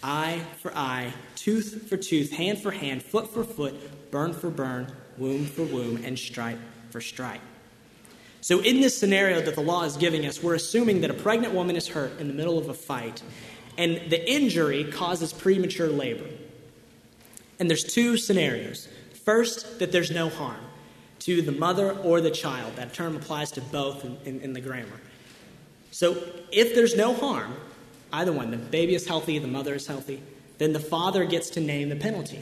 eye 0.01 0.41
for 0.62 0.75
eye, 0.75 1.13
tooth 1.36 1.89
for 1.89 1.97
tooth, 1.97 2.32
hand 2.32 2.60
for 2.60 2.71
hand, 2.71 3.04
foot 3.04 3.34
for 3.34 3.43
foot, 3.43 4.12
burn 4.12 4.34
for 4.34 4.49
burn, 4.49 4.91
womb 5.17 5.45
for 5.45 5.63
womb, 5.63 6.04
and 6.06 6.17
stripe 6.17 6.60
for 6.89 7.01
stripe. 7.01 7.41
So, 8.41 8.60
in 8.60 8.82
this 8.82 8.97
scenario 8.97 9.39
that 9.41 9.54
the 9.54 9.62
law 9.62 9.84
is 9.84 9.97
giving 9.97 10.25
us, 10.25 10.41
we're 10.41 10.56
assuming 10.56 11.01
that 11.01 11.12
a 11.12 11.13
pregnant 11.13 11.54
woman 11.54 11.75
is 11.75 11.88
hurt 11.88 12.19
in 12.19 12.27
the 12.27 12.34
middle 12.34 12.58
of 12.58 12.69
a 12.69 12.73
fight, 12.73 13.21
and 13.77 13.97
the 14.10 14.30
injury 14.30 14.84
causes 14.84 15.32
premature 15.32 15.88
labor. 15.88 16.25
And 17.60 17.69
there's 17.69 17.84
two 17.84 18.17
scenarios. 18.17 18.88
First, 19.23 19.77
that 19.77 19.91
there's 19.91 20.10
no 20.10 20.30
harm 20.30 20.60
to 21.19 21.43
the 21.43 21.51
mother 21.51 21.91
or 21.91 22.19
the 22.19 22.32
child. 22.32 22.75
That 22.77 22.95
term 22.95 23.15
applies 23.15 23.51
to 23.51 23.62
both 23.62 24.04
in, 24.04 24.17
in, 24.25 24.41
in 24.41 24.54
the 24.54 24.62
grammar. 24.62 24.99
So, 25.91 26.17
if 26.51 26.73
there's 26.73 26.95
no 26.95 27.13
harm, 27.13 27.56
either 28.12 28.34
one, 28.34 28.49
the 28.49 28.58
baby 28.58 28.95
is 28.95 29.08
healthy, 29.08 29.38
the 29.38 29.47
mother 29.47 29.75
is 29.75 29.86
healthy, 29.86 30.23
then 30.58 30.73
the 30.73 30.80
father 30.80 31.25
gets 31.25 31.51
to 31.51 31.60
name 31.60 31.89
the 31.89 31.95
penalty. 31.95 32.41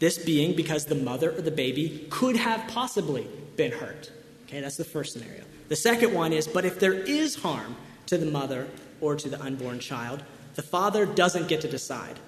This 0.00 0.18
being 0.18 0.56
because 0.56 0.86
the 0.86 0.96
mother 0.96 1.30
or 1.30 1.42
the 1.42 1.50
baby 1.52 2.06
could 2.10 2.36
have 2.36 2.66
possibly 2.68 3.28
been 3.56 3.70
hurt. 3.72 4.10
Okay, 4.46 4.60
that's 4.60 4.76
the 4.76 4.84
first 4.84 5.12
scenario. 5.12 5.44
The 5.68 5.76
second 5.76 6.12
one 6.12 6.32
is, 6.32 6.48
but 6.48 6.64
if 6.64 6.80
there 6.80 6.94
is 6.94 7.36
harm 7.36 7.76
to 8.06 8.18
the 8.18 8.26
mother 8.26 8.66
or 9.00 9.14
to 9.14 9.28
the 9.28 9.40
unborn 9.40 9.78
child, 9.78 10.24
the 10.56 10.62
father 10.62 11.06
doesn't 11.06 11.48
get 11.48 11.60
to 11.60 11.68
decide. 11.68 12.18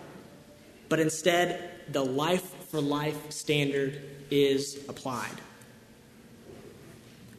But 0.88 1.00
instead, 1.00 1.70
the 1.90 2.04
life 2.04 2.44
for 2.70 2.80
life 2.80 3.32
standard 3.32 4.00
is 4.30 4.78
applied. 4.88 5.40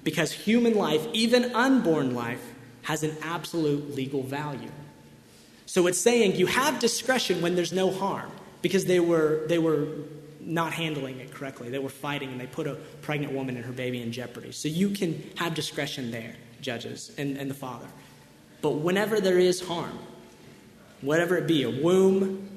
because 0.04 0.32
human 0.34 0.76
life, 0.76 1.06
even 1.14 1.56
unborn 1.56 2.14
life, 2.14 2.44
has 2.84 3.04
an 3.04 3.16
absolute 3.22 3.96
legal 3.96 4.24
value. 4.24 4.72
So 5.66 5.88
it's 5.88 6.00
saying 6.00 6.36
you 6.36 6.48
have 6.48 6.80
discretion 6.80 7.42
when 7.42 7.56
there's 7.56 7.72
no 7.72 7.90
harm 7.92 8.32
because 8.62 8.86
they 8.86 9.00
were, 9.00 9.46
they 9.48 9.58
were 9.58 9.88
not 10.46 10.74
handling 10.74 11.20
it 11.20 11.34
correctly. 11.34 11.70
They 11.70 11.80
were 11.80 11.90
fighting 11.90 12.32
and 12.32 12.40
they 12.40 12.48
put 12.48 12.68
a 12.68 12.76
pregnant 13.02 13.34
woman 13.34 13.56
and 13.56 13.66
her 13.66 13.72
baby 13.72 14.02
in 14.02 14.12
jeopardy. 14.12 14.52
So 14.52 14.68
you 14.68 14.90
can 14.90 15.24
have 15.36 15.54
discretion 15.54 16.12
there, 16.12 16.36
judges 16.62 17.12
and, 17.18 17.38
and 17.38 17.50
the 17.50 17.56
father. 17.56 17.88
But 18.62 18.72
whenever 18.72 19.20
there 19.20 19.40
is 19.40 19.62
harm, 19.62 20.00
whatever 21.02 21.38
it 21.38 21.48
be 21.48 21.64
a 21.64 21.70
womb, 21.70 22.50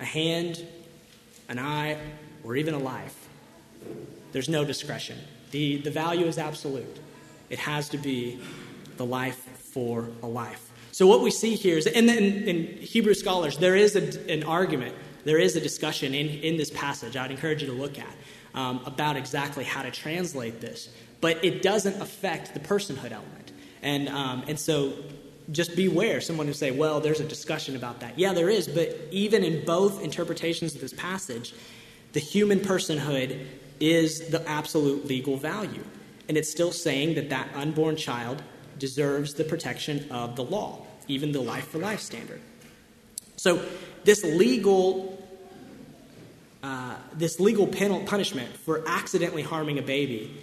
a 0.00 0.04
hand, 0.04 0.64
an 1.48 1.58
eye, 1.58 1.98
or 2.42 2.56
even 2.56 2.74
a 2.74 2.78
life 2.78 3.28
there's 4.32 4.48
no 4.48 4.64
discretion. 4.64 5.18
The, 5.50 5.78
the 5.78 5.90
value 5.90 6.26
is 6.26 6.38
absolute. 6.38 6.98
It 7.48 7.58
has 7.58 7.88
to 7.90 7.98
be 7.98 8.40
the 8.96 9.04
life 9.04 9.36
for 9.36 10.08
a 10.22 10.26
life. 10.26 10.70
So, 10.92 11.06
what 11.06 11.20
we 11.20 11.30
see 11.30 11.54
here 11.54 11.78
is, 11.78 11.86
and 11.86 12.10
in, 12.10 12.48
in 12.48 12.66
Hebrew 12.78 13.14
scholars, 13.14 13.58
there 13.58 13.76
is 13.76 13.96
a, 13.96 14.32
an 14.32 14.44
argument, 14.44 14.94
there 15.24 15.38
is 15.38 15.56
a 15.56 15.60
discussion 15.60 16.14
in, 16.14 16.28
in 16.28 16.56
this 16.56 16.70
passage 16.70 17.16
I'd 17.16 17.30
encourage 17.30 17.62
you 17.62 17.68
to 17.68 17.74
look 17.74 17.98
at 17.98 18.14
um, 18.54 18.80
about 18.86 19.16
exactly 19.16 19.64
how 19.64 19.82
to 19.82 19.90
translate 19.90 20.60
this. 20.60 20.88
But 21.20 21.44
it 21.44 21.62
doesn't 21.62 22.00
affect 22.00 22.54
the 22.54 22.60
personhood 22.60 23.12
element. 23.12 23.52
And, 23.82 24.08
um, 24.08 24.44
and 24.48 24.58
so, 24.58 24.94
just 25.52 25.74
beware 25.74 26.20
someone 26.20 26.46
who 26.46 26.52
say, 26.52 26.70
well, 26.70 27.00
there's 27.00 27.18
a 27.18 27.24
discussion 27.24 27.74
about 27.74 28.00
that. 28.00 28.18
Yeah, 28.18 28.32
there 28.32 28.48
is, 28.48 28.68
but 28.68 28.96
even 29.10 29.42
in 29.42 29.64
both 29.64 30.02
interpretations 30.02 30.74
of 30.74 30.80
this 30.80 30.92
passage, 30.92 31.54
the 32.12 32.20
human 32.20 32.60
personhood 32.60 33.46
is 33.80 34.28
the 34.28 34.46
absolute 34.48 35.06
legal 35.06 35.36
value. 35.36 35.84
And 36.28 36.36
it's 36.36 36.50
still 36.50 36.70
saying 36.70 37.14
that 37.16 37.30
that 37.30 37.48
unborn 37.54 37.96
child 37.96 38.42
deserves 38.78 39.34
the 39.34 39.44
protection 39.44 40.08
of 40.10 40.36
the 40.36 40.44
law, 40.44 40.86
even 41.08 41.32
the 41.32 41.40
life 41.40 41.68
for 41.68 41.78
life 41.78 42.00
standard. 42.00 42.40
So, 43.36 43.64
this 44.04 44.24
legal, 44.24 45.22
uh, 46.62 46.96
this 47.14 47.40
legal 47.40 47.66
penal 47.66 48.02
punishment 48.04 48.56
for 48.56 48.82
accidentally 48.88 49.42
harming 49.42 49.78
a 49.78 49.82
baby 49.82 50.34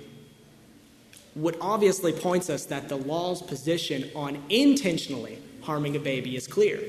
would 1.35 1.57
obviously 1.61 2.11
points 2.11 2.49
us 2.49 2.65
that 2.65 2.89
the 2.89 2.95
law's 2.95 3.41
position 3.41 4.09
on 4.15 4.41
intentionally 4.49 5.39
harming 5.61 5.95
a 5.95 5.99
baby 5.99 6.35
is 6.35 6.47
clear. 6.47 6.81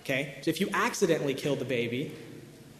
Okay? 0.00 0.38
So 0.42 0.50
if 0.50 0.60
you 0.60 0.68
accidentally 0.72 1.34
kill 1.34 1.56
the 1.56 1.64
baby, 1.64 2.12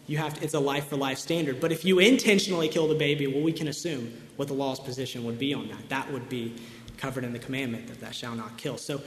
you 0.07 0.17
have 0.17 0.35
to, 0.35 0.43
it's 0.43 0.53
a 0.53 0.59
life 0.59 0.87
for 0.87 0.95
life 0.95 1.17
standard. 1.17 1.59
But 1.59 1.71
if 1.71 1.83
you 1.85 1.99
intentionally 1.99 2.69
kill 2.69 2.87
the 2.87 2.95
baby, 2.95 3.27
well, 3.27 3.41
we 3.41 3.51
can 3.51 3.67
assume 3.67 4.13
what 4.35 4.47
the 4.47 4.53
law's 4.53 4.79
position 4.79 5.23
would 5.25 5.39
be 5.39 5.53
on 5.53 5.67
that. 5.69 5.89
That 5.89 6.11
would 6.11 6.29
be 6.29 6.55
covered 6.97 7.23
in 7.23 7.33
the 7.33 7.39
commandment 7.39 7.87
that 7.87 7.99
thou 7.99 8.11
shalt 8.11 8.37
not 8.37 8.57
kill. 8.57 8.77
So, 8.77 9.01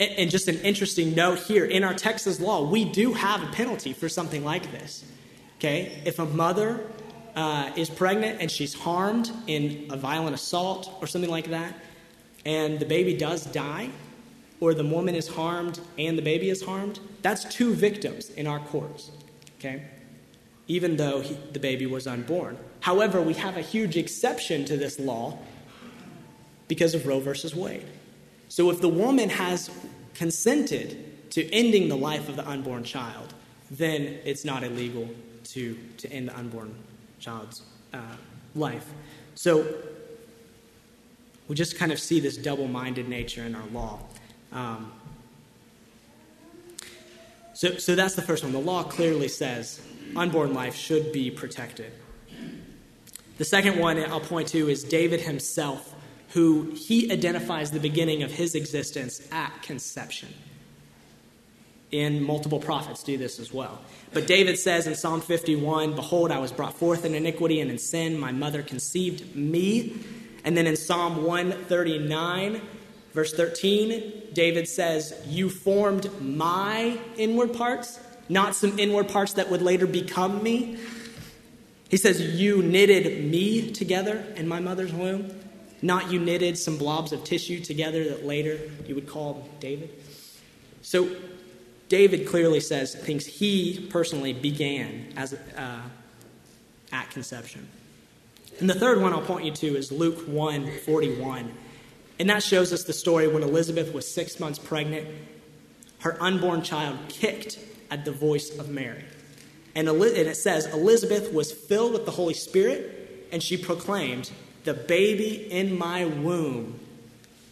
and 0.00 0.30
just 0.30 0.48
an 0.48 0.56
interesting 0.60 1.14
note 1.14 1.38
here 1.38 1.64
in 1.64 1.84
our 1.84 1.94
Texas 1.94 2.40
law, 2.40 2.68
we 2.68 2.84
do 2.84 3.12
have 3.12 3.42
a 3.42 3.46
penalty 3.52 3.92
for 3.92 4.08
something 4.08 4.44
like 4.44 4.70
this. 4.72 5.04
Okay, 5.58 6.02
if 6.04 6.18
a 6.18 6.24
mother 6.24 6.84
uh, 7.36 7.70
is 7.76 7.88
pregnant 7.88 8.40
and 8.40 8.50
she's 8.50 8.74
harmed 8.74 9.30
in 9.46 9.86
a 9.90 9.96
violent 9.96 10.34
assault 10.34 10.90
or 11.00 11.06
something 11.06 11.30
like 11.30 11.50
that, 11.50 11.74
and 12.44 12.78
the 12.78 12.86
baby 12.86 13.16
does 13.16 13.46
die, 13.46 13.90
or 14.60 14.74
the 14.74 14.84
woman 14.84 15.14
is 15.14 15.28
harmed 15.28 15.80
and 15.98 16.18
the 16.18 16.22
baby 16.22 16.50
is 16.50 16.62
harmed, 16.62 17.00
that's 17.22 17.44
two 17.44 17.74
victims 17.74 18.30
in 18.30 18.46
our 18.46 18.60
courts. 18.60 19.10
Okay 19.58 19.82
even 20.66 20.96
though 20.96 21.20
he, 21.20 21.36
the 21.52 21.58
baby 21.58 21.86
was 21.86 22.06
unborn. 22.06 22.58
However, 22.80 23.20
we 23.20 23.34
have 23.34 23.56
a 23.56 23.60
huge 23.60 23.96
exception 23.96 24.64
to 24.66 24.76
this 24.76 24.98
law 24.98 25.38
because 26.68 26.94
of 26.94 27.06
Roe 27.06 27.20
versus 27.20 27.54
Wade. 27.54 27.86
So 28.54 28.70
if 28.70 28.80
the 28.80 28.88
woman 28.88 29.30
has 29.30 29.68
consented 30.14 31.30
to 31.32 31.44
ending 31.52 31.88
the 31.88 31.96
life 31.96 32.28
of 32.28 32.36
the 32.36 32.48
unborn 32.48 32.84
child, 32.84 33.34
then 33.68 34.20
it's 34.24 34.44
not 34.44 34.62
illegal 34.62 35.08
to, 35.46 35.76
to 35.96 36.08
end 36.12 36.28
the 36.28 36.38
unborn 36.38 36.72
child's 37.18 37.62
uh, 37.92 37.98
life. 38.54 38.88
So 39.34 39.66
we 41.48 41.56
just 41.56 41.76
kind 41.76 41.90
of 41.90 41.98
see 41.98 42.20
this 42.20 42.36
double 42.36 42.68
minded 42.68 43.08
nature 43.08 43.42
in 43.42 43.56
our 43.56 43.66
law. 43.72 43.98
Um, 44.52 44.92
so, 47.54 47.76
so 47.78 47.96
that's 47.96 48.14
the 48.14 48.22
first 48.22 48.44
one. 48.44 48.52
The 48.52 48.60
law 48.60 48.84
clearly 48.84 49.26
says 49.26 49.80
unborn 50.14 50.54
life 50.54 50.76
should 50.76 51.10
be 51.10 51.28
protected. 51.28 51.90
The 53.36 53.44
second 53.44 53.80
one 53.80 53.98
I'll 53.98 54.20
point 54.20 54.46
to 54.50 54.68
is 54.68 54.84
David 54.84 55.22
himself, 55.22 55.92
who 56.34 56.72
he 56.76 57.10
identifies 57.10 57.70
the 57.70 57.80
beginning 57.80 58.22
of 58.22 58.30
his 58.30 58.54
existence 58.54 59.26
at 59.32 59.62
conception. 59.62 60.28
And 61.92 62.22
multiple 62.22 62.58
prophets 62.58 63.02
do 63.02 63.16
this 63.16 63.38
as 63.38 63.52
well. 63.52 63.80
But 64.12 64.26
David 64.26 64.58
says 64.58 64.86
in 64.86 64.94
Psalm 64.94 65.20
51 65.20 65.94
Behold, 65.94 66.30
I 66.30 66.38
was 66.38 66.52
brought 66.52 66.74
forth 66.74 67.04
in 67.04 67.14
iniquity, 67.14 67.60
and 67.60 67.70
in 67.70 67.78
sin 67.78 68.18
my 68.18 68.32
mother 68.32 68.62
conceived 68.62 69.34
me. 69.34 69.96
And 70.44 70.56
then 70.56 70.66
in 70.66 70.76
Psalm 70.76 71.24
139, 71.24 72.60
verse 73.12 73.32
13, 73.32 74.12
David 74.32 74.68
says, 74.68 75.14
You 75.26 75.48
formed 75.48 76.10
my 76.20 76.98
inward 77.16 77.54
parts 77.54 77.98
not 78.28 78.54
some 78.54 78.78
inward 78.78 79.08
parts 79.08 79.34
that 79.34 79.50
would 79.50 79.62
later 79.62 79.86
become 79.86 80.42
me. 80.42 80.78
He 81.88 81.96
says, 81.96 82.20
You 82.20 82.62
knitted 82.62 83.24
me 83.30 83.70
together 83.70 84.24
in 84.36 84.48
my 84.48 84.60
mother's 84.60 84.92
womb, 84.92 85.30
not 85.84 86.10
you 86.10 86.18
knitted 86.18 86.56
some 86.56 86.78
blobs 86.78 87.12
of 87.12 87.22
tissue 87.24 87.60
together 87.60 88.04
that 88.08 88.24
later 88.24 88.58
you 88.86 88.94
would 88.94 89.06
call 89.06 89.46
David. 89.60 89.90
So, 90.80 91.14
David 91.90 92.26
clearly 92.26 92.60
says 92.60 92.94
things 92.94 93.26
he 93.26 93.86
personally 93.90 94.32
began 94.32 95.12
as 95.14 95.34
uh, 95.34 95.82
at 96.90 97.10
conception. 97.10 97.68
And 98.58 98.70
the 98.70 98.74
third 98.74 99.02
one 99.02 99.12
I'll 99.12 99.20
point 99.20 99.44
you 99.44 99.52
to 99.52 99.76
is 99.76 99.92
Luke 99.92 100.26
1 100.26 100.78
41. 100.86 101.52
And 102.18 102.30
that 102.30 102.42
shows 102.42 102.72
us 102.72 102.84
the 102.84 102.94
story 102.94 103.28
when 103.28 103.42
Elizabeth 103.42 103.92
was 103.92 104.10
six 104.10 104.40
months 104.40 104.58
pregnant. 104.58 105.06
Her 105.98 106.16
unborn 106.22 106.62
child 106.62 106.98
kicked 107.08 107.58
at 107.90 108.06
the 108.06 108.12
voice 108.12 108.56
of 108.58 108.70
Mary. 108.70 109.04
And, 109.74 109.88
it 109.88 110.36
says, 110.36 110.66
Elizabeth 110.72 111.32
was 111.32 111.52
filled 111.52 111.92
with 111.92 112.06
the 112.06 112.12
Holy 112.12 112.34
Spirit, 112.34 113.28
and 113.32 113.42
she 113.42 113.56
proclaimed, 113.56 114.30
The 114.64 114.74
baby 114.74 115.50
in 115.50 115.76
my 115.78 116.04
womb 116.04 116.80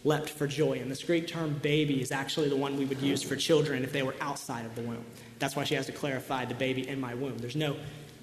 leapt 0.03 0.29
for 0.29 0.47
joy. 0.47 0.79
And 0.79 0.91
this 0.91 1.03
Greek 1.03 1.27
term 1.27 1.53
baby 1.61 2.01
is 2.01 2.11
actually 2.11 2.49
the 2.49 2.55
one 2.55 2.77
we 2.77 2.85
would 2.85 3.01
use 3.01 3.23
for 3.23 3.35
children 3.35 3.83
if 3.83 3.91
they 3.91 4.03
were 4.03 4.15
outside 4.19 4.65
of 4.65 4.75
the 4.75 4.81
womb. 4.81 5.05
That's 5.39 5.55
why 5.55 5.63
she 5.63 5.75
has 5.75 5.85
to 5.87 5.91
clarify 5.91 6.45
the 6.45 6.55
baby 6.55 6.87
in 6.87 6.99
my 6.99 7.13
womb. 7.13 7.37
There's 7.37 7.55
no 7.55 7.75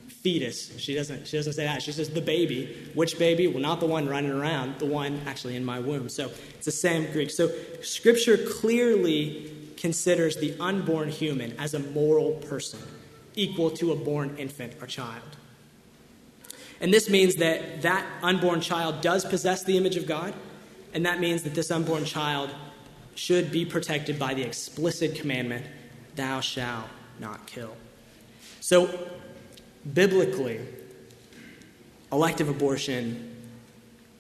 fetus. 0.09 0.77
She 0.79 0.95
doesn't, 0.95 1.27
she 1.27 1.37
doesn't 1.37 1.55
say 1.55 1.65
that. 1.65 1.83
She 1.83 1.93
says 1.93 2.11
the 2.11 2.21
baby. 2.21 2.91
Which 2.95 3.19
baby? 3.19 3.47
Well, 3.47 3.63
not 3.63 3.81
the 3.81 3.87
one 3.87 4.09
running 4.09 4.33
around, 4.33 4.79
the 4.79 4.87
one 4.87 5.21
actually 5.27 5.57
in 5.57 5.65
my 5.65 5.79
womb. 5.79 6.09
So 6.09 6.31
it's 6.55 6.67
the 6.67 6.73
same 6.73 7.11
Greek. 7.13 7.31
So 7.31 7.51
Scripture 7.83 8.37
clearly 8.37 9.53
considers 9.77 10.37
the 10.37 10.55
unborn 10.61 11.09
human 11.09 11.59
as 11.59 11.73
a 11.73 11.79
moral 11.79 12.33
person, 12.33 12.81
equal 13.35 13.71
to 13.71 13.93
a 13.93 13.97
born 13.97 14.37
infant 14.37 14.75
or 14.81 14.87
child. 14.87 15.37
And 16.81 16.93
this 16.93 17.11
means 17.11 17.37
that 17.37 17.83
that 17.83 18.07
unborn 18.23 18.61
child 18.61 19.03
does 19.03 19.25
possess 19.25 19.65
the 19.65 19.77
image 19.77 19.97
of 19.97 20.07
God, 20.07 20.35
and 20.95 21.05
that 21.07 21.21
means 21.21 21.43
that 21.43 21.55
this 21.55 21.71
unborn 21.71 22.05
child 22.05 22.51
should 23.15 23.53
be 23.53 23.67
protected 23.67 24.19
by 24.19 24.35
the 24.35 24.43
explicit 24.43 25.15
commandment, 25.15 25.67
Thou 26.17 26.41
shalt 26.41 26.89
not 27.19 27.47
kill. 27.47 27.77
So, 28.61 29.09
biblically, 29.95 30.61
elective 32.13 32.49
abortion 32.49 33.37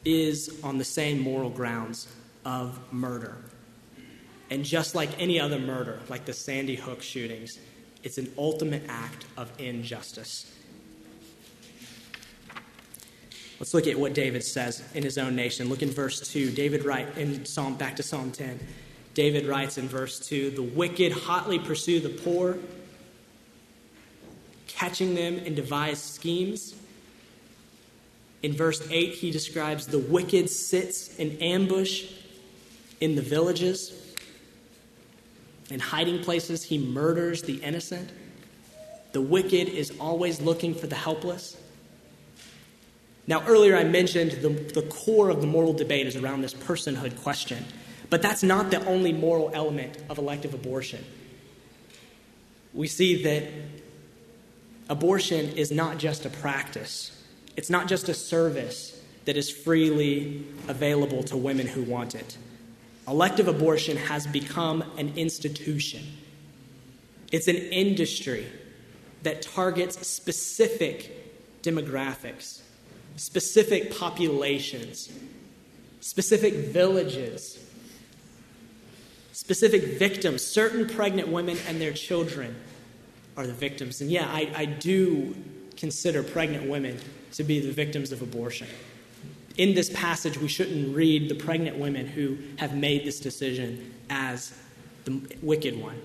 is 0.05 0.61
on 0.63 0.79
the 0.79 0.85
same 0.85 1.19
moral 1.21 1.51
grounds 1.51 2.09
of 2.45 2.79
murder. 2.93 3.37
And 4.51 4.65
just 4.65 4.95
like 4.95 5.11
any 5.21 5.39
other 5.39 5.59
murder, 5.59 6.01
like 6.09 6.25
the 6.25 6.33
Sandy 6.33 6.77
Hook 6.77 7.03
shootings, 7.03 7.59
it's 8.03 8.19
an 8.19 8.33
ultimate 8.39 8.83
act 8.89 9.25
of 9.37 9.51
injustice. 9.61 10.53
Let's 13.61 13.75
look 13.75 13.87
at 13.87 13.99
what 13.99 14.15
David 14.15 14.43
says 14.43 14.83
in 14.95 15.03
his 15.03 15.19
own 15.19 15.37
nation. 15.37 15.69
Look 15.69 15.83
in 15.83 15.91
verse 15.91 16.33
2. 16.33 16.51
David 16.51 16.85
writes 16.85 17.17
in 17.19 17.45
Psalm 17.45 17.77
back 17.77 17.95
to 17.97 18.03
Psalm 18.03 18.33
10. 18.33 18.59
David 19.13 19.47
writes 19.47 19.77
in 19.77 19.87
verse 19.87 20.19
2, 20.19 20.51
"The 20.51 20.63
wicked 20.63 21.13
hotly 21.13 21.59
pursue 21.59 22.01
the 22.01 22.09
poor, 22.09 22.59
catching 24.67 25.15
them 25.15 25.37
in 25.37 25.55
devised 25.55 26.03
schemes." 26.03 26.75
In 28.43 28.55
verse 28.55 28.81
8, 28.91 29.17
he 29.17 29.31
describes 29.31 29.87
the 29.89 29.99
wicked 29.99 30.49
sits 30.49 31.15
in 31.19 31.37
ambush 31.43 32.05
in 32.99 33.15
the 33.15 33.23
villages. 33.23 33.93
In 35.69 35.81
hiding 35.81 36.25
places, 36.25 36.63
he 36.63 36.79
murders 36.79 37.43
the 37.43 37.57
innocent. 37.57 38.09
The 39.13 39.21
wicked 39.21 39.69
is 39.69 39.93
always 40.01 40.41
looking 40.41 40.75
for 40.75 40.87
the 40.87 40.97
helpless. 40.97 41.57
Now, 43.31 43.45
earlier 43.47 43.77
I 43.77 43.85
mentioned 43.85 44.33
the, 44.33 44.49
the 44.49 44.83
core 44.83 45.31
of 45.31 45.41
the 45.41 45.47
moral 45.47 45.73
debate 45.73 46.09
is 46.09 46.17
around 46.17 46.43
this 46.43 46.53
personhood 46.53 47.23
question, 47.23 47.65
but 48.11 48.23
that's 48.23 48.43
not 48.43 48.73
the 48.73 48.85
only 48.87 49.13
moral 49.13 49.53
element 49.55 49.99
of 50.11 50.19
elective 50.19 50.53
abortion. 50.53 51.05
We 52.75 52.89
see 52.89 53.23
that 53.23 53.45
abortion 54.89 55.57
is 55.57 55.71
not 55.71 55.99
just 55.99 56.27
a 56.27 56.31
practice, 56.31 57.25
it's 57.57 57.71
not 57.71 57.87
just 57.87 58.09
a 58.09 58.15
service 58.15 59.01
that 59.27 59.37
is 59.37 59.49
freely 59.49 60.45
available 60.67 61.23
to 61.23 61.37
women 61.37 61.69
who 61.69 61.85
want 61.85 62.17
it. 62.17 62.37
Elective 63.07 63.47
abortion 63.47 63.97
has 63.97 64.27
become 64.27 64.83
an 64.99 65.13
institution, 65.15 66.03
it's 67.31 67.47
an 67.47 67.55
industry 67.55 68.45
that 69.23 69.41
targets 69.41 70.05
specific 70.05 71.63
demographics, 71.63 72.63
specific 73.17 73.97
populations, 73.97 75.13
specific 76.01 76.55
villages, 76.55 77.59
specific 79.33 79.99
victims. 79.99 80.45
Certain 80.45 80.89
pregnant 80.89 81.29
women 81.29 81.59
and 81.67 81.81
their 81.81 81.93
children 81.93 82.55
are 83.37 83.47
the 83.47 83.53
victims. 83.53 84.01
And 84.01 84.11
yeah, 84.11 84.27
I, 84.31 84.51
I 84.55 84.65
do 84.65 85.35
consider 85.77 86.23
pregnant 86.23 86.69
women 86.69 86.99
to 87.33 87.45
be 87.45 87.61
the 87.61 87.73
victims 87.73 88.13
of 88.13 88.23
abortion. 88.23 88.69
In 89.57 89.75
this 89.75 89.91
passage, 89.91 90.39
we 90.39 90.49
shouldn't 90.49 90.95
read 90.95 91.29
the 91.29 91.35
pregnant 91.35 91.79
women 91.79 92.07
who 92.07 92.39
have 92.57 92.75
made 92.75 93.05
this 93.05 93.21
decision 93.21 93.93
as 94.09 94.53
the 95.05 95.21
wicked 95.43 95.81
one. 95.81 96.01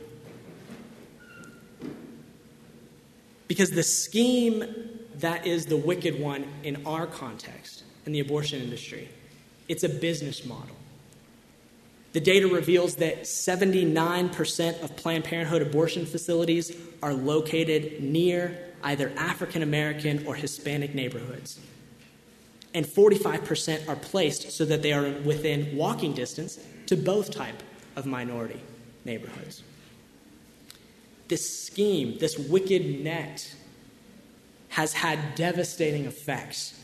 Because 3.47 3.71
the 3.71 3.83
scheme 3.83 4.65
that 5.19 5.45
is 5.45 5.65
the 5.65 5.77
wicked 5.77 6.19
one 6.19 6.45
in 6.63 6.85
our 6.85 7.07
context, 7.07 7.83
in 8.05 8.11
the 8.11 8.19
abortion 8.19 8.61
industry, 8.61 9.09
it's 9.67 9.83
a 9.83 9.89
business 9.89 10.45
model. 10.45 10.75
The 12.13 12.19
data 12.19 12.47
reveals 12.47 12.95
that 12.95 13.23
79% 13.23 14.83
of 14.83 14.95
Planned 14.95 15.25
Parenthood 15.25 15.61
abortion 15.61 16.05
facilities 16.05 16.75
are 17.03 17.13
located 17.13 18.01
near 18.01 18.57
either 18.83 19.11
African 19.17 19.61
American 19.61 20.25
or 20.25 20.35
Hispanic 20.35 20.95
neighborhoods. 20.95 21.59
And 22.73 22.85
45% 22.85 23.89
are 23.89 23.95
placed 23.95 24.51
so 24.51 24.63
that 24.65 24.81
they 24.81 24.93
are 24.93 25.09
within 25.23 25.75
walking 25.75 26.13
distance 26.13 26.59
to 26.85 26.95
both 26.95 27.31
type 27.31 27.63
of 27.95 28.05
minority 28.05 28.61
neighborhoods 29.03 29.63
this 31.27 31.65
scheme, 31.65 32.17
this 32.19 32.37
wicked 32.37 33.03
net, 33.03 33.55
has 34.69 34.93
had 34.93 35.35
devastating 35.35 36.05
effects 36.05 36.79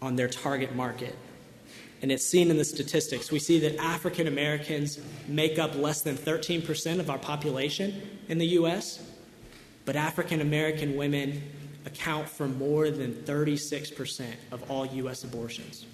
on 0.00 0.16
their 0.16 0.28
target 0.28 0.74
market. 0.74 1.16
And 2.02 2.10
it's 2.10 2.26
seen 2.26 2.50
in 2.50 2.58
the 2.58 2.64
statistics. 2.64 3.30
We 3.30 3.38
see 3.38 3.60
that 3.60 3.76
African 3.76 4.26
Americans 4.26 4.98
make 5.28 5.58
up 5.58 5.76
less 5.76 6.02
than 6.02 6.16
13% 6.16 6.98
of 6.98 7.08
our 7.08 7.18
population 7.18 8.02
in 8.28 8.38
the 8.38 8.46
U.S., 8.48 9.08
but 9.84 9.94
African 9.94 10.40
American 10.40 10.96
women 10.96 11.42
account 11.86 12.28
for 12.28 12.48
more 12.48 12.90
than 12.90 13.14
36% 13.14 14.24
of 14.50 14.68
all 14.70 14.86
U.S. 14.86 15.24
abortions. 15.24 15.86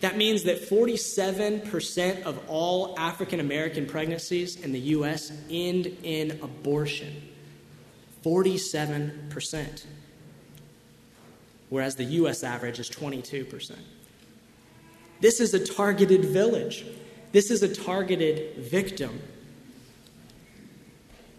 That 0.00 0.16
means 0.16 0.44
that 0.44 0.68
47% 0.68 2.22
of 2.22 2.40
all 2.48 2.94
African 2.98 3.40
American 3.40 3.86
pregnancies 3.86 4.56
in 4.56 4.72
the 4.72 4.80
U.S. 4.80 5.32
end 5.50 5.86
in 6.02 6.38
abortion. 6.42 7.28
47%. 8.24 9.84
Whereas 11.68 11.96
the 11.96 12.04
U.S. 12.04 12.44
average 12.44 12.78
is 12.78 12.88
22%. 12.88 13.76
This 15.20 15.40
is 15.40 15.52
a 15.52 15.64
targeted 15.64 16.24
village. 16.26 16.86
This 17.32 17.50
is 17.50 17.62
a 17.62 17.74
targeted 17.74 18.56
victim. 18.56 19.20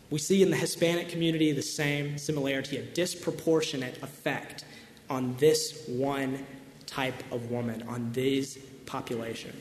We 0.09 0.19
see 0.19 0.41
in 0.41 0.49
the 0.49 0.57
Hispanic 0.57 1.09
community 1.09 1.51
the 1.51 1.61
same 1.61 2.17
similarity, 2.17 2.77
a 2.77 2.81
disproportionate 2.81 4.01
effect 4.03 4.65
on 5.09 5.35
this 5.37 5.85
one 5.87 6.45
type 6.89 7.23
of 7.31 7.51
woman, 7.51 7.83
on 7.87 8.11
this 8.11 8.57
population. 8.85 9.55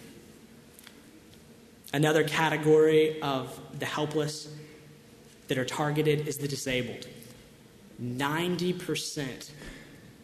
Another 1.92 2.24
category 2.24 3.20
of 3.22 3.58
the 3.78 3.86
helpless 3.86 4.52
that 5.48 5.58
are 5.58 5.64
targeted 5.64 6.28
is 6.28 6.36
the 6.36 6.48
disabled. 6.48 7.06
90% 8.02 9.50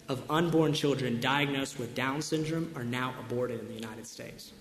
of 0.09 0.23
unborn 0.31 0.73
children 0.73 1.21
diagnosed 1.21 1.79
with 1.79 1.95
Down 1.95 2.21
syndrome 2.23 2.71
are 2.77 2.85
now 2.85 3.15
aborted 3.19 3.61
in 3.61 3.69
the 3.69 3.75
United 3.75 4.07
States. 4.07 4.53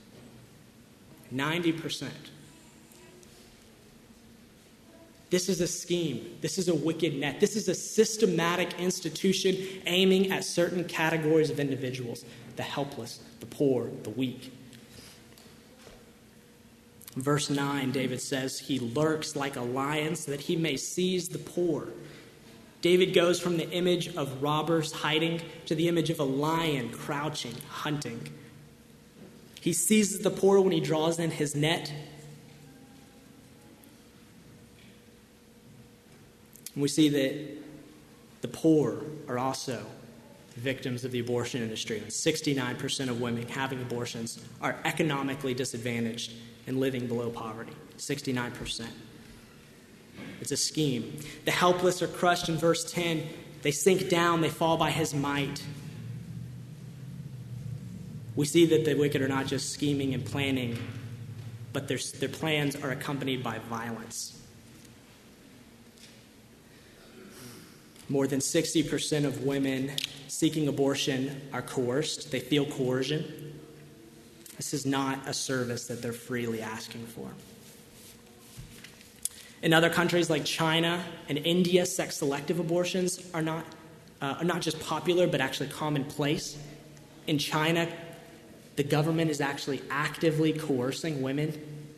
90%. 1.33 2.09
This 5.33 5.49
is 5.49 5.61
a 5.61 5.67
scheme. 5.67 6.37
This 6.41 6.59
is 6.59 6.67
a 6.67 6.75
wicked 6.75 7.15
net. 7.15 7.39
This 7.39 7.55
is 7.55 7.67
a 7.67 7.73
systematic 7.73 8.79
institution 8.79 9.57
aiming 9.87 10.31
at 10.31 10.43
certain 10.43 10.83
categories 10.83 11.49
of 11.49 11.59
individuals 11.59 12.23
the 12.55 12.61
helpless, 12.61 13.19
the 13.39 13.47
poor, 13.47 13.89
the 14.03 14.11
weak. 14.11 14.53
Verse 17.15 17.49
9, 17.49 17.91
David 17.91 18.21
says, 18.21 18.59
He 18.59 18.77
lurks 18.77 19.35
like 19.35 19.55
a 19.55 19.61
lion 19.61 20.15
so 20.15 20.29
that 20.29 20.41
he 20.41 20.55
may 20.55 20.77
seize 20.77 21.29
the 21.29 21.39
poor. 21.39 21.87
David 22.81 23.15
goes 23.15 23.39
from 23.39 23.57
the 23.57 23.67
image 23.71 24.15
of 24.15 24.43
robbers 24.43 24.91
hiding 24.91 25.41
to 25.65 25.73
the 25.73 25.87
image 25.87 26.11
of 26.11 26.19
a 26.19 26.23
lion 26.23 26.91
crouching, 26.91 27.55
hunting. 27.69 28.29
He 29.59 29.73
seizes 29.73 30.19
the 30.19 30.29
poor 30.29 30.61
when 30.61 30.73
he 30.73 30.79
draws 30.79 31.17
in 31.17 31.31
his 31.31 31.55
net 31.55 31.91
And 36.73 36.81
we 36.81 36.87
see 36.87 37.09
that 37.09 37.63
the 38.41 38.47
poor 38.47 39.03
are 39.27 39.37
also 39.37 39.85
victims 40.55 41.03
of 41.03 41.11
the 41.11 41.19
abortion 41.19 41.61
industry. 41.61 41.97
And 41.97 42.07
69% 42.07 43.09
of 43.09 43.21
women 43.21 43.47
having 43.47 43.81
abortions 43.81 44.39
are 44.61 44.77
economically 44.85 45.53
disadvantaged 45.53 46.33
and 46.67 46.79
living 46.79 47.07
below 47.07 47.29
poverty. 47.29 47.73
69%. 47.97 48.85
It's 50.41 50.51
a 50.51 50.57
scheme. 50.57 51.19
The 51.45 51.51
helpless 51.51 52.01
are 52.01 52.07
crushed 52.07 52.49
in 52.49 52.57
verse 52.57 52.91
10. 52.91 53.27
They 53.61 53.71
sink 53.71 54.09
down, 54.09 54.41
they 54.41 54.49
fall 54.49 54.77
by 54.77 54.91
his 54.91 55.13
might. 55.13 55.63
We 58.35 58.45
see 58.45 58.65
that 58.67 58.83
the 58.83 58.95
wicked 58.95 59.21
are 59.21 59.27
not 59.27 59.47
just 59.47 59.71
scheming 59.71 60.13
and 60.13 60.25
planning, 60.25 60.77
but 61.71 61.87
their, 61.87 61.99
their 62.19 62.29
plans 62.29 62.75
are 62.75 62.91
accompanied 62.91 63.43
by 63.43 63.59
violence. 63.59 64.39
More 68.09 68.27
than 68.27 68.39
60% 68.39 69.25
of 69.25 69.43
women 69.43 69.91
seeking 70.27 70.67
abortion 70.67 71.41
are 71.53 71.61
coerced, 71.61 72.31
they 72.31 72.39
feel 72.39 72.65
coercion. 72.65 73.59
This 74.57 74.73
is 74.73 74.85
not 74.85 75.27
a 75.27 75.33
service 75.33 75.87
that 75.87 76.01
they're 76.01 76.13
freely 76.13 76.61
asking 76.61 77.05
for. 77.05 77.29
In 79.61 79.73
other 79.73 79.89
countries 79.89 80.29
like 80.29 80.43
China 80.43 81.03
and 81.29 81.37
India, 81.37 81.85
sex 81.85 82.17
selective 82.17 82.59
abortions 82.59 83.29
are 83.33 83.41
not, 83.41 83.65
uh, 84.21 84.35
are 84.39 84.43
not 84.43 84.61
just 84.61 84.79
popular, 84.81 85.25
but 85.25 85.39
actually 85.39 85.69
commonplace. 85.69 86.57
In 87.27 87.37
China, 87.37 87.87
the 88.75 88.83
government 88.83 89.31
is 89.31 89.39
actually 89.39 89.81
actively 89.89 90.51
coercing 90.51 91.21
women 91.21 91.53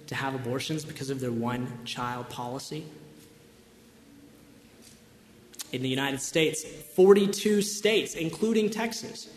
to 0.08 0.14
have 0.14 0.36
abortions 0.36 0.86
because 0.86 1.10
of 1.10 1.20
their 1.20 1.32
one 1.32 1.68
child 1.86 2.30
policy 2.30 2.86
in 5.72 5.82
the 5.82 5.90
United 5.90 6.22
States, 6.22 6.64
42 6.64 7.62
states, 7.62 8.16
including 8.16 8.70
Texas, 8.70 9.30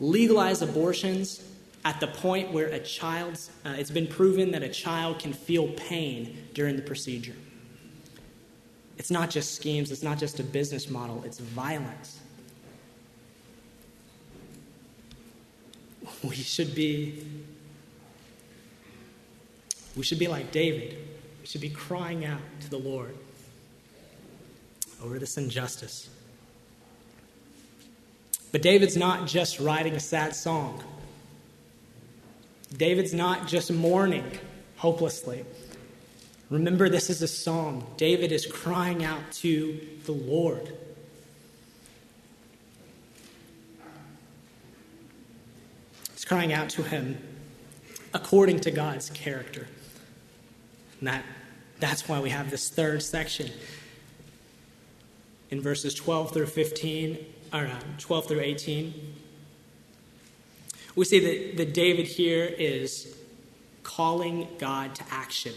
legalize 0.00 0.62
abortions 0.62 1.42
at 1.84 2.00
the 2.00 2.06
point 2.06 2.50
where 2.50 2.68
a 2.68 2.80
child's, 2.80 3.50
uh, 3.64 3.74
it's 3.76 3.90
been 3.90 4.06
proven 4.06 4.50
that 4.52 4.62
a 4.62 4.68
child 4.68 5.18
can 5.18 5.32
feel 5.32 5.68
pain 5.68 6.48
during 6.54 6.76
the 6.76 6.82
procedure. 6.82 7.34
It's 8.96 9.10
not 9.10 9.28
just 9.30 9.54
schemes, 9.54 9.90
it's 9.90 10.02
not 10.02 10.18
just 10.18 10.40
a 10.40 10.44
business 10.44 10.88
model, 10.88 11.22
it's 11.24 11.38
violence. 11.38 12.20
We 16.22 16.36
should 16.36 16.74
be 16.74 17.22
we 19.96 20.02
should 20.02 20.18
be 20.18 20.28
like 20.28 20.50
David. 20.50 20.96
We 21.40 21.46
should 21.46 21.60
be 21.60 21.70
crying 21.70 22.24
out 22.24 22.40
to 22.60 22.70
the 22.70 22.78
Lord 22.78 23.14
over 25.04 25.18
this 25.18 25.36
injustice. 25.36 26.08
But 28.52 28.62
David's 28.62 28.96
not 28.96 29.26
just 29.26 29.60
writing 29.60 29.94
a 29.94 30.00
sad 30.00 30.34
song. 30.34 30.82
David's 32.76 33.12
not 33.12 33.46
just 33.46 33.70
mourning 33.70 34.38
hopelessly. 34.76 35.44
Remember, 36.50 36.88
this 36.88 37.10
is 37.10 37.20
a 37.20 37.28
psalm. 37.28 37.86
David 37.96 38.32
is 38.32 38.46
crying 38.46 39.04
out 39.04 39.20
to 39.32 39.80
the 40.04 40.12
Lord. 40.12 40.72
He's 46.12 46.24
crying 46.24 46.52
out 46.52 46.70
to 46.70 46.82
him 46.82 47.18
according 48.12 48.60
to 48.60 48.70
God's 48.70 49.10
character. 49.10 49.66
And 51.00 51.08
that, 51.08 51.24
that's 51.80 52.08
why 52.08 52.20
we 52.20 52.30
have 52.30 52.50
this 52.50 52.70
third 52.70 53.02
section 53.02 53.50
in 55.54 55.60
verses 55.60 55.94
12 55.94 56.32
through 56.32 56.46
15, 56.46 57.16
or 57.52 57.66
uh, 57.66 57.80
12 57.98 58.26
through 58.26 58.40
18. 58.40 59.14
We 60.96 61.04
see 61.04 61.20
that, 61.20 61.56
that 61.58 61.72
David 61.72 62.08
here 62.08 62.44
is 62.44 63.16
calling 63.84 64.48
God 64.58 64.96
to 64.96 65.04
action. 65.12 65.52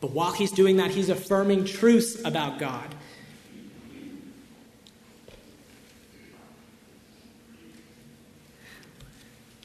But 0.00 0.12
while 0.12 0.32
he's 0.32 0.50
doing 0.50 0.78
that, 0.78 0.92
he's 0.92 1.10
affirming 1.10 1.66
truths 1.66 2.18
about 2.24 2.58
God. 2.58 2.94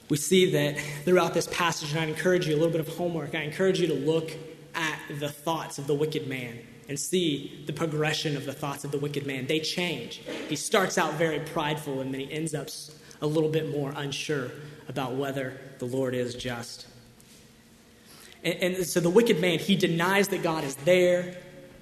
We 0.09 0.17
see 0.17 0.51
that 0.51 0.77
throughout 1.05 1.33
this 1.33 1.47
passage, 1.47 1.91
and 1.91 2.01
I 2.01 2.05
encourage 2.05 2.49
you 2.49 2.53
a 2.53 2.57
little 2.57 2.71
bit 2.71 2.81
of 2.81 2.89
homework. 2.89 3.33
I 3.33 3.43
encourage 3.43 3.79
you 3.79 3.87
to 3.87 3.93
look 3.93 4.33
at 4.75 4.99
the 5.19 5.29
thoughts 5.29 5.77
of 5.77 5.87
the 5.87 5.95
wicked 5.95 6.27
man 6.27 6.59
and 6.89 6.99
see 6.99 7.63
the 7.67 7.73
progression 7.73 8.35
of 8.35 8.45
the 8.45 8.51
thoughts 8.51 8.83
of 8.83 8.91
the 8.91 8.97
wicked 8.97 9.25
man. 9.25 9.47
They 9.47 9.59
change. 9.59 10.21
He 10.49 10.57
starts 10.57 10.97
out 10.97 11.13
very 11.13 11.39
prideful 11.39 12.01
and 12.01 12.13
then 12.13 12.21
he 12.21 12.31
ends 12.31 12.53
up 12.53 12.67
a 13.21 13.27
little 13.27 13.49
bit 13.49 13.69
more 13.69 13.93
unsure 13.95 14.51
about 14.89 15.13
whether 15.13 15.59
the 15.77 15.85
Lord 15.85 16.15
is 16.15 16.35
just. 16.35 16.87
And, 18.43 18.75
and, 18.75 18.85
so 18.85 18.99
the 18.99 19.09
wicked 19.09 19.39
man, 19.39 19.59
he 19.59 19.75
denies 19.75 20.29
that 20.29 20.43
God 20.43 20.63
is 20.63 20.75
there. 20.77 21.37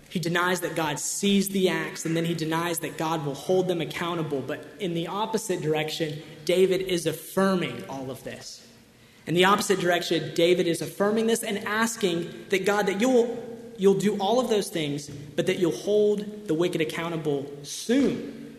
He 0.10 0.20
denies 0.20 0.62
that 0.62 0.76
God 0.76 1.00
sees 1.00 1.50
the 1.50 1.70
acts, 1.70 2.06
and 2.06 2.16
then 2.16 2.26
he 2.26 2.34
denies 2.34 2.80
that 2.80 2.98
God 2.98 3.26
will 3.26 3.34
hold 3.34 3.68
them 3.68 3.82
accountable. 3.82 4.42
But 4.42 4.66
in 4.80 4.94
the 4.94 5.08
opposite 5.08 5.62
direction, 5.62 6.22
David 6.46 6.82
is 6.82 7.06
affirming 7.06 7.84
all 7.90 8.10
of 8.10 8.24
this. 8.24 8.66
In 9.28 9.34
the 9.34 9.46
opposite 9.46 9.80
direction, 9.82 10.34
David 10.34 10.66
is 10.66 10.82
affirming 10.82 11.28
this 11.28 11.44
and 11.44 11.60
asking 11.68 12.46
that 12.50 12.66
God, 12.66 12.86
that 12.88 13.02
you'll, 13.02 13.57
you'll 13.78 13.94
do 13.94 14.18
all 14.18 14.40
of 14.40 14.50
those 14.50 14.70
things, 14.70 15.10
but 15.10 15.46
that 15.46 15.60
you'll 15.60 15.72
hold 15.72 16.48
the 16.48 16.54
wicked 16.54 16.82
accountable 16.82 17.52
soon. 17.64 18.58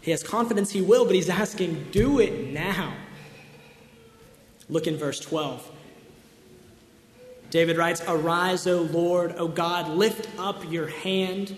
He 0.00 0.10
has 0.10 0.22
confidence 0.22 0.70
he 0.70 0.80
will, 0.80 1.04
but 1.04 1.14
he's 1.14 1.28
asking, 1.28 1.88
do 1.90 2.20
it 2.20 2.52
now. 2.52 2.94
Look 4.68 4.86
in 4.86 4.96
verse 4.96 5.20
12. 5.20 5.70
David 7.50 7.76
writes, 7.78 8.02
Arise, 8.06 8.66
O 8.66 8.82
Lord, 8.82 9.34
O 9.38 9.48
God, 9.48 9.88
lift 9.88 10.28
up 10.38 10.70
your 10.70 10.86
hand, 10.88 11.56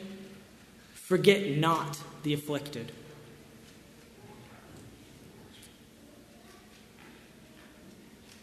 forget 0.94 1.58
not 1.58 1.98
the 2.22 2.32
afflicted. 2.32 2.92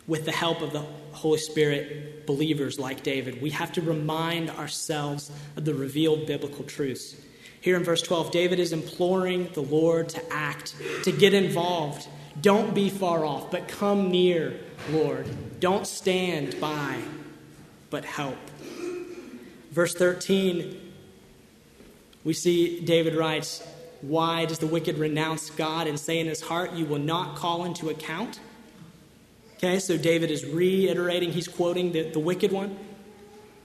With 0.06 0.26
the 0.26 0.32
help 0.32 0.62
of 0.62 0.74
the 0.74 0.86
Holy 1.18 1.40
Spirit, 1.40 2.26
believers 2.26 2.80
like 2.80 3.04
David, 3.04 3.42
we 3.42 3.50
have 3.50 3.72
to 3.74 3.82
remind 3.82 4.50
ourselves 4.52 5.32
of 5.56 5.66
the 5.66 5.74
revealed 5.74 6.28
biblical 6.28 6.64
truths. 6.64 7.16
Here 7.60 7.76
in 7.76 7.84
verse 7.84 8.02
12, 8.02 8.32
David 8.32 8.60
is 8.60 8.72
imploring 8.72 9.50
the 9.54 9.62
Lord 9.62 10.10
to 10.10 10.34
act, 10.34 10.76
to 11.04 11.12
get 11.12 11.34
involved. 11.34 12.08
Don't 12.40 12.74
be 12.74 12.90
far 12.90 13.26
off, 13.26 13.52
but 13.52 13.68
come 13.68 14.12
near, 14.12 14.60
Lord. 14.92 15.28
Don't 15.60 15.88
stand 15.88 16.60
by 16.62 17.02
but 17.90 18.06
help. 18.06 18.38
Verse 19.72 19.94
13, 19.96 20.94
we 22.24 22.34
see 22.34 22.82
David 22.82 23.16
writes, 23.16 23.66
Why 24.02 24.46
does 24.46 24.60
the 24.60 24.68
wicked 24.68 24.98
renounce 24.98 25.50
God 25.50 25.88
and 25.88 26.00
say 26.00 26.20
in 26.20 26.28
his 26.28 26.42
heart, 26.42 26.74
You 26.74 26.86
will 26.86 27.00
not 27.00 27.36
call 27.36 27.66
into 27.66 27.90
account? 27.90 28.40
Okay, 29.58 29.80
so 29.80 29.98
David 29.98 30.30
is 30.30 30.46
reiterating, 30.46 31.32
he's 31.32 31.48
quoting 31.48 31.92
the, 31.92 32.10
the 32.12 32.20
wicked 32.20 32.52
one. 32.52 32.78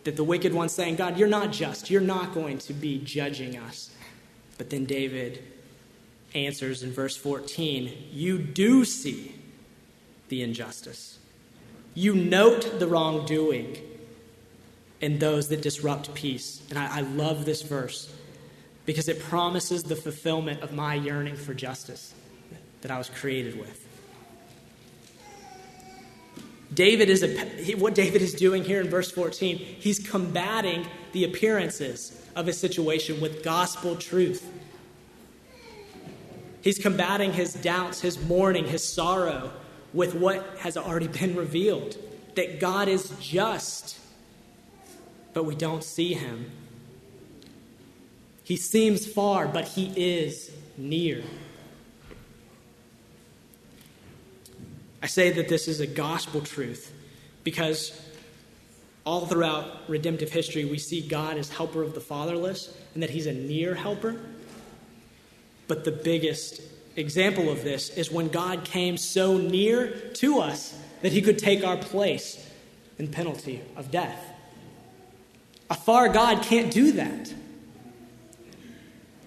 That 0.04 0.16
the 0.16 0.24
wicked 0.24 0.52
one 0.52 0.68
saying, 0.68 0.96
God, 0.96 1.16
you're 1.18 1.28
not 1.28 1.52
just. 1.52 1.90
You're 1.90 2.00
not 2.00 2.34
going 2.34 2.58
to 2.58 2.72
be 2.72 2.98
judging 2.98 3.56
us. 3.56 3.94
But 4.58 4.70
then 4.70 4.84
David 4.84 5.44
answers 6.34 6.82
in 6.82 6.92
verse 6.92 7.16
14, 7.16 8.08
You 8.10 8.38
do 8.38 8.84
see 8.84 9.34
the 10.28 10.42
injustice. 10.42 11.18
You 11.94 12.14
note 12.14 12.80
the 12.80 12.86
wrongdoing 12.86 13.76
and 15.02 15.20
those 15.20 15.48
that 15.48 15.60
disrupt 15.60 16.14
peace. 16.14 16.62
And 16.70 16.78
I, 16.78 16.98
I 16.98 17.00
love 17.02 17.44
this 17.44 17.62
verse 17.62 18.12
because 18.86 19.08
it 19.08 19.20
promises 19.20 19.82
the 19.82 19.96
fulfillment 19.96 20.62
of 20.62 20.72
my 20.72 20.94
yearning 20.94 21.36
for 21.36 21.54
justice 21.54 22.14
that 22.80 22.90
I 22.90 22.98
was 22.98 23.10
created 23.10 23.58
with. 23.58 23.81
David 26.72 27.10
is 27.10 27.22
a, 27.22 27.74
what 27.74 27.94
David 27.94 28.22
is 28.22 28.34
doing 28.34 28.64
here 28.64 28.80
in 28.80 28.88
verse 28.88 29.10
14, 29.10 29.56
he's 29.56 29.98
combating 29.98 30.86
the 31.12 31.24
appearances 31.24 32.18
of 32.34 32.46
his 32.46 32.58
situation 32.58 33.20
with 33.20 33.42
gospel 33.42 33.96
truth. 33.96 34.50
He's 36.62 36.78
combating 36.78 37.32
his 37.32 37.54
doubts, 37.54 38.00
his 38.00 38.22
mourning, 38.24 38.66
his 38.66 38.86
sorrow 38.86 39.52
with 39.92 40.14
what 40.14 40.58
has 40.58 40.76
already 40.76 41.08
been 41.08 41.36
revealed 41.36 41.96
that 42.34 42.60
God 42.60 42.88
is 42.88 43.12
just 43.20 43.98
but 45.32 45.44
we 45.44 45.54
don't 45.54 45.84
see 45.84 46.14
him. 46.14 46.50
He 48.44 48.56
seems 48.56 49.06
far, 49.06 49.46
but 49.46 49.68
he 49.68 49.92
is 49.96 50.50
near. 50.76 51.22
I 55.02 55.06
say 55.06 55.30
that 55.32 55.48
this 55.48 55.66
is 55.66 55.80
a 55.80 55.86
gospel 55.86 56.40
truth 56.40 56.92
because 57.42 58.00
all 59.04 59.26
throughout 59.26 59.88
redemptive 59.88 60.30
history 60.30 60.64
we 60.64 60.78
see 60.78 61.00
God 61.00 61.36
as 61.36 61.50
helper 61.50 61.82
of 61.82 61.94
the 61.94 62.00
fatherless 62.00 62.76
and 62.94 63.02
that 63.02 63.10
he's 63.10 63.26
a 63.26 63.32
near 63.32 63.74
helper. 63.74 64.20
But 65.66 65.84
the 65.84 65.90
biggest 65.90 66.62
example 66.94 67.50
of 67.50 67.64
this 67.64 67.90
is 67.90 68.12
when 68.12 68.28
God 68.28 68.64
came 68.64 68.96
so 68.96 69.38
near 69.38 69.90
to 70.14 70.38
us 70.38 70.78
that 71.00 71.10
he 71.10 71.20
could 71.20 71.38
take 71.38 71.64
our 71.64 71.76
place 71.76 72.48
in 72.98 73.08
penalty 73.08 73.60
of 73.76 73.90
death. 73.90 74.24
A 75.68 75.74
far 75.74 76.08
God 76.10 76.42
can't 76.42 76.70
do 76.70 76.92
that. 76.92 77.34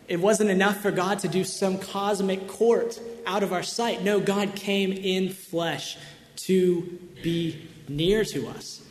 It 0.08 0.22
wasn't 0.22 0.52
enough 0.52 0.82
for 0.82 0.92
God 0.92 1.20
to 1.20 1.28
do 1.28 1.44
some 1.44 1.80
cosmic 1.80 2.48
court 2.48 3.00
out 3.26 3.44
of 3.44 3.54
our 3.54 3.64
sight. 3.64 4.04
No, 4.04 4.20
God 4.20 4.56
came 4.56 4.92
in 4.92 5.30
flesh 5.30 5.98
to 6.38 7.00
be 7.24 7.68
near 7.88 8.24
to 8.26 8.48
us. 8.48 8.82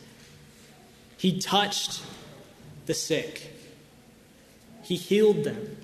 He 1.17 1.39
touched 1.39 2.03
the 2.85 2.93
sick, 2.93 3.51
He 4.83 4.95
healed 4.95 5.43
them, 5.43 5.77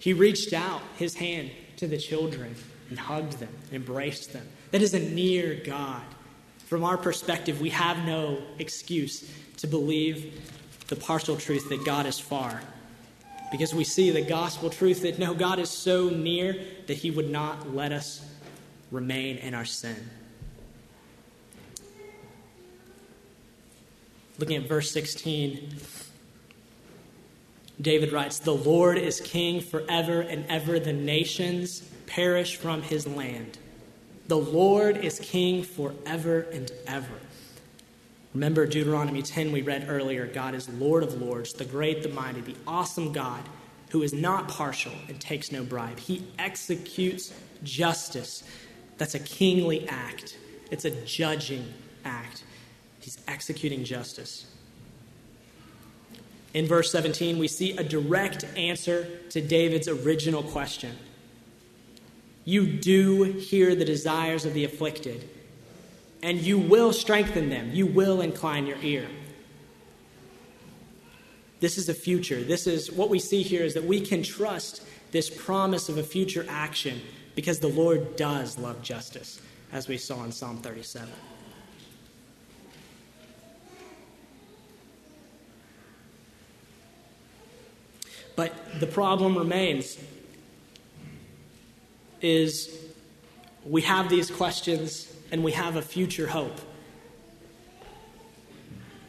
He 0.00 0.12
reached 0.12 0.52
out 0.52 0.82
His 0.96 1.14
hand 1.16 1.50
to 1.76 1.86
the 1.86 1.98
children 1.98 2.54
and 2.88 2.98
hugged 2.98 3.38
them, 3.38 3.50
and 3.66 3.74
embraced 3.74 4.32
them. 4.32 4.46
That 4.70 4.82
is 4.82 4.94
a 4.94 5.00
near 5.00 5.60
God. 5.64 6.02
From 6.66 6.84
our 6.84 6.96
perspective, 6.96 7.60
we 7.60 7.70
have 7.70 8.04
no 8.06 8.42
excuse 8.58 9.30
to 9.58 9.66
believe 9.66 10.40
the 10.88 10.96
partial 10.96 11.36
truth 11.36 11.68
that 11.68 11.84
God 11.84 12.06
is 12.06 12.18
far. 12.18 12.62
Because 13.50 13.74
we 13.74 13.84
see 13.84 14.10
the 14.10 14.22
gospel 14.22 14.68
truth 14.68 15.02
that 15.02 15.18
no, 15.18 15.34
God 15.34 15.58
is 15.58 15.70
so 15.70 16.10
near 16.10 16.56
that 16.86 16.96
he 16.96 17.10
would 17.10 17.30
not 17.30 17.74
let 17.74 17.92
us 17.92 18.24
remain 18.90 19.38
in 19.38 19.54
our 19.54 19.64
sin. 19.64 20.10
Looking 24.38 24.56
at 24.56 24.68
verse 24.68 24.90
16, 24.92 25.76
David 27.80 28.12
writes, 28.12 28.38
The 28.38 28.54
Lord 28.54 28.98
is 28.98 29.20
king 29.20 29.60
forever 29.60 30.20
and 30.20 30.44
ever. 30.48 30.78
The 30.78 30.92
nations 30.92 31.80
perish 32.06 32.56
from 32.56 32.82
his 32.82 33.06
land. 33.06 33.58
The 34.28 34.38
Lord 34.38 34.98
is 34.98 35.18
king 35.20 35.62
forever 35.62 36.40
and 36.52 36.70
ever. 36.86 37.18
Remember 38.34 38.66
Deuteronomy 38.66 39.22
10 39.22 39.52
we 39.52 39.62
read 39.62 39.86
earlier 39.88 40.26
God 40.26 40.54
is 40.54 40.68
Lord 40.68 41.02
of 41.02 41.20
lords, 41.20 41.52
the 41.52 41.64
great, 41.64 42.02
the 42.02 42.08
mighty, 42.08 42.40
the 42.40 42.56
awesome 42.66 43.12
God 43.12 43.42
who 43.90 44.02
is 44.02 44.12
not 44.12 44.48
partial 44.48 44.92
and 45.08 45.18
takes 45.18 45.50
no 45.50 45.64
bribe. 45.64 45.98
He 45.98 46.26
executes 46.38 47.32
justice. 47.62 48.42
That's 48.98 49.14
a 49.14 49.18
kingly 49.18 49.88
act, 49.88 50.36
it's 50.70 50.84
a 50.84 50.90
judging 51.04 51.72
act. 52.04 52.44
He's 53.00 53.18
executing 53.26 53.84
justice. 53.84 54.46
In 56.52 56.66
verse 56.66 56.90
17, 56.90 57.38
we 57.38 57.48
see 57.48 57.76
a 57.76 57.84
direct 57.84 58.44
answer 58.56 59.06
to 59.30 59.40
David's 59.40 59.86
original 59.86 60.42
question. 60.42 60.96
You 62.44 62.66
do 62.66 63.24
hear 63.24 63.74
the 63.74 63.84
desires 63.84 64.44
of 64.44 64.54
the 64.54 64.64
afflicted 64.64 65.28
and 66.22 66.40
you 66.40 66.58
will 66.58 66.92
strengthen 66.92 67.48
them. 67.50 67.70
You 67.72 67.86
will 67.86 68.20
incline 68.20 68.66
your 68.66 68.78
ear. 68.82 69.08
This 71.60 71.78
is 71.78 71.88
a 71.88 71.94
future. 71.94 72.42
This 72.42 72.66
is 72.66 72.90
what 72.92 73.10
we 73.10 73.18
see 73.18 73.42
here 73.42 73.64
is 73.64 73.74
that 73.74 73.84
we 73.84 74.00
can 74.00 74.22
trust 74.22 74.82
this 75.10 75.30
promise 75.30 75.88
of 75.88 75.98
a 75.98 76.02
future 76.02 76.46
action 76.48 77.00
because 77.34 77.58
the 77.60 77.68
Lord 77.68 78.16
does 78.16 78.58
love 78.58 78.82
justice, 78.82 79.40
as 79.72 79.88
we 79.88 79.96
saw 79.96 80.24
in 80.24 80.32
Psalm 80.32 80.58
37. 80.58 81.08
But 88.36 88.54
the 88.78 88.86
problem 88.86 89.36
remains 89.36 89.98
is 92.20 92.72
we 93.64 93.82
have 93.82 94.08
these 94.08 94.30
questions 94.30 95.12
and 95.30 95.44
we 95.44 95.52
have 95.52 95.76
a 95.76 95.82
future 95.82 96.26
hope. 96.28 96.60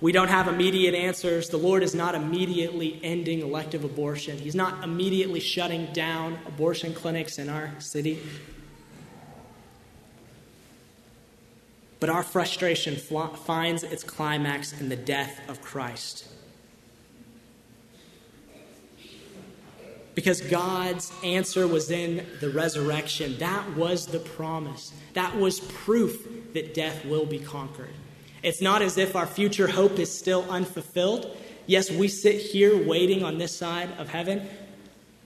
We 0.02 0.14
don't 0.14 0.30
have 0.30 0.48
immediate 0.48 0.96
answers. 0.96 1.50
The 1.50 1.58
Lord 1.58 1.84
is 1.84 1.94
not 1.94 2.16
immediately 2.16 3.00
ending 3.04 3.42
elective 3.42 3.84
abortion. 3.84 4.38
He's 4.38 4.56
not 4.56 4.84
immediately 4.84 5.42
shutting 5.42 5.88
down 5.92 6.40
abortion 6.46 6.94
clinics 6.94 7.38
in 7.38 7.50
our 7.50 7.72
city. 7.80 8.20
But 12.00 12.10
our 12.10 12.24
frustration 12.24 12.96
finds 12.96 13.84
its 13.84 14.06
climax 14.06 14.80
in 14.80 14.88
the 14.88 14.96
death 14.96 15.42
of 15.50 15.62
Christ. 15.62 16.30
Because 20.20 20.42
God's 20.42 21.14
answer 21.24 21.66
was 21.66 21.92
in 21.92 22.28
the 22.42 22.50
resurrection. 22.50 23.38
That 23.38 23.78
was 23.78 24.06
the 24.06 24.20
promise. 24.20 24.92
That 25.14 25.38
was 25.38 25.62
proof 25.62 26.28
that 26.52 26.74
death 26.74 27.06
will 27.06 27.26
be 27.26 27.40
conquered. 27.40 27.94
It's 28.44 28.60
not 28.60 28.82
as 28.82 28.98
if 28.98 29.16
our 29.16 29.26
future 29.26 29.70
hope 29.70 29.98
is 29.98 30.14
still 30.14 30.46
unfulfilled. 30.50 31.38
Yes, 31.68 31.90
we 31.90 32.10
sit 32.10 32.42
here 32.42 32.86
waiting 32.86 33.24
on 33.24 33.38
this 33.38 33.56
side 33.56 33.88
of 33.98 34.10
heaven, 34.10 34.46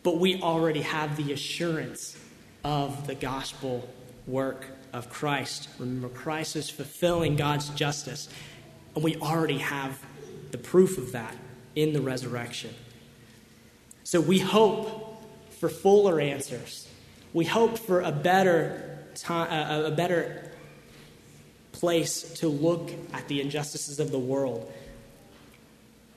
but 0.04 0.20
we 0.20 0.39
already 0.39 0.82
have 0.82 1.18
the 1.18 1.34
assurance 1.34 2.16
of 2.64 3.08
the 3.08 3.16
gospel 3.16 3.89
work 4.28 4.68
of 4.94 5.10
Christ. 5.10 5.70
Remember, 5.80 6.10
Christ 6.10 6.56
is 6.56 6.70
fulfilling 6.70 7.36
God's 7.36 7.70
justice, 7.70 8.30
and 8.94 9.04
we 9.04 9.16
already 9.16 9.58
have 9.58 10.00
the 10.52 10.60
proof 10.60 11.00
of 11.00 11.14
that 11.14 11.36
in 11.76 11.94
the 11.94 12.02
resurrection. 12.02 12.76
So 14.04 14.20
we 14.20 14.39
hope 14.39 15.24
for 15.60 15.70
fuller 15.70 16.20
answers. 16.20 16.88
We 17.34 17.45
hope 17.45 17.78
for 17.78 18.01
a 18.01 18.12
better 18.12 18.99
time, 19.16 19.86
a 19.86 19.91
better 19.91 20.51
place 21.72 22.24
to 22.39 22.47
look 22.47 22.91
at 23.14 23.28
the 23.28 23.41
injustices 23.41 23.99
of 23.99 24.12
the 24.12 24.20
world 24.20 24.72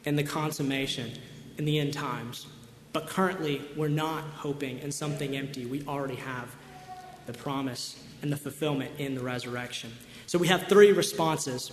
and 0.05 0.19
the 0.19 0.23
consummation 0.23 1.13
in 1.59 1.65
the 1.65 1.79
end 1.79 1.93
times. 1.93 2.47
But 2.93 3.09
currently, 3.09 3.63
we're 3.77 3.89
not 3.89 4.25
hoping 4.25 4.79
in 4.79 4.91
something 4.93 5.37
empty. 5.37 5.67
We 5.67 5.85
already 5.87 6.17
have 6.17 6.55
the 7.27 7.33
promise 7.33 8.03
and 8.23 8.33
the 8.33 8.37
fulfillment 8.37 8.93
in 8.99 9.15
the 9.15 9.21
resurrection. 9.21 9.93
So 10.27 10.39
we 10.39 10.49
have 10.49 10.67
three 10.69 10.93
responses 10.93 11.73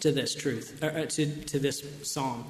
to 0.00 0.12
this 0.12 0.34
truth, 0.34 0.78
uh, 0.82 0.86
uh 0.86 1.06
to, 1.06 1.26
to 1.44 1.58
this 1.58 1.84
psalm. 2.02 2.44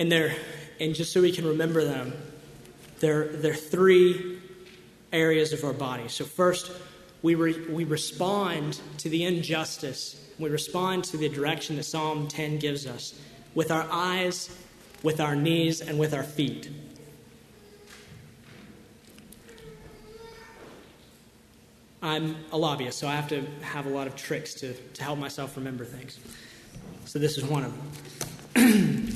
And 0.00 0.10
they're, 0.10 0.34
and 0.80 0.94
just 0.94 1.12
so 1.12 1.20
we 1.20 1.30
can 1.30 1.46
remember 1.46 1.84
them, 1.84 2.14
they're, 3.00 3.28
they're 3.28 3.52
three 3.52 4.40
areas 5.12 5.52
of 5.52 5.62
our 5.62 5.74
body. 5.74 6.08
So 6.08 6.24
first, 6.24 6.72
we, 7.20 7.34
re, 7.34 7.66
we 7.66 7.84
respond 7.84 8.80
to 8.96 9.10
the 9.10 9.24
injustice, 9.24 10.18
we 10.38 10.48
respond 10.48 11.04
to 11.04 11.18
the 11.18 11.28
direction 11.28 11.76
that 11.76 11.82
Psalm 11.82 12.28
10 12.28 12.58
gives 12.58 12.86
us 12.86 13.20
with 13.54 13.70
our 13.70 13.86
eyes, 13.90 14.48
with 15.02 15.20
our 15.20 15.36
knees, 15.36 15.82
and 15.82 15.98
with 15.98 16.14
our 16.14 16.22
feet. 16.22 16.70
I'm 22.00 22.36
a 22.52 22.56
lobbyist, 22.56 22.98
so 22.98 23.06
I 23.06 23.16
have 23.16 23.28
to 23.28 23.42
have 23.60 23.84
a 23.84 23.90
lot 23.90 24.06
of 24.06 24.16
tricks 24.16 24.54
to, 24.54 24.72
to 24.72 25.02
help 25.02 25.18
myself 25.18 25.58
remember 25.58 25.84
things. 25.84 26.18
So 27.04 27.18
this 27.18 27.36
is 27.36 27.44
one 27.44 27.64
of 27.64 28.54
them. 28.54 29.08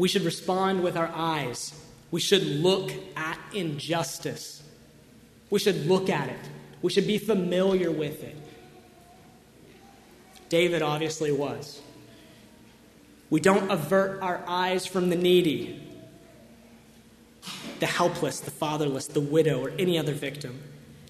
we 0.00 0.08
should 0.08 0.22
respond 0.22 0.82
with 0.82 0.96
our 0.96 1.12
eyes. 1.14 1.74
We 2.10 2.20
should 2.20 2.42
look 2.42 2.90
at 3.16 3.38
injustice. 3.52 4.62
We 5.50 5.58
should 5.58 5.86
look 5.86 6.08
at 6.08 6.30
it. 6.30 6.40
We 6.80 6.90
should 6.90 7.06
be 7.06 7.18
familiar 7.18 7.90
with 7.90 8.24
it. 8.24 8.36
David 10.48 10.80
obviously 10.80 11.30
was. 11.30 11.82
We 13.28 13.40
don't 13.40 13.70
avert 13.70 14.22
our 14.22 14.42
eyes 14.46 14.86
from 14.86 15.10
the 15.10 15.16
needy, 15.16 15.80
the 17.78 17.86
helpless, 17.86 18.40
the 18.40 18.50
fatherless, 18.50 19.06
the 19.06 19.20
widow, 19.20 19.60
or 19.60 19.70
any 19.78 19.98
other 19.98 20.14
victim. 20.14 20.62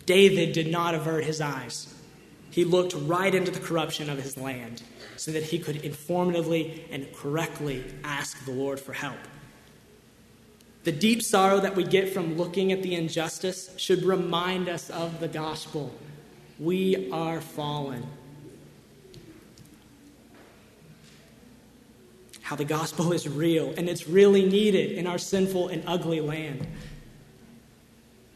David 0.05 0.53
did 0.53 0.67
not 0.67 0.97
avert 0.97 1.25
his 1.25 1.41
eyes. 1.41 1.95
He 2.51 2.65
looked 2.65 2.95
right 2.95 3.33
into 3.33 3.53
the 3.53 3.61
corruption 3.61 4.11
of 4.11 4.21
his 4.21 4.37
land 4.37 4.83
so 5.21 5.31
that 5.33 5.43
he 5.43 5.59
could 5.59 5.77
informatively 5.83 6.81
and 6.91 7.07
correctly 7.15 7.85
ask 8.03 8.43
the 8.47 8.51
Lord 8.51 8.81
for 8.81 8.95
help. 8.95 9.19
The 10.85 10.93
deep 10.93 11.21
sorrow 11.21 11.61
that 11.61 11.77
we 11.77 11.85
get 11.85 12.15
from 12.15 12.39
looking 12.39 12.73
at 12.73 12.83
the 12.83 12.95
injustice 12.95 13.69
should 13.77 14.03
remind 14.03 14.67
us 14.67 14.89
of 14.89 15.21
the 15.21 15.29
gospel. 15.29 15.95
We 16.59 17.11
are 17.11 17.43
fallen. 17.43 18.07
How 22.41 22.57
the 22.57 22.65
gospel 22.65 23.13
is 23.13 23.29
real 23.29 23.75
and 23.77 23.91
it's 23.91 24.09
really 24.09 24.47
needed 24.47 24.93
in 24.93 25.07
our 25.07 25.19
sinful 25.19 25.69
and 25.69 25.85
ugly 25.87 26.23
land. 26.23 26.67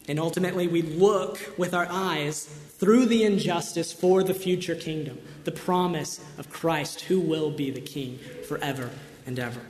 And 0.07 0.21
ultimately, 0.21 0.69
we 0.69 0.83
look 0.83 1.55
with 1.57 1.73
our 1.73 1.87
eyes 1.89 2.45
through 2.45 3.07
the 3.07 3.25
injustice 3.25 3.91
for 3.91 4.23
the 4.23 4.35
future 4.35 4.75
kingdom, 4.75 5.19
the 5.45 5.53
promise 5.53 6.25
of 6.39 6.51
Christ, 6.51 7.03
who 7.03 7.21
will 7.21 7.51
be 7.51 7.71
the 7.71 7.81
king 7.81 8.19
forever 8.49 8.91
and 9.27 9.39
ever. 9.39 9.61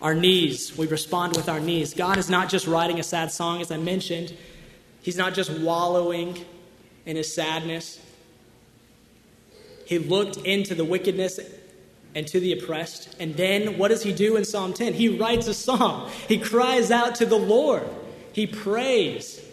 Our 0.00 0.14
knees, 0.14 0.76
we 0.76 0.86
respond 0.86 1.36
with 1.36 1.48
our 1.48 1.58
knees. 1.58 1.92
God 1.92 2.18
is 2.18 2.30
not 2.30 2.48
just 2.48 2.66
writing 2.66 3.00
a 3.00 3.02
sad 3.02 3.32
song, 3.32 3.60
as 3.60 3.70
I 3.70 3.76
mentioned, 3.76 4.36
He's 5.02 5.16
not 5.16 5.34
just 5.34 5.50
wallowing 5.50 6.44
in 7.06 7.16
His 7.16 7.34
sadness. 7.34 7.98
He 9.86 9.98
looked 9.98 10.36
into 10.38 10.74
the 10.74 10.84
wickedness 10.84 11.40
and 12.14 12.26
to 12.26 12.40
the 12.40 12.52
oppressed. 12.52 13.16
And 13.18 13.34
then 13.34 13.78
what 13.78 13.88
does 13.88 14.02
He 14.02 14.12
do 14.12 14.36
in 14.36 14.44
Psalm 14.44 14.74
10? 14.74 14.94
He 14.94 15.08
writes 15.08 15.46
a 15.46 15.54
song, 15.54 16.10
He 16.28 16.38
cries 16.38 16.90
out 16.90 17.14
to 17.16 17.26
the 17.26 17.38
Lord, 17.38 17.88
He 18.32 18.46
prays. 18.46 19.44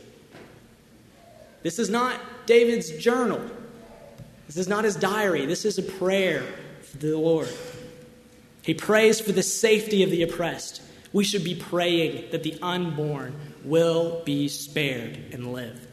This 1.63 1.79
is 1.79 1.89
not 1.89 2.19
David's 2.45 2.91
journal. 3.01 3.41
This 4.47 4.57
is 4.57 4.67
not 4.67 4.83
his 4.83 4.95
diary. 4.95 5.45
This 5.45 5.65
is 5.65 5.77
a 5.77 5.83
prayer 5.83 6.43
for 6.81 6.97
the 6.97 7.17
Lord. 7.17 7.49
He 8.61 8.73
prays 8.73 9.19
for 9.19 9.31
the 9.31 9.43
safety 9.43 10.03
of 10.03 10.11
the 10.11 10.23
oppressed. 10.23 10.81
We 11.13 11.23
should 11.23 11.43
be 11.43 11.55
praying 11.55 12.31
that 12.31 12.43
the 12.43 12.57
unborn 12.61 13.35
will 13.63 14.21
be 14.25 14.47
spared 14.47 15.17
and 15.31 15.53
live. 15.53 15.87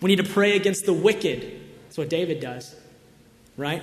We 0.00 0.08
need 0.08 0.24
to 0.24 0.30
pray 0.30 0.56
against 0.56 0.86
the 0.86 0.92
wicked. 0.92 1.60
That's 1.84 1.98
what 1.98 2.08
David 2.08 2.40
does, 2.40 2.74
right? 3.56 3.82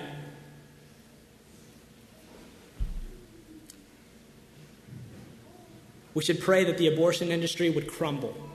We 6.14 6.24
should 6.24 6.42
pray 6.42 6.66
that 6.66 6.78
the 6.78 6.88
abortion 6.88 7.32
industry 7.32 7.70
would 7.70 7.88
crumble. 7.88 8.49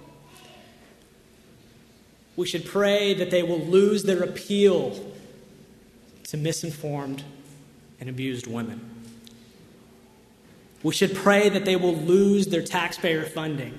We 2.36 2.46
should 2.46 2.64
pray 2.64 3.14
that 3.14 3.30
they 3.30 3.42
will 3.42 3.60
lose 3.60 4.02
their 4.02 4.22
appeal 4.22 5.12
to 6.24 6.36
misinformed 6.36 7.22
and 8.00 8.08
abused 8.08 8.46
women. 8.46 8.90
We 10.82 10.92
should 10.92 11.14
pray 11.14 11.48
that 11.48 11.64
they 11.64 11.76
will 11.76 11.94
lose 11.94 12.48
their 12.48 12.62
taxpayer 12.62 13.24
funding. 13.24 13.78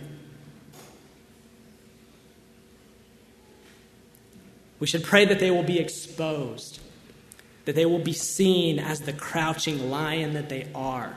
We 4.79 4.87
should 4.87 5.03
pray 5.03 5.25
that 5.25 5.39
they 5.39 5.51
will 5.51 5.63
be 5.63 5.79
exposed, 5.79 6.79
that 7.65 7.75
they 7.75 7.85
will 7.85 7.99
be 7.99 8.13
seen 8.13 8.79
as 8.79 9.01
the 9.01 9.13
crouching 9.13 9.89
lion 9.89 10.33
that 10.33 10.49
they 10.49 10.67
are, 10.73 11.15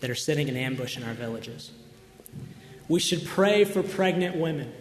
that 0.00 0.10
are 0.10 0.16
sitting 0.16 0.48
in 0.48 0.56
ambush 0.56 0.96
in 0.96 1.02
our 1.02 1.14
villages. 1.14 1.70
We 2.88 3.00
should 3.00 3.24
pray 3.24 3.64
for 3.64 3.82
pregnant 3.82 4.36
women. 4.36 4.72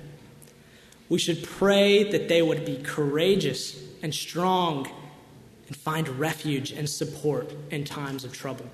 We 1.09 1.19
should 1.19 1.43
pray 1.43 2.03
that 2.03 2.27
they 2.27 2.41
would 2.41 2.65
be 2.65 2.77
courageous 2.77 3.79
and 4.01 4.13
strong 4.13 4.89
and 5.67 5.75
find 5.75 6.07
refuge 6.07 6.71
and 6.71 6.89
support 6.89 7.53
in 7.69 7.83
times 7.83 8.23
of 8.23 8.33
trouble. 8.33 8.65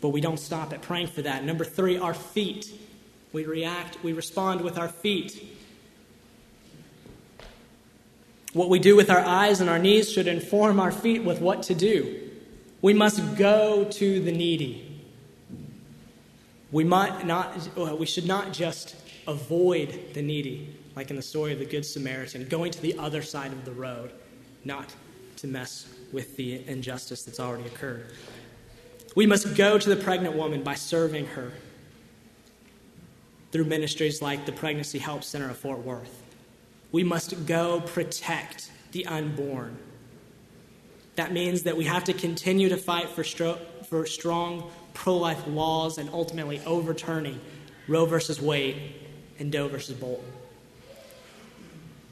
But 0.00 0.10
we 0.10 0.20
don't 0.20 0.38
stop 0.38 0.72
at 0.72 0.82
praying 0.82 1.08
for 1.08 1.22
that. 1.22 1.44
Number 1.44 1.64
three, 1.64 1.98
our 1.98 2.14
feet. 2.14 2.72
We 3.32 3.44
react, 3.44 4.02
we 4.02 4.12
respond 4.12 4.62
with 4.62 4.76
our 4.78 4.88
feet. 4.88 5.56
What 8.52 8.68
we 8.68 8.80
do 8.80 8.96
with 8.96 9.10
our 9.10 9.20
eyes 9.20 9.60
and 9.60 9.70
our 9.70 9.78
knees 9.78 10.10
should 10.10 10.26
inform 10.26 10.80
our 10.80 10.90
feet 10.90 11.22
with 11.22 11.40
what 11.40 11.62
to 11.64 11.74
do. 11.74 12.28
We 12.82 12.94
must 12.94 13.36
go 13.36 13.84
to 13.84 14.20
the 14.20 14.32
needy. 14.32 14.89
We, 16.72 16.84
might 16.84 17.26
not, 17.26 17.98
we 17.98 18.06
should 18.06 18.26
not 18.26 18.52
just 18.52 18.94
avoid 19.26 20.14
the 20.14 20.22
needy, 20.22 20.76
like 20.94 21.10
in 21.10 21.16
the 21.16 21.22
story 21.22 21.52
of 21.52 21.58
the 21.58 21.64
Good 21.64 21.84
Samaritan, 21.84 22.46
going 22.48 22.70
to 22.72 22.80
the 22.80 22.98
other 22.98 23.22
side 23.22 23.52
of 23.52 23.64
the 23.64 23.72
road, 23.72 24.12
not 24.64 24.94
to 25.36 25.46
mess 25.46 25.86
with 26.12 26.36
the 26.36 26.66
injustice 26.68 27.22
that's 27.22 27.40
already 27.40 27.66
occurred. 27.66 28.06
We 29.16 29.26
must 29.26 29.56
go 29.56 29.78
to 29.78 29.88
the 29.88 29.96
pregnant 29.96 30.36
woman 30.36 30.62
by 30.62 30.74
serving 30.74 31.26
her 31.26 31.52
through 33.50 33.64
ministries 33.64 34.22
like 34.22 34.46
the 34.46 34.52
Pregnancy 34.52 34.98
Help 34.98 35.24
Center 35.24 35.50
of 35.50 35.58
Fort 35.58 35.80
Worth. 35.80 36.22
We 36.92 37.02
must 37.02 37.46
go 37.46 37.80
protect 37.80 38.70
the 38.92 39.06
unborn. 39.06 39.76
That 41.16 41.32
means 41.32 41.64
that 41.64 41.76
we 41.76 41.84
have 41.84 42.04
to 42.04 42.12
continue 42.12 42.68
to 42.68 42.76
fight 42.76 43.08
for, 43.08 43.22
stro- 43.22 43.58
for 43.90 44.06
strong 44.06 44.70
pro 44.94 45.16
life 45.16 45.46
laws 45.48 45.98
and 45.98 46.08
ultimately 46.12 46.62
overturning 46.64 47.40
Roe 47.88 48.06
versus 48.06 48.40
Wade 48.40 48.94
and 49.40 49.50
Doe 49.50 49.68
versus 49.68 49.96
Bolton. 49.96 50.32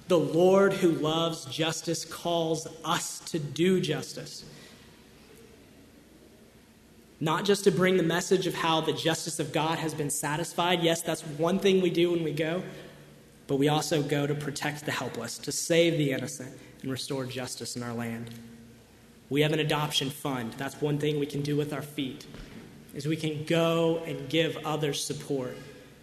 The 0.09 0.19
Lord 0.19 0.73
who 0.73 0.91
loves 0.91 1.45
justice 1.45 2.05
calls 2.05 2.67
us 2.85 3.21
to 3.31 3.39
do 3.39 3.81
justice. 3.81 4.45
Not 7.21 7.45
just 7.45 7.65
to 7.65 7.71
bring 7.71 7.97
the 7.97 8.03
message 8.03 8.47
of 8.47 8.55
how 8.55 8.81
the 8.81 8.93
justice 8.93 9.39
of 9.39 9.53
God 9.53 9.79
has 9.79 9.95
been 9.95 10.11
satisfied. 10.11 10.83
Yes, 10.83 11.03
that's 11.03 11.23
one 11.23 11.59
thing 11.59 11.81
we 11.81 11.91
do 11.91 12.11
when 12.11 12.25
we 12.25 12.33
go. 12.33 12.63
But 13.47 13.57
we 13.57 13.69
also 13.69 14.03
go 14.03 14.27
to 14.27 14.35
protect 14.35 14.85
the 14.85 14.93
helpless, 14.93 15.39
to 15.39 15.53
save 15.53 15.97
the 15.99 16.13
innocent, 16.13 16.57
and 16.83 16.91
restore 16.91 17.25
justice 17.25 17.77
in 17.77 17.83
our 17.83 17.93
land. 17.93 18.31
We 19.31 19.43
have 19.43 19.53
an 19.53 19.61
adoption 19.61 20.11
fund. 20.11 20.55
That's 20.55 20.81
one 20.81 20.99
thing 20.99 21.19
we 21.19 21.27
can 21.27 21.43
do 21.43 21.57
with 21.57 21.73
our 21.73 21.83
feet. 21.83 22.27
Is 22.95 23.07
we 23.07 23.17
can 23.17 23.45
go 23.45 24.03
and 24.07 24.29
give 24.29 24.57
others 24.65 25.05
support 25.05 25.57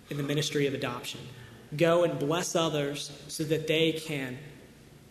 in 0.10 0.18
the 0.18 0.24
ministry 0.24 0.68
of 0.68 0.74
adoption. 0.74 1.20
Go 1.76 2.04
and 2.04 2.20
bless 2.20 2.56
others 2.56 3.12
so 3.28 3.44
that 3.46 3.68
they 3.68 3.94
can 3.94 4.38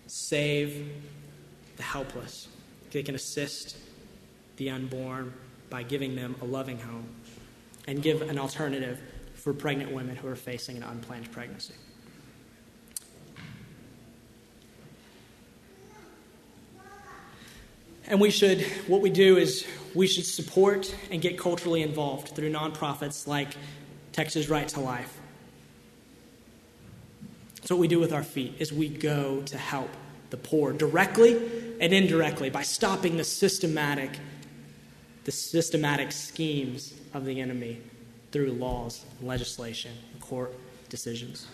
save 0.06 0.88
the 1.76 1.82
helpless. 1.82 2.48
They 2.92 3.02
can 3.02 3.16
assist 3.16 3.76
the 4.56 4.70
unborn 4.70 5.34
by 5.68 5.82
giving 5.82 6.14
them 6.14 6.36
a 6.40 6.44
loving 6.44 6.78
home 6.78 7.08
and 7.88 8.00
give 8.00 8.22
an 8.22 8.38
alternative 8.38 9.00
for 9.34 9.52
pregnant 9.52 9.90
women 9.92 10.14
who 10.14 10.28
are 10.28 10.36
facing 10.36 10.76
an 10.76 10.84
unplanned 10.84 11.30
pregnancy. 11.32 11.74
And 18.06 18.20
we 18.20 18.30
should, 18.30 18.62
what 18.86 19.00
we 19.00 19.10
do 19.10 19.36
is 19.36 19.66
we 19.94 20.06
should 20.06 20.26
support 20.26 20.94
and 21.10 21.22
get 21.22 21.38
culturally 21.38 21.82
involved 21.82 22.28
through 22.28 22.52
nonprofits 22.52 23.26
like 23.26 23.56
Texas 24.12 24.48
Right 24.48 24.68
to 24.68 24.80
Life. 24.80 25.20
So 27.62 27.76
what 27.76 27.80
we 27.80 27.88
do 27.88 27.98
with 27.98 28.12
our 28.12 28.22
feet 28.22 28.56
is 28.58 28.72
we 28.72 28.88
go 28.88 29.40
to 29.42 29.56
help 29.56 29.88
the 30.28 30.36
poor 30.36 30.72
directly 30.72 31.76
and 31.80 31.92
indirectly 31.92 32.50
by 32.50 32.62
stopping 32.62 33.16
the 33.16 33.24
systematic 33.24 34.18
the 35.24 35.32
systematic 35.32 36.12
schemes 36.12 36.92
of 37.14 37.24
the 37.24 37.40
enemy 37.40 37.80
through 38.30 38.52
laws, 38.52 39.04
legislation, 39.22 39.92
court 40.20 40.52
decisions. 40.90 41.46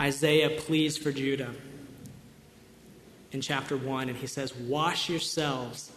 Isaiah 0.00 0.58
pleads 0.58 0.96
for 0.96 1.12
Judah 1.12 1.50
in 3.32 3.40
chapter 3.40 3.76
1, 3.76 4.08
and 4.08 4.16
he 4.16 4.26
says, 4.26 4.54
Wash 4.54 5.10
yourselves, 5.10 5.92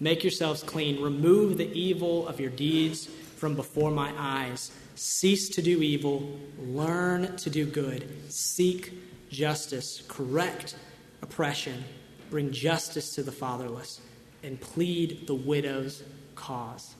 make 0.00 0.24
yourselves 0.24 0.62
clean, 0.62 1.02
remove 1.02 1.58
the 1.58 1.70
evil 1.78 2.26
of 2.26 2.40
your 2.40 2.50
deeds 2.50 3.06
from 3.36 3.54
before 3.54 3.90
my 3.90 4.12
eyes. 4.16 4.72
Cease 4.94 5.48
to 5.50 5.62
do 5.62 5.82
evil, 5.82 6.38
learn 6.58 7.36
to 7.36 7.50
do 7.50 7.66
good, 7.66 8.08
seek 8.30 8.92
justice, 9.30 10.02
correct 10.08 10.76
oppression, 11.20 11.84
bring 12.30 12.52
justice 12.52 13.14
to 13.14 13.22
the 13.22 13.32
fatherless, 13.32 14.00
and 14.42 14.60
plead 14.60 15.26
the 15.26 15.34
widow's 15.34 16.02
cause. 16.34 16.94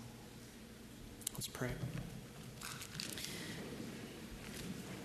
Let's 1.35 1.49
pray. 1.49 1.71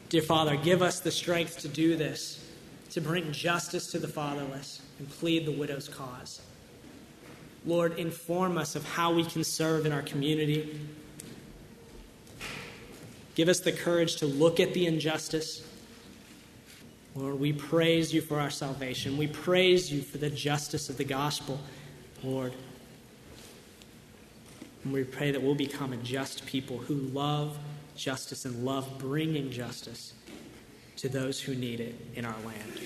Dear 0.10 0.22
Father, 0.22 0.56
give 0.56 0.82
us 0.82 1.02
the 1.02 1.12
strength 1.12 1.60
to 1.60 1.68
do 1.68 1.98
this, 1.98 2.44
to 2.92 3.02
bring 3.02 3.34
justice 3.34 3.92
to 3.92 4.00
the 4.00 4.08
fatherless 4.08 4.82
and 5.00 5.10
plead 5.10 5.46
the 5.46 5.52
widow's 5.52 5.90
cause. 5.90 6.42
Lord, 7.66 8.00
inform 8.00 8.58
us 8.58 8.78
of 8.78 8.86
how 8.86 9.12
we 9.12 9.26
can 9.26 9.44
serve 9.44 9.86
in 9.86 9.92
our 9.92 10.02
community. 10.02 10.80
Give 13.36 13.50
us 13.50 13.60
the 13.60 13.74
courage 13.74 14.16
to 14.18 14.26
look 14.26 14.62
at 14.62 14.74
the 14.74 14.86
injustice. 14.86 15.68
Lord, 17.14 17.38
we 17.38 17.52
praise 17.52 18.14
you 18.14 18.22
for 18.22 18.40
our 18.40 18.50
salvation. 18.50 19.18
We 19.18 19.28
praise 19.28 19.92
you 19.92 20.02
for 20.02 20.20
the 20.20 20.30
justice 20.30 20.90
of 20.90 20.96
the 20.96 21.04
gospel, 21.04 21.60
Lord. 22.24 22.54
And 24.86 24.94
we 24.94 25.04
pray 25.04 25.32
that 25.32 25.42
we'll 25.42 25.56
become 25.56 25.92
a 25.92 25.98
just 25.98 26.46
people 26.46 26.78
who 26.78 26.94
love 26.94 27.58
justice 27.98 28.46
and 28.46 28.64
love 28.64 28.98
bringing 28.98 29.52
justice 29.52 30.14
to 30.98 31.10
those 31.10 31.40
who 31.40 31.56
need 31.56 31.80
it 31.80 31.96
in 32.16 32.26
our 32.26 32.36
land. 32.46 32.80